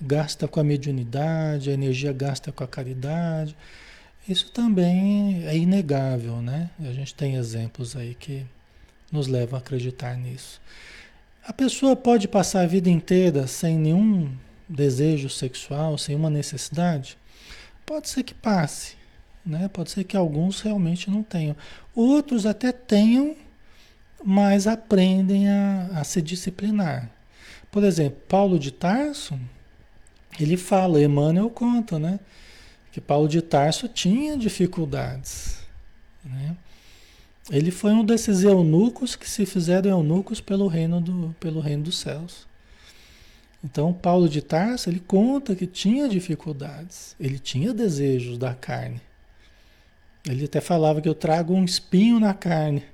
gasta 0.00 0.46
com 0.46 0.60
a 0.60 0.64
mediunidade, 0.64 1.70
a 1.70 1.74
energia 1.74 2.12
gasta 2.12 2.52
com 2.52 2.62
a 2.62 2.68
caridade. 2.68 3.56
Isso 4.28 4.52
também 4.52 5.44
é 5.48 5.56
inegável, 5.56 6.40
né? 6.40 6.70
A 6.78 6.92
gente 6.92 7.12
tem 7.12 7.34
exemplos 7.34 7.96
aí 7.96 8.14
que 8.14 8.46
nos 9.10 9.26
levam 9.26 9.58
a 9.58 9.60
acreditar 9.60 10.16
nisso. 10.16 10.60
A 11.46 11.52
pessoa 11.52 11.94
pode 11.94 12.26
passar 12.26 12.62
a 12.62 12.66
vida 12.66 12.90
inteira 12.90 13.46
sem 13.46 13.78
nenhum 13.78 14.34
desejo 14.68 15.30
sexual, 15.30 15.96
sem 15.96 16.16
uma 16.16 16.28
necessidade? 16.28 17.16
Pode 17.86 18.08
ser 18.08 18.24
que 18.24 18.34
passe, 18.34 18.96
né? 19.44 19.68
Pode 19.68 19.92
ser 19.92 20.02
que 20.02 20.16
alguns 20.16 20.60
realmente 20.60 21.08
não 21.08 21.22
tenham. 21.22 21.54
Outros 21.94 22.46
até 22.46 22.72
tenham, 22.72 23.36
mas 24.24 24.66
aprendem 24.66 25.48
a, 25.48 25.90
a 25.94 26.02
se 26.02 26.20
disciplinar. 26.20 27.08
Por 27.70 27.84
exemplo, 27.84 28.18
Paulo 28.28 28.58
de 28.58 28.72
Tarso, 28.72 29.38
ele 30.40 30.56
fala, 30.56 31.00
Emmanuel 31.00 31.48
conta, 31.48 31.96
né? 31.96 32.18
Que 32.90 33.00
Paulo 33.00 33.28
de 33.28 33.40
Tarso 33.40 33.86
tinha 33.86 34.36
dificuldades, 34.36 35.60
né? 36.24 36.56
Ele 37.50 37.70
foi 37.70 37.92
um 37.92 38.04
desses 38.04 38.42
eunucos 38.42 39.14
que 39.14 39.28
se 39.28 39.46
fizeram 39.46 39.90
eunucos 39.90 40.40
pelo 40.40 40.66
reino, 40.66 41.00
do, 41.00 41.34
pelo 41.38 41.60
reino 41.60 41.84
dos 41.84 41.98
céus. 41.98 42.46
Então, 43.62 43.92
Paulo 43.92 44.28
de 44.28 44.42
Tarso, 44.42 44.90
ele 44.90 45.00
conta 45.00 45.54
que 45.54 45.66
tinha 45.66 46.08
dificuldades, 46.08 47.14
ele 47.18 47.38
tinha 47.38 47.72
desejos 47.72 48.36
da 48.36 48.54
carne. 48.54 49.00
Ele 50.28 50.44
até 50.44 50.60
falava 50.60 51.00
que 51.00 51.08
eu 51.08 51.14
trago 51.14 51.54
um 51.54 51.64
espinho 51.64 52.18
na 52.18 52.34
carne. 52.34 52.84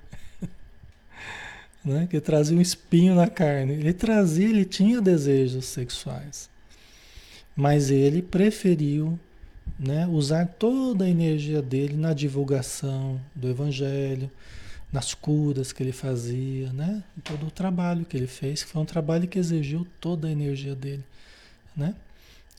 né? 1.82 2.06
Que 2.10 2.20
trazia 2.20 2.56
um 2.56 2.60
espinho 2.60 3.14
na 3.14 3.28
carne. 3.28 3.72
Ele 3.72 3.92
trazia, 3.94 4.48
ele 4.48 4.66
tinha 4.66 5.00
desejos 5.00 5.64
sexuais. 5.64 6.50
Mas 7.56 7.90
ele 7.90 8.20
preferiu 8.20 9.18
né, 9.78 10.06
usar 10.06 10.46
toda 10.46 11.04
a 11.04 11.08
energia 11.08 11.60
dele 11.60 11.96
na 11.96 12.12
divulgação 12.12 13.20
do 13.34 13.48
Evangelho, 13.48 14.30
nas 14.92 15.14
curas 15.14 15.72
que 15.72 15.82
ele 15.82 15.92
fazia, 15.92 16.72
né, 16.72 17.02
todo 17.24 17.46
o 17.46 17.50
trabalho 17.50 18.04
que 18.04 18.16
ele 18.16 18.26
fez, 18.26 18.62
que 18.62 18.70
foi 18.70 18.82
um 18.82 18.86
trabalho 18.86 19.26
que 19.26 19.38
exigiu 19.38 19.86
toda 20.00 20.28
a 20.28 20.30
energia 20.30 20.74
dele, 20.74 21.04
né? 21.76 21.94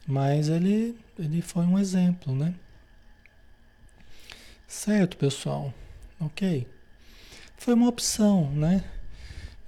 Mas 0.06 0.49
ele, 0.49 0.97
ele 1.18 1.41
foi 1.41 1.66
um 1.66 1.80
exemplo, 1.80 2.36
né? 2.36 2.54
Certo, 4.68 5.16
pessoal? 5.16 5.74
Ok. 6.20 6.68
Foi 7.58 7.74
uma 7.74 7.88
opção, 7.88 8.51
né? 8.51 8.84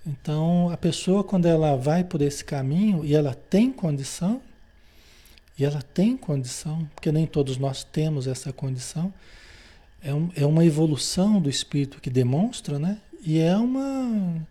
Então, 0.06 0.70
a 0.70 0.78
pessoa, 0.78 1.24
quando 1.24 1.46
ela 1.46 1.76
vai 1.76 2.04
por 2.04 2.22
esse 2.22 2.44
caminho 2.44 3.06
e 3.06 3.16
ela 3.16 3.34
tem 3.34 3.72
condição, 3.72 4.42
e 5.58 5.64
ela 5.64 5.82
tem 5.82 6.18
condição, 6.18 6.90
porque 6.94 7.12
nem 7.12 7.26
todos 7.26 7.58
nós 7.58 7.84
temos 7.84 8.28
essa 8.28 8.52
condição. 8.52 9.14
É, 10.04 10.14
um, 10.14 10.30
é 10.36 10.46
uma 10.46 10.66
evolução 10.66 11.42
do 11.42 11.50
espírito 11.50 12.02
que 12.02 12.10
demonstra, 12.10 12.78
né? 12.78 13.00
E 13.22 13.40
é 13.40 13.56
uma. 13.56 14.46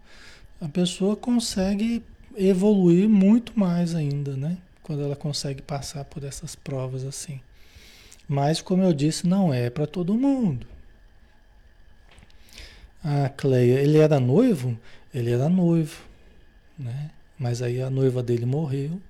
A 0.61 0.69
pessoa 0.69 1.15
consegue 1.15 2.03
evoluir 2.35 3.09
muito 3.09 3.59
mais 3.59 3.95
ainda, 3.95 4.35
né? 4.35 4.57
Quando 4.83 5.03
ela 5.03 5.15
consegue 5.15 5.61
passar 5.61 6.05
por 6.07 6.25
essas 6.25 6.57
provas 6.57 7.05
assim. 7.05 7.41
Mas, 8.27 8.63
como 8.63 8.83
eu 8.83 8.93
disse, 8.93 9.27
não 9.27 9.53
é 9.53 9.69
para 9.69 9.87
todo 9.87 10.15
mundo. 10.15 10.67
A 13.03 13.29
Cleia, 13.29 13.81
ele 13.81 13.99
era 13.99 14.19
noivo? 14.19 14.79
Ele 15.13 15.31
era 15.31 15.51
noivo, 15.51 16.03
né? 16.79 17.11
Mas 17.39 17.61
aí 17.61 17.83
a 17.83 17.91
noiva 17.91 18.23
dele 18.23 18.47
morreu 18.47 19.01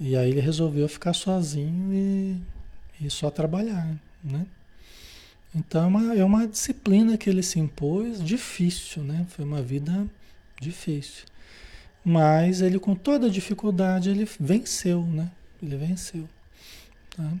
E 0.00 0.16
aí 0.16 0.30
ele 0.30 0.40
resolveu 0.40 0.88
ficar 0.88 1.12
sozinho 1.12 1.94
e, 1.94 2.36
e 3.00 3.10
só 3.10 3.30
trabalhar, 3.30 3.94
né? 4.22 4.46
Então 5.54 5.82
é 5.82 5.86
uma, 5.86 6.14
é 6.14 6.24
uma 6.24 6.46
disciplina 6.46 7.16
que 7.18 7.28
ele 7.28 7.42
se 7.42 7.58
impôs 7.58 8.24
difícil, 8.24 9.02
né? 9.02 9.26
Foi 9.30 9.44
uma 9.44 9.62
vida 9.62 10.06
difícil. 10.60 11.26
Mas 12.04 12.62
ele 12.62 12.78
com 12.78 12.94
toda 12.94 13.26
a 13.26 13.30
dificuldade 13.30 14.10
ele 14.10 14.28
venceu, 14.40 15.04
né? 15.06 15.30
Ele 15.62 15.76
venceu. 15.76 16.28
Tá? 17.16 17.32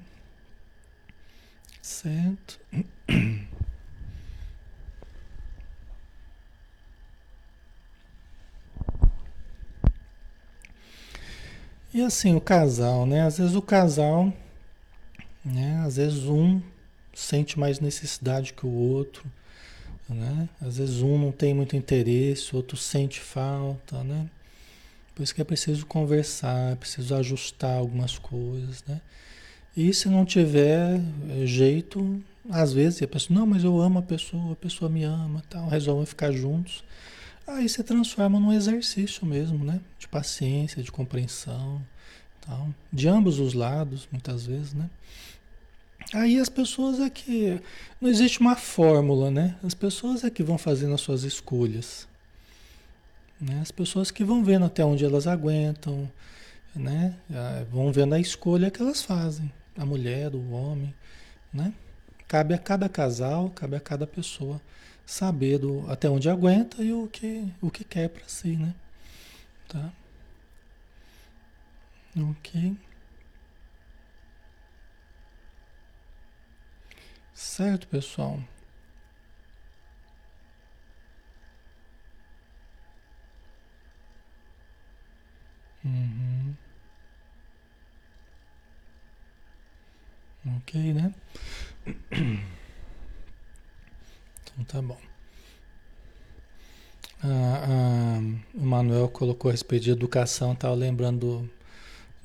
Certo? 1.80 2.60
E 11.94 12.00
assim, 12.00 12.34
o 12.34 12.40
casal, 12.40 13.04
né? 13.04 13.22
Às 13.22 13.36
vezes 13.36 13.54
o 13.54 13.60
casal, 13.60 14.32
né? 15.44 15.82
Às 15.84 15.96
vezes 15.96 16.24
um 16.24 16.60
sente 17.12 17.58
mais 17.58 17.80
necessidade 17.80 18.54
que 18.54 18.64
o 18.64 18.70
outro, 18.70 19.24
né? 20.08 20.48
Às 20.60 20.78
vezes 20.78 21.02
um 21.02 21.18
não 21.18 21.30
tem 21.30 21.52
muito 21.52 21.76
interesse, 21.76 22.54
o 22.54 22.56
outro 22.56 22.78
sente 22.78 23.20
falta, 23.20 24.02
né? 24.02 24.26
Por 25.14 25.22
isso 25.22 25.34
que 25.34 25.42
é 25.42 25.44
preciso 25.44 25.84
conversar, 25.84 26.72
é 26.72 26.76
preciso 26.76 27.14
ajustar 27.14 27.76
algumas 27.76 28.18
coisas, 28.18 28.82
né? 28.88 29.00
E 29.76 29.92
se 29.92 30.08
não 30.08 30.24
tiver 30.24 30.98
eh, 30.98 31.46
jeito, 31.46 32.22
às 32.50 32.72
vezes 32.72 33.02
a 33.02 33.06
pessoa, 33.06 33.38
não, 33.38 33.46
mas 33.46 33.64
eu 33.64 33.80
amo 33.80 33.98
a 33.98 34.02
pessoa, 34.02 34.52
a 34.52 34.56
pessoa 34.56 34.90
me 34.90 35.04
ama, 35.04 35.42
tal, 35.50 35.68
resolvem 35.68 36.06
ficar 36.06 36.32
juntos. 36.32 36.82
Aí 37.46 37.68
se 37.68 37.82
transforma 37.82 38.38
num 38.38 38.52
exercício 38.52 39.26
mesmo, 39.26 39.64
né? 39.64 39.80
De 39.98 40.06
paciência, 40.06 40.82
de 40.82 40.92
compreensão, 40.92 41.82
tal. 42.40 42.68
De 42.92 43.08
ambos 43.08 43.38
os 43.38 43.52
lados, 43.52 44.08
muitas 44.10 44.46
vezes, 44.46 44.72
né? 44.72 44.88
Aí 46.12 46.38
as 46.38 46.48
pessoas 46.48 47.00
é 47.00 47.10
que. 47.10 47.60
Não 48.00 48.08
existe 48.08 48.40
uma 48.40 48.56
fórmula, 48.56 49.30
né? 49.30 49.56
As 49.62 49.74
pessoas 49.74 50.24
é 50.24 50.30
que 50.30 50.42
vão 50.42 50.58
fazendo 50.58 50.94
as 50.94 51.00
suas 51.00 51.24
escolhas. 51.24 52.06
Né? 53.40 53.60
As 53.60 53.72
pessoas 53.72 54.10
que 54.10 54.22
vão 54.22 54.44
vendo 54.44 54.64
até 54.64 54.84
onde 54.84 55.04
elas 55.04 55.26
aguentam, 55.26 56.10
né? 56.74 57.14
Ah, 57.32 57.64
vão 57.70 57.92
vendo 57.92 58.14
a 58.14 58.20
escolha 58.20 58.70
que 58.70 58.80
elas 58.80 59.02
fazem. 59.02 59.52
A 59.76 59.84
mulher, 59.84 60.34
o 60.34 60.50
homem, 60.52 60.94
né? 61.52 61.72
Cabe 62.28 62.54
a 62.54 62.58
cada 62.58 62.88
casal, 62.88 63.50
cabe 63.50 63.76
a 63.76 63.80
cada 63.80 64.06
pessoa 64.06 64.60
saber 65.06 65.58
do, 65.58 65.90
até 65.90 66.08
onde 66.08 66.28
aguenta 66.28 66.82
e 66.82 66.92
o 66.92 67.08
que, 67.08 67.46
o 67.60 67.70
que 67.70 67.84
quer 67.84 68.08
para 68.08 68.26
si, 68.28 68.56
né? 68.56 68.74
Tá? 69.68 69.92
Ok. 72.16 72.76
Certo, 77.34 77.86
pessoal? 77.88 78.40
Uhum. 85.84 86.54
Ok, 90.56 90.74
né? 90.92 91.14
Tá 94.68 94.80
bom. 94.82 94.98
Ah, 97.24 97.64
ah, 97.68 98.20
o 98.54 98.64
Manuel 98.64 99.08
colocou 99.08 99.48
a 99.48 99.52
respeito 99.52 99.84
de 99.84 99.90
educação, 99.90 100.52
estava 100.52 100.74
lembrando 100.74 101.20
do, 101.20 101.50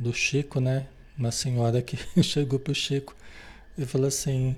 do 0.10 0.14
Chico, 0.14 0.60
né? 0.60 0.88
Uma 1.18 1.32
senhora 1.32 1.82
que 1.82 1.98
chegou 2.24 2.60
pro 2.60 2.74
Chico 2.74 3.16
e 3.78 3.86
falou 3.86 4.08
assim, 4.08 4.56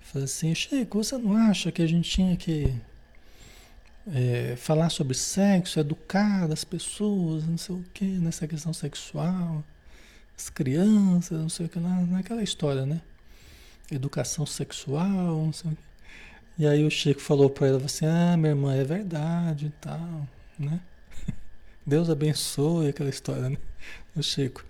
falou 0.00 0.24
assim, 0.24 0.54
Chico, 0.54 1.02
você 1.02 1.18
não 1.18 1.36
acha 1.36 1.70
que 1.70 1.82
a 1.82 1.86
gente 1.86 2.08
tinha 2.08 2.36
que 2.36 2.74
é, 4.06 4.56
falar 4.56 4.88
sobre 4.90 5.14
sexo, 5.14 5.80
educar 5.80 6.50
as 6.50 6.64
pessoas, 6.64 7.44
não 7.44 7.58
sei 7.58 7.76
o 7.76 7.84
que, 7.92 8.04
nessa 8.04 8.46
questão 8.48 8.72
sexual, 8.72 9.64
as 10.36 10.48
crianças, 10.48 11.38
não 11.38 11.48
sei 11.48 11.66
o 11.66 11.68
que 11.68 11.78
lá, 11.78 12.00
naquela 12.06 12.42
história, 12.42 12.86
né? 12.86 13.02
Educação 13.90 14.46
sexual, 14.46 15.44
não 15.44 15.52
sei 15.52 15.72
o 15.72 15.76
que. 15.76 15.85
E 16.58 16.66
aí 16.66 16.84
o 16.86 16.90
Chico 16.90 17.20
falou 17.20 17.50
para 17.50 17.66
ela 17.66 17.84
assim: 17.84 18.06
Ah, 18.06 18.36
minha 18.36 18.50
irmã, 18.50 18.74
é 18.74 18.84
verdade 18.84 19.66
e 19.66 19.70
tal, 19.80 20.26
né? 20.58 20.80
Deus 21.86 22.08
abençoe 22.08 22.88
aquela 22.88 23.10
história, 23.10 23.50
né? 23.50 23.58
O 24.16 24.22
Chico. 24.22 24.64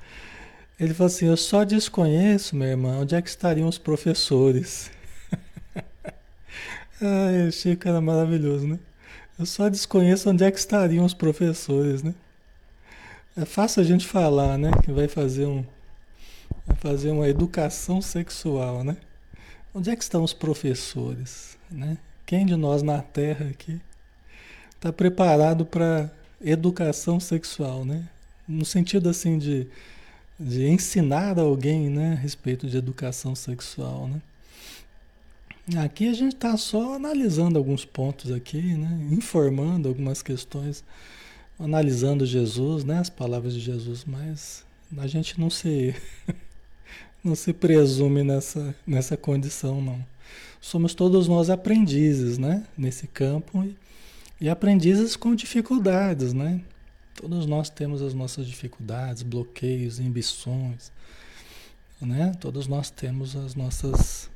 Ele 0.81 0.93
falou 0.93 1.07
assim: 1.07 1.27
Eu 1.27 1.37
só 1.37 1.65
desconheço, 1.65 2.57
minha 2.57 2.71
irmã, 2.71 2.99
onde 2.99 3.15
é 3.15 3.23
que 3.23 3.29
estariam 3.29 3.69
os 3.69 3.79
professores. 3.79 4.91
Ai, 7.01 7.47
o 7.49 7.53
Chico 7.53 7.89
era 7.89 8.01
maravilhoso, 8.01 8.67
né? 8.67 8.79
Eu 9.39 9.47
só 9.47 9.69
desconheço 9.69 10.31
onde 10.31 10.43
é 10.43 10.51
que 10.51 10.59
estariam 10.59 11.05
os 11.05 11.15
professores, 11.15 12.03
né? 12.03 12.15
É 13.37 13.45
fácil 13.45 13.83
a 13.83 13.85
gente 13.85 14.07
falar, 14.07 14.59
né? 14.59 14.71
Que 14.83 14.91
vai 14.91 15.07
fazer 15.07 15.47
um, 15.47 15.65
vai 16.67 16.77
fazer 16.79 17.11
uma 17.11 17.29
educação 17.29 18.03
sexual, 18.03 18.83
né? 18.83 18.97
Onde 19.75 19.91
é 19.91 19.97
que 19.97 20.03
estão 20.03 20.25
os 20.25 20.33
professores? 20.33 21.56
Né? 21.71 21.99
Quem 22.25 22.47
de 22.47 22.57
nós 22.57 22.83
na 22.83 23.01
Terra 23.01 23.49
aqui 23.51 23.81
está 24.75 24.93
preparado 24.93 25.65
para 25.65 26.11
educação 26.41 27.19
sexual, 27.19 27.85
né? 27.85 28.09
No 28.47 28.65
sentido 28.65 29.09
assim 29.09 29.39
de, 29.39 29.67
de 30.39 30.67
ensinar 30.69 31.39
alguém, 31.39 31.89
né, 31.91 32.13
a 32.13 32.15
respeito 32.15 32.69
de 32.69 32.77
educação 32.77 33.35
sexual, 33.35 34.09
né? 34.09 34.21
Aqui 35.83 36.09
a 36.09 36.13
gente 36.13 36.35
está 36.35 36.57
só 36.57 36.95
analisando 36.95 37.59
alguns 37.59 37.85
pontos 37.85 38.31
aqui, 38.31 38.61
né? 38.61 39.09
Informando 39.11 39.89
algumas 39.89 40.23
questões, 40.23 40.85
analisando 41.59 42.25
Jesus, 42.25 42.85
né? 42.85 42.99
As 42.99 43.11
palavras 43.11 43.55
de 43.55 43.61
Jesus, 43.61 44.05
mas 44.05 44.65
a 44.97 45.07
gente 45.09 45.41
não 45.41 45.51
se 45.51 45.95
não 47.25 47.35
se 47.35 47.53
presume 47.53 48.23
nessa 48.23 48.75
nessa 48.87 49.17
condição, 49.17 49.81
não 49.81 50.16
somos 50.67 50.95
todos 50.95 51.29
nós 51.29 51.49
aprendizes, 51.49 52.39
né? 52.39 52.67
Nesse 52.77 53.07
campo 53.07 53.63
e, 53.63 53.77
e 54.41 54.49
aprendizes 54.49 55.15
com 55.15 55.33
dificuldades, 55.33 56.33
né? 56.33 56.61
Todos 57.15 57.47
nós 57.47 57.71
temos 57.71 58.03
as 58.03 58.13
nossas 58.13 58.49
dificuldades, 58.49 59.23
bloqueios, 59.23 60.01
ambições, 60.01 60.91
né? 62.01 62.33
Todos 62.41 62.67
nós 62.67 62.91
temos 62.91 63.37
as 63.37 63.55
nossas 63.55 64.29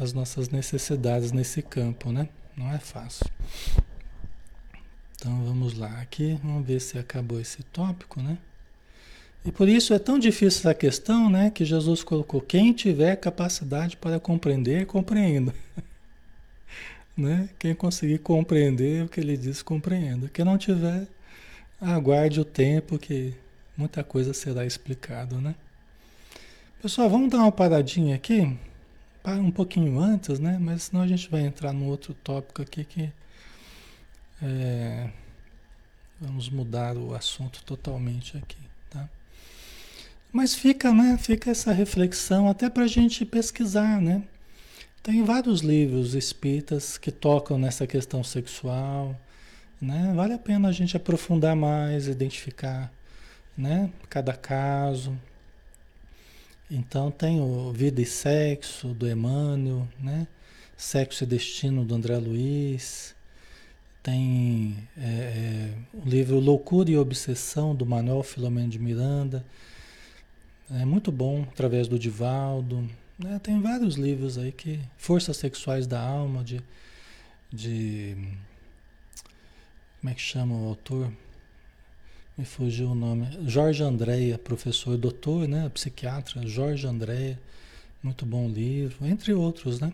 as 0.00 0.12
nossas 0.14 0.48
necessidades 0.48 1.32
nesse 1.32 1.60
campo, 1.60 2.10
né? 2.10 2.30
Não 2.56 2.72
é 2.72 2.78
fácil. 2.78 3.26
Então 5.16 5.44
vamos 5.44 5.74
lá 5.74 6.00
aqui, 6.00 6.38
vamos 6.42 6.66
ver 6.66 6.80
se 6.80 6.98
acabou 6.98 7.38
esse 7.38 7.62
tópico, 7.62 8.22
né? 8.22 8.38
E 9.44 9.52
por 9.52 9.68
isso 9.68 9.94
é 9.94 9.98
tão 9.98 10.18
difícil 10.18 10.60
essa 10.60 10.74
questão, 10.74 11.30
né? 11.30 11.50
Que 11.50 11.64
Jesus 11.64 12.02
colocou: 12.02 12.40
quem 12.40 12.72
tiver 12.72 13.16
capacidade 13.16 13.96
para 13.96 14.20
compreender, 14.20 14.86
compreenda. 14.86 15.54
né? 17.16 17.48
Quem 17.58 17.74
conseguir 17.74 18.18
compreender 18.18 19.04
o 19.04 19.08
que 19.08 19.20
ele 19.20 19.36
diz, 19.36 19.62
compreenda. 19.62 20.28
Quem 20.28 20.44
não 20.44 20.58
tiver, 20.58 21.06
aguarde 21.80 22.40
o 22.40 22.44
tempo 22.44 22.98
que 22.98 23.34
muita 23.76 24.04
coisa 24.04 24.34
será 24.34 24.66
explicada, 24.66 25.36
né? 25.40 25.54
Pessoal, 26.82 27.10
vamos 27.10 27.30
dar 27.30 27.38
uma 27.38 27.50
paradinha 27.50 28.14
aqui, 28.14 28.56
para 29.22 29.34
um 29.34 29.50
pouquinho 29.50 29.98
antes, 29.98 30.38
né? 30.38 30.58
Mas 30.60 30.84
senão 30.84 31.02
a 31.02 31.06
gente 31.08 31.28
vai 31.28 31.42
entrar 31.42 31.72
num 31.72 31.86
outro 31.86 32.14
tópico 32.14 32.62
aqui 32.62 32.84
que 32.84 33.12
é, 34.40 35.10
vamos 36.20 36.48
mudar 36.48 36.96
o 36.96 37.14
assunto 37.14 37.64
totalmente 37.64 38.36
aqui? 38.36 38.67
Mas 40.32 40.54
fica, 40.54 40.92
né? 40.92 41.16
Fica 41.18 41.50
essa 41.50 41.72
reflexão 41.72 42.48
até 42.48 42.68
para 42.68 42.84
a 42.84 42.88
gente 42.88 43.24
pesquisar, 43.24 44.00
né? 44.00 44.22
Tem 45.02 45.24
vários 45.24 45.60
livros 45.60 46.14
espíritas 46.14 46.98
que 46.98 47.10
tocam 47.10 47.58
nessa 47.58 47.86
questão 47.86 48.22
sexual, 48.22 49.18
né? 49.80 50.12
Vale 50.14 50.34
a 50.34 50.38
pena 50.38 50.68
a 50.68 50.72
gente 50.72 50.96
aprofundar 50.96 51.56
mais, 51.56 52.08
identificar, 52.08 52.92
né? 53.56 53.90
Cada 54.10 54.34
caso. 54.34 55.16
Então 56.70 57.10
tem 57.10 57.40
o 57.40 57.72
Vida 57.72 58.02
e 58.02 58.04
Sexo 58.04 58.88
do 58.88 59.08
Emmanuel, 59.08 59.88
né? 59.98 60.26
Sexo 60.76 61.24
e 61.24 61.26
Destino 61.26 61.84
do 61.84 61.94
André 61.94 62.18
Luiz. 62.18 63.16
Tem 64.02 64.76
é, 64.96 65.70
o 65.94 66.06
livro 66.08 66.38
Loucura 66.38 66.90
e 66.90 66.98
Obsessão 66.98 67.74
do 67.74 67.86
Manuel 67.86 68.22
Filomeno 68.22 68.68
de 68.68 68.78
Miranda. 68.78 69.44
É 70.70 70.84
muito 70.84 71.10
bom, 71.10 71.42
através 71.42 71.88
do 71.88 71.98
Divaldo. 71.98 72.88
Né? 73.18 73.38
Tem 73.42 73.60
vários 73.60 73.96
livros 73.96 74.38
aí 74.38 74.52
que. 74.52 74.80
Forças 74.96 75.36
Sexuais 75.36 75.86
da 75.86 76.00
Alma, 76.00 76.44
de. 76.44 76.60
de 77.52 78.16
como 80.00 80.10
é 80.10 80.14
que 80.14 80.20
chama 80.20 80.54
o 80.54 80.68
autor? 80.68 81.10
me 82.38 82.44
fugiu 82.44 82.92
o 82.92 82.94
nome. 82.94 83.26
Jorge 83.48 83.82
Andréia, 83.82 84.38
professor 84.38 84.96
doutor, 84.96 85.48
né? 85.48 85.68
Psiquiatra, 85.70 86.46
Jorge 86.46 86.86
Andréia. 86.86 87.38
Muito 88.00 88.24
bom 88.24 88.48
livro, 88.48 89.04
entre 89.04 89.34
outros, 89.34 89.80
né? 89.80 89.92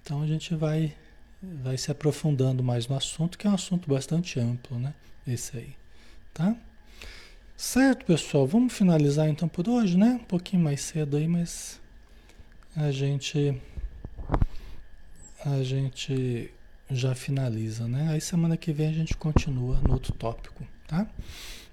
Então 0.00 0.22
a 0.22 0.26
gente 0.26 0.54
vai, 0.54 0.94
vai 1.42 1.76
se 1.76 1.90
aprofundando 1.90 2.62
mais 2.62 2.86
no 2.86 2.96
assunto, 2.96 3.36
que 3.36 3.44
é 3.44 3.50
um 3.50 3.54
assunto 3.54 3.90
bastante 3.90 4.38
amplo, 4.38 4.78
né? 4.78 4.94
Esse 5.26 5.56
aí, 5.56 5.74
tá? 6.32 6.56
Certo, 7.56 8.04
pessoal? 8.04 8.46
Vamos 8.46 8.74
finalizar 8.74 9.30
então 9.30 9.48
por 9.48 9.66
hoje, 9.66 9.96
né? 9.96 10.20
Um 10.20 10.24
pouquinho 10.24 10.62
mais 10.62 10.82
cedo 10.82 11.16
aí, 11.16 11.26
mas 11.26 11.80
a 12.76 12.90
gente 12.90 13.58
a 15.42 15.62
gente 15.62 16.52
já 16.90 17.14
finaliza, 17.14 17.88
né? 17.88 18.08
Aí 18.10 18.20
semana 18.20 18.58
que 18.58 18.74
vem 18.74 18.88
a 18.88 18.92
gente 18.92 19.16
continua 19.16 19.80
no 19.80 19.94
outro 19.94 20.12
tópico, 20.12 20.66
tá? 20.86 21.08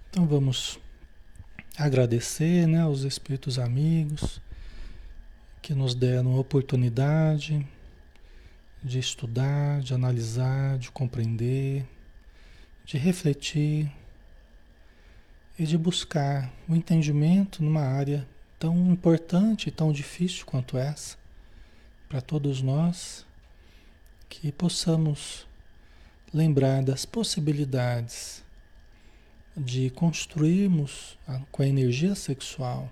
Então 0.09 0.25
vamos 0.25 0.79
agradecer, 1.77 2.65
né, 2.65 2.83
aos 2.83 3.01
espíritos 3.01 3.59
amigos 3.59 4.41
que 5.61 5.73
nos 5.73 5.93
deram 5.93 6.31
a 6.33 6.39
oportunidade 6.39 7.67
de 8.81 8.99
estudar, 8.99 9.81
de 9.81 9.93
analisar, 9.93 10.77
de 10.77 10.89
compreender, 10.91 11.85
de 12.85 12.97
refletir 12.97 13.91
e 15.57 15.65
de 15.65 15.77
buscar 15.77 16.51
o 16.67 16.75
entendimento 16.75 17.63
numa 17.63 17.81
área 17.81 18.27
tão 18.59 18.91
importante 18.91 19.67
e 19.67 19.71
tão 19.71 19.91
difícil 19.91 20.45
quanto 20.45 20.77
essa 20.77 21.17
para 22.09 22.21
todos 22.21 22.61
nós 22.61 23.25
que 24.29 24.51
possamos 24.51 25.47
lembrar 26.33 26.81
das 26.83 27.05
possibilidades 27.05 28.43
de 29.55 29.89
construirmos 29.91 31.17
com 31.51 31.61
a 31.61 31.67
energia 31.67 32.15
sexual 32.15 32.91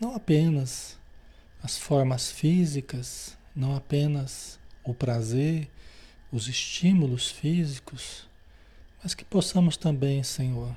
não 0.00 0.14
apenas 0.14 0.98
as 1.62 1.76
formas 1.76 2.32
físicas, 2.32 3.36
não 3.54 3.76
apenas 3.76 4.58
o 4.82 4.94
prazer, 4.94 5.68
os 6.32 6.48
estímulos 6.48 7.30
físicos, 7.30 8.26
mas 9.02 9.14
que 9.14 9.24
possamos 9.24 9.76
também, 9.76 10.22
Senhor, 10.22 10.74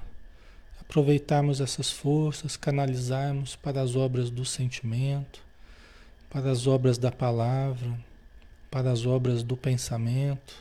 aproveitarmos 0.94 1.60
essas 1.60 1.90
forças, 1.90 2.56
canalizarmos 2.56 3.56
para 3.56 3.82
as 3.82 3.96
obras 3.96 4.30
do 4.30 4.46
sentimento, 4.46 5.42
para 6.30 6.52
as 6.52 6.68
obras 6.68 7.00
da 7.00 7.12
palavra 7.12 7.98
para 8.74 8.92
as 8.92 9.06
obras 9.06 9.44
do 9.44 9.56
pensamento, 9.56 10.56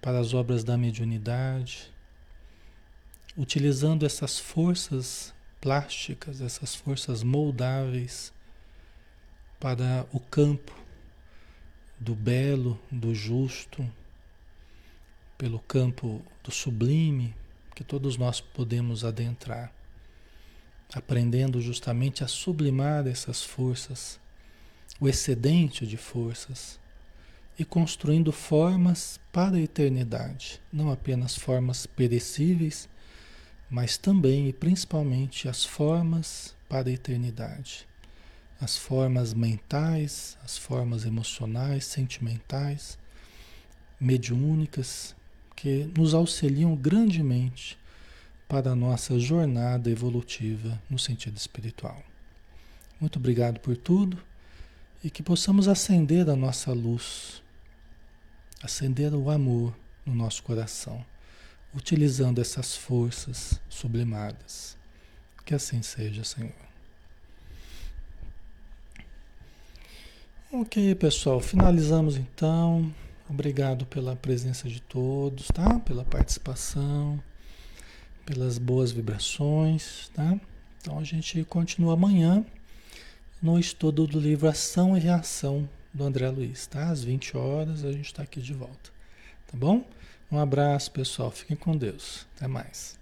para 0.00 0.20
as 0.20 0.32
obras 0.32 0.62
da 0.62 0.78
mediunidade, 0.78 1.92
utilizando 3.36 4.06
essas 4.06 4.38
forças 4.38 5.34
plásticas, 5.60 6.40
essas 6.40 6.76
forças 6.76 7.24
moldáveis 7.24 8.32
para 9.58 10.06
o 10.12 10.20
campo 10.20 10.72
do 11.98 12.14
belo, 12.14 12.78
do 12.88 13.12
justo, 13.12 13.84
pelo 15.36 15.58
campo 15.58 16.22
do 16.44 16.52
sublime 16.52 17.34
que 17.74 17.84
todos 17.84 18.16
nós 18.16 18.40
podemos 18.40 19.04
adentrar, 19.04 19.72
aprendendo 20.92 21.60
justamente 21.60 22.22
a 22.22 22.28
sublimar 22.28 23.06
essas 23.06 23.42
forças, 23.42 24.20
o 25.00 25.08
excedente 25.08 25.86
de 25.86 25.96
forças 25.96 26.78
e 27.58 27.64
construindo 27.64 28.32
formas 28.32 29.18
para 29.32 29.56
a 29.56 29.60
eternidade, 29.60 30.60
não 30.72 30.90
apenas 30.90 31.34
formas 31.34 31.86
perecíveis, 31.86 32.88
mas 33.70 33.96
também 33.96 34.48
e 34.48 34.52
principalmente 34.52 35.48
as 35.48 35.64
formas 35.64 36.54
para 36.68 36.88
a 36.88 36.92
eternidade. 36.92 37.86
As 38.60 38.76
formas 38.76 39.34
mentais, 39.34 40.38
as 40.44 40.56
formas 40.56 41.04
emocionais, 41.04 41.84
sentimentais, 41.84 42.98
mediúnicas, 43.98 45.16
que 45.62 45.88
nos 45.96 46.12
auxiliam 46.12 46.74
grandemente 46.74 47.78
para 48.48 48.72
a 48.72 48.74
nossa 48.74 49.16
jornada 49.16 49.88
evolutiva 49.88 50.82
no 50.90 50.98
sentido 50.98 51.36
espiritual. 51.36 52.02
Muito 53.00 53.20
obrigado 53.20 53.60
por 53.60 53.76
tudo 53.76 54.18
e 55.04 55.08
que 55.08 55.22
possamos 55.22 55.68
acender 55.68 56.28
a 56.28 56.34
nossa 56.34 56.72
luz 56.72 57.40
acender 58.60 59.14
o 59.14 59.30
amor 59.30 59.72
no 60.04 60.12
nosso 60.12 60.42
coração, 60.42 61.04
utilizando 61.72 62.40
essas 62.40 62.74
forças 62.76 63.60
sublimadas. 63.68 64.76
Que 65.44 65.54
assim 65.54 65.80
seja, 65.80 66.24
Senhor. 66.24 66.52
Ok, 70.50 70.96
pessoal, 70.96 71.40
finalizamos 71.40 72.16
então. 72.16 72.92
Obrigado 73.32 73.86
pela 73.86 74.14
presença 74.14 74.68
de 74.68 74.78
todos, 74.78 75.46
tá? 75.46 75.80
Pela 75.80 76.04
participação, 76.04 77.18
pelas 78.26 78.58
boas 78.58 78.92
vibrações, 78.92 80.10
tá? 80.10 80.38
Então 80.78 80.98
a 80.98 81.02
gente 81.02 81.42
continua 81.44 81.94
amanhã 81.94 82.44
no 83.40 83.58
estudo 83.58 84.06
do 84.06 84.20
livro 84.20 84.50
Ação 84.50 84.94
e 84.98 85.00
Reação 85.00 85.66
do 85.94 86.04
André 86.04 86.28
Luiz, 86.28 86.66
tá? 86.66 86.90
Às 86.90 87.02
20 87.02 87.34
horas 87.38 87.86
a 87.86 87.90
gente 87.90 88.04
está 88.04 88.22
aqui 88.22 88.38
de 88.38 88.52
volta, 88.52 88.90
tá 89.50 89.56
bom? 89.56 89.82
Um 90.30 90.38
abraço, 90.38 90.90
pessoal. 90.90 91.30
Fiquem 91.30 91.56
com 91.56 91.74
Deus. 91.74 92.26
Até 92.36 92.46
mais. 92.46 93.01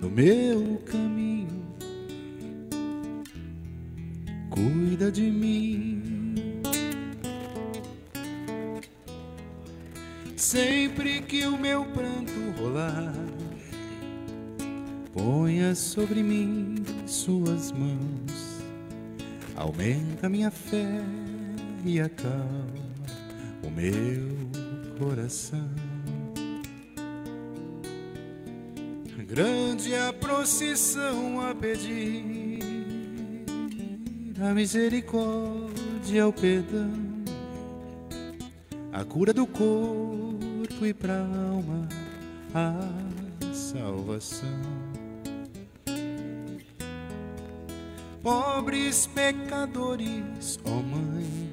do 0.00 0.10
meu 0.10 0.82
caminho. 0.86 1.60
Cuida 4.50 5.12
de 5.12 5.30
mim. 5.30 6.02
Sempre 10.36 11.20
que 11.20 11.46
o 11.46 11.56
meu 11.56 11.84
pranto 11.84 12.32
rolar, 12.58 13.14
ponha 15.12 15.74
sobre 15.74 16.22
mim 16.22 16.76
suas 17.06 17.70
mãos 17.70 18.60
aumenta 19.60 20.26
minha 20.26 20.50
fé 20.50 20.86
e 21.84 22.00
acalma 22.00 22.64
o 23.62 23.70
meu 23.70 24.98
coração. 24.98 25.79
Grande 29.30 29.94
a 29.94 30.12
procissão 30.12 31.40
a 31.40 31.54
pedir 31.54 32.58
a 34.42 34.52
misericórdia, 34.52 36.26
o 36.26 36.32
perdão, 36.32 36.90
a 38.92 39.04
cura 39.04 39.32
do 39.32 39.46
corpo 39.46 40.84
e 40.84 40.92
pra 40.92 41.18
alma, 41.18 41.88
a 42.52 43.54
salvação. 43.54 44.48
pobres 48.22 49.06
pecadores, 49.06 50.58
ó 50.64 50.70
oh 50.70 50.82
Mãe, 50.82 51.50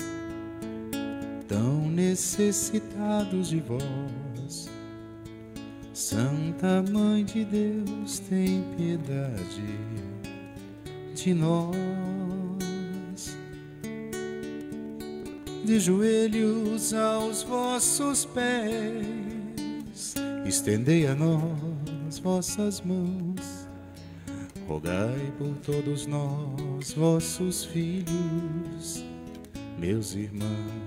tão 1.48 1.90
necessitados 1.90 3.50
de 3.50 3.60
vós. 3.60 4.27
Santa 6.10 6.82
Mãe 6.90 7.26
de 7.26 7.44
Deus, 7.44 8.20
tem 8.20 8.64
piedade 8.78 9.78
de 11.14 11.34
nós. 11.34 11.76
De 15.66 15.78
joelhos 15.82 16.94
aos 16.94 17.44
vossos 17.44 18.24
pés, 18.24 20.16
estendei 20.46 21.08
a 21.08 21.14
nós 21.14 22.20
vossas 22.24 22.80
mãos 22.80 23.68
rogai 24.66 25.34
por 25.38 25.58
todos 25.58 26.06
nós, 26.06 26.94
vossos 26.94 27.66
filhos, 27.66 29.04
meus 29.78 30.16
irmãos. 30.16 30.87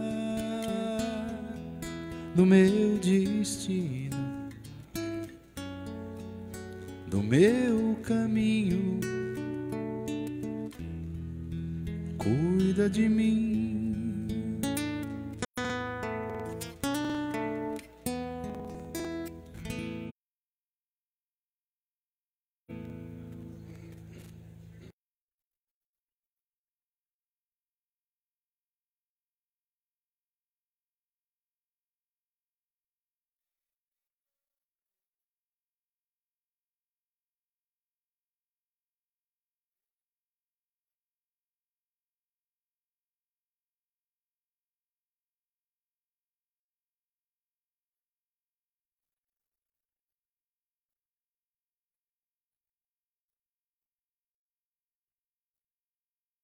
do 2.33 2.45
meu 2.45 2.97
destino, 2.97 4.17
do 7.07 7.21
meu 7.21 7.97
caminho. 8.03 8.99
Cuida 12.17 12.89
de 12.89 13.09
mim 13.09 13.60